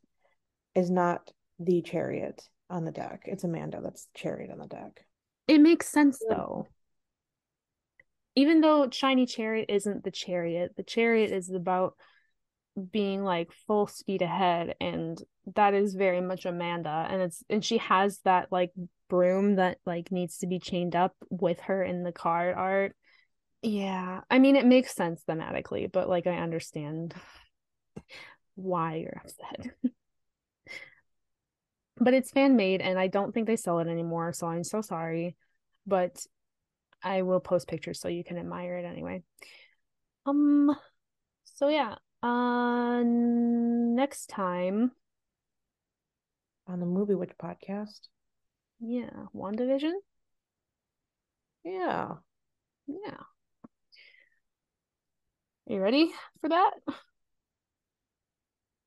[0.75, 3.23] is not the Chariot on the deck.
[3.27, 5.07] It's Amanda that's Chariot on the deck.
[5.47, 6.67] It makes sense though.
[8.35, 11.95] Even though Shiny Chariot isn't the chariot, the chariot is about
[12.77, 15.23] being like full speed ahead and
[15.55, 18.73] that is very much Amanda and it's and she has that like
[19.09, 22.95] broom that like needs to be chained up with her in the card art.
[23.63, 27.15] Yeah, I mean it makes sense thematically, but like I understand
[28.55, 29.71] why you're upset.
[31.97, 34.83] but it's fan made and I don't think they sell it anymore, so I'm so
[34.83, 35.35] sorry.
[35.87, 36.27] But
[37.03, 39.23] I will post pictures so you can admire it anyway.
[40.27, 40.77] Um
[41.45, 41.95] so yeah,
[42.27, 44.91] uh next time,
[46.67, 48.09] On the Movie Witch podcast.
[48.81, 49.93] yeah, WandaVision?
[51.65, 52.15] Yeah.
[52.87, 53.23] Yeah.
[55.69, 56.73] Are you ready for that?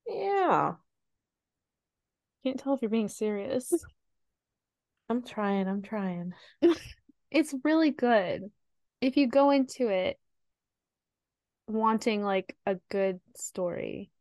[0.07, 0.76] Yeah.
[2.44, 3.72] Can't tell if you're being serious.
[5.10, 5.68] I'm trying.
[5.68, 6.34] I'm trying.
[7.32, 8.49] It's really good.
[9.02, 10.18] If you go into it
[11.70, 14.12] wanting like a good story,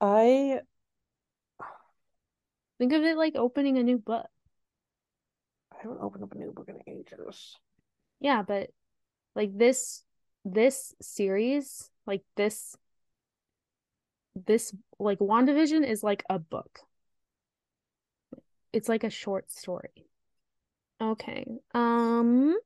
[0.00, 0.60] I
[2.78, 4.26] think of it like opening a new book.
[5.72, 7.56] I haven't opened up a new book in ages.
[8.20, 8.70] Yeah, but
[9.34, 10.04] like this
[10.44, 12.76] this series, like this
[14.46, 16.80] this like WandaVision is like a book.
[18.72, 20.06] It's like a short story.
[21.00, 21.46] Okay.
[21.74, 22.56] Um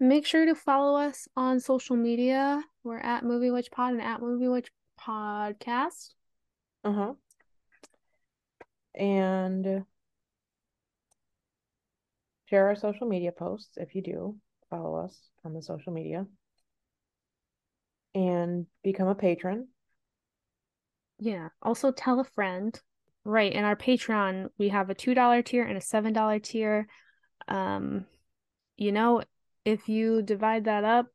[0.00, 2.62] make sure to follow us on social media.
[2.84, 4.70] We're at Movie Witch Pod and at Movie Witch
[5.00, 6.10] Podcast.
[6.84, 7.14] Uh-huh.
[8.94, 9.84] And
[12.48, 14.36] share our social media posts if you do
[14.68, 16.26] follow us on the social media.
[18.14, 19.68] And become a patron.
[21.18, 21.48] Yeah.
[21.62, 22.78] Also tell a friend.
[23.24, 23.52] Right.
[23.52, 26.88] In our Patreon, we have a $2 tier and a $7 tier.
[27.46, 28.06] Um,
[28.76, 29.22] you know,
[29.64, 31.08] if you divide that up,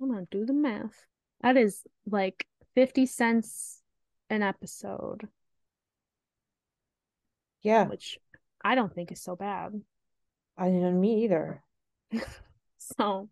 [0.00, 1.06] I'm gonna do the math.
[1.40, 3.82] That is like 50 cents
[4.30, 5.28] an episode,
[7.62, 8.18] Yeah, which
[8.62, 9.80] I don't think is so bad.
[10.58, 11.62] I didn't me either.
[12.78, 13.28] So,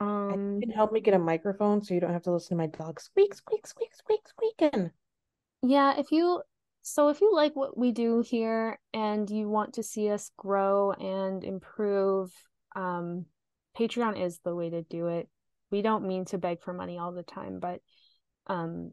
[0.00, 2.62] um, you can help me get a microphone so you don't have to listen to
[2.62, 4.90] my dog squeak, squeak, squeak, squeak, squeaking.
[5.62, 6.42] yeah, if you
[6.88, 10.92] so if you like what we do here and you want to see us grow
[10.92, 12.32] and improve,
[12.76, 13.26] um,
[13.76, 15.28] Patreon is the way to do it.
[15.72, 17.80] We don't mean to beg for money all the time, but
[18.46, 18.92] um,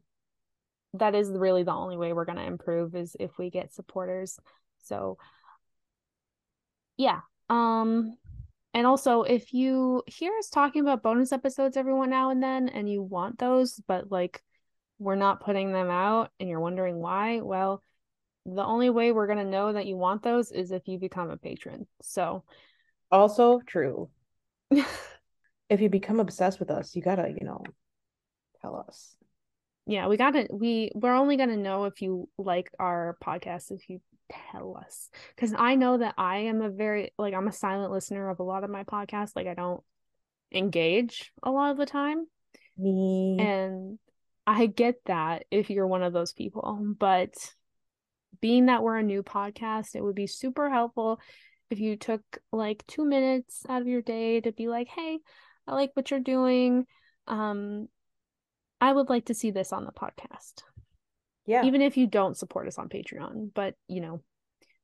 [0.96, 4.40] that is really the only way we're going to improve is if we get supporters.
[4.82, 5.20] So,
[6.98, 7.20] yeah.
[7.48, 8.18] Um,
[8.74, 12.90] and also, if you hear us talking about bonus episodes every now and then and
[12.90, 14.42] you want those, but like
[15.00, 17.84] we're not putting them out and you're wondering why, well,
[18.46, 21.30] the only way we're going to know that you want those is if you become
[21.30, 21.88] a patron.
[22.02, 22.44] So,
[23.12, 24.10] Also true.
[25.70, 27.64] If you become obsessed with us, you gotta, you know,
[28.62, 29.16] tell us.
[29.86, 34.00] yeah, we gotta we we're only gonna know if you like our podcast if you
[34.52, 35.10] tell us.
[35.36, 38.44] Because I know that I am a very like I'm a silent listener of a
[38.44, 39.36] lot of my podcasts.
[39.36, 39.84] Like I don't
[40.54, 42.28] engage a lot of the time.
[42.78, 43.38] Me.
[43.40, 44.00] And
[44.46, 47.34] I get that if you're one of those people, but
[48.42, 51.20] being that we're a new podcast, it would be super helpful
[51.70, 52.22] if you took
[52.52, 55.20] like 2 minutes out of your day to be like, "Hey,
[55.68, 56.86] I like what you're doing.
[57.28, 57.88] Um
[58.82, 60.64] I would like to see this on the podcast."
[61.46, 61.64] Yeah.
[61.64, 64.22] Even if you don't support us on Patreon, but you know,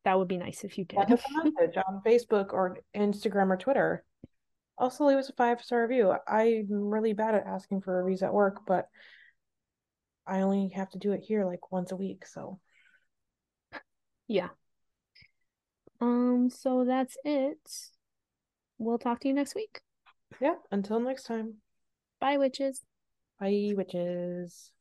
[0.05, 0.99] that would be nice if you did.
[0.99, 4.05] Send us a message on Facebook or Instagram or Twitter.
[4.77, 6.13] Also, leave us a five star review.
[6.27, 8.87] I'm really bad at asking for reviews at work, but
[10.29, 12.59] I only have to do it here like once a week, so
[14.27, 14.49] yeah.
[15.99, 17.57] Um, so that's it.
[18.77, 19.81] We'll talk to you next week.
[20.39, 21.55] Yeah, until next time.
[22.19, 22.85] Bye, witches.
[23.39, 24.71] Bye, witches.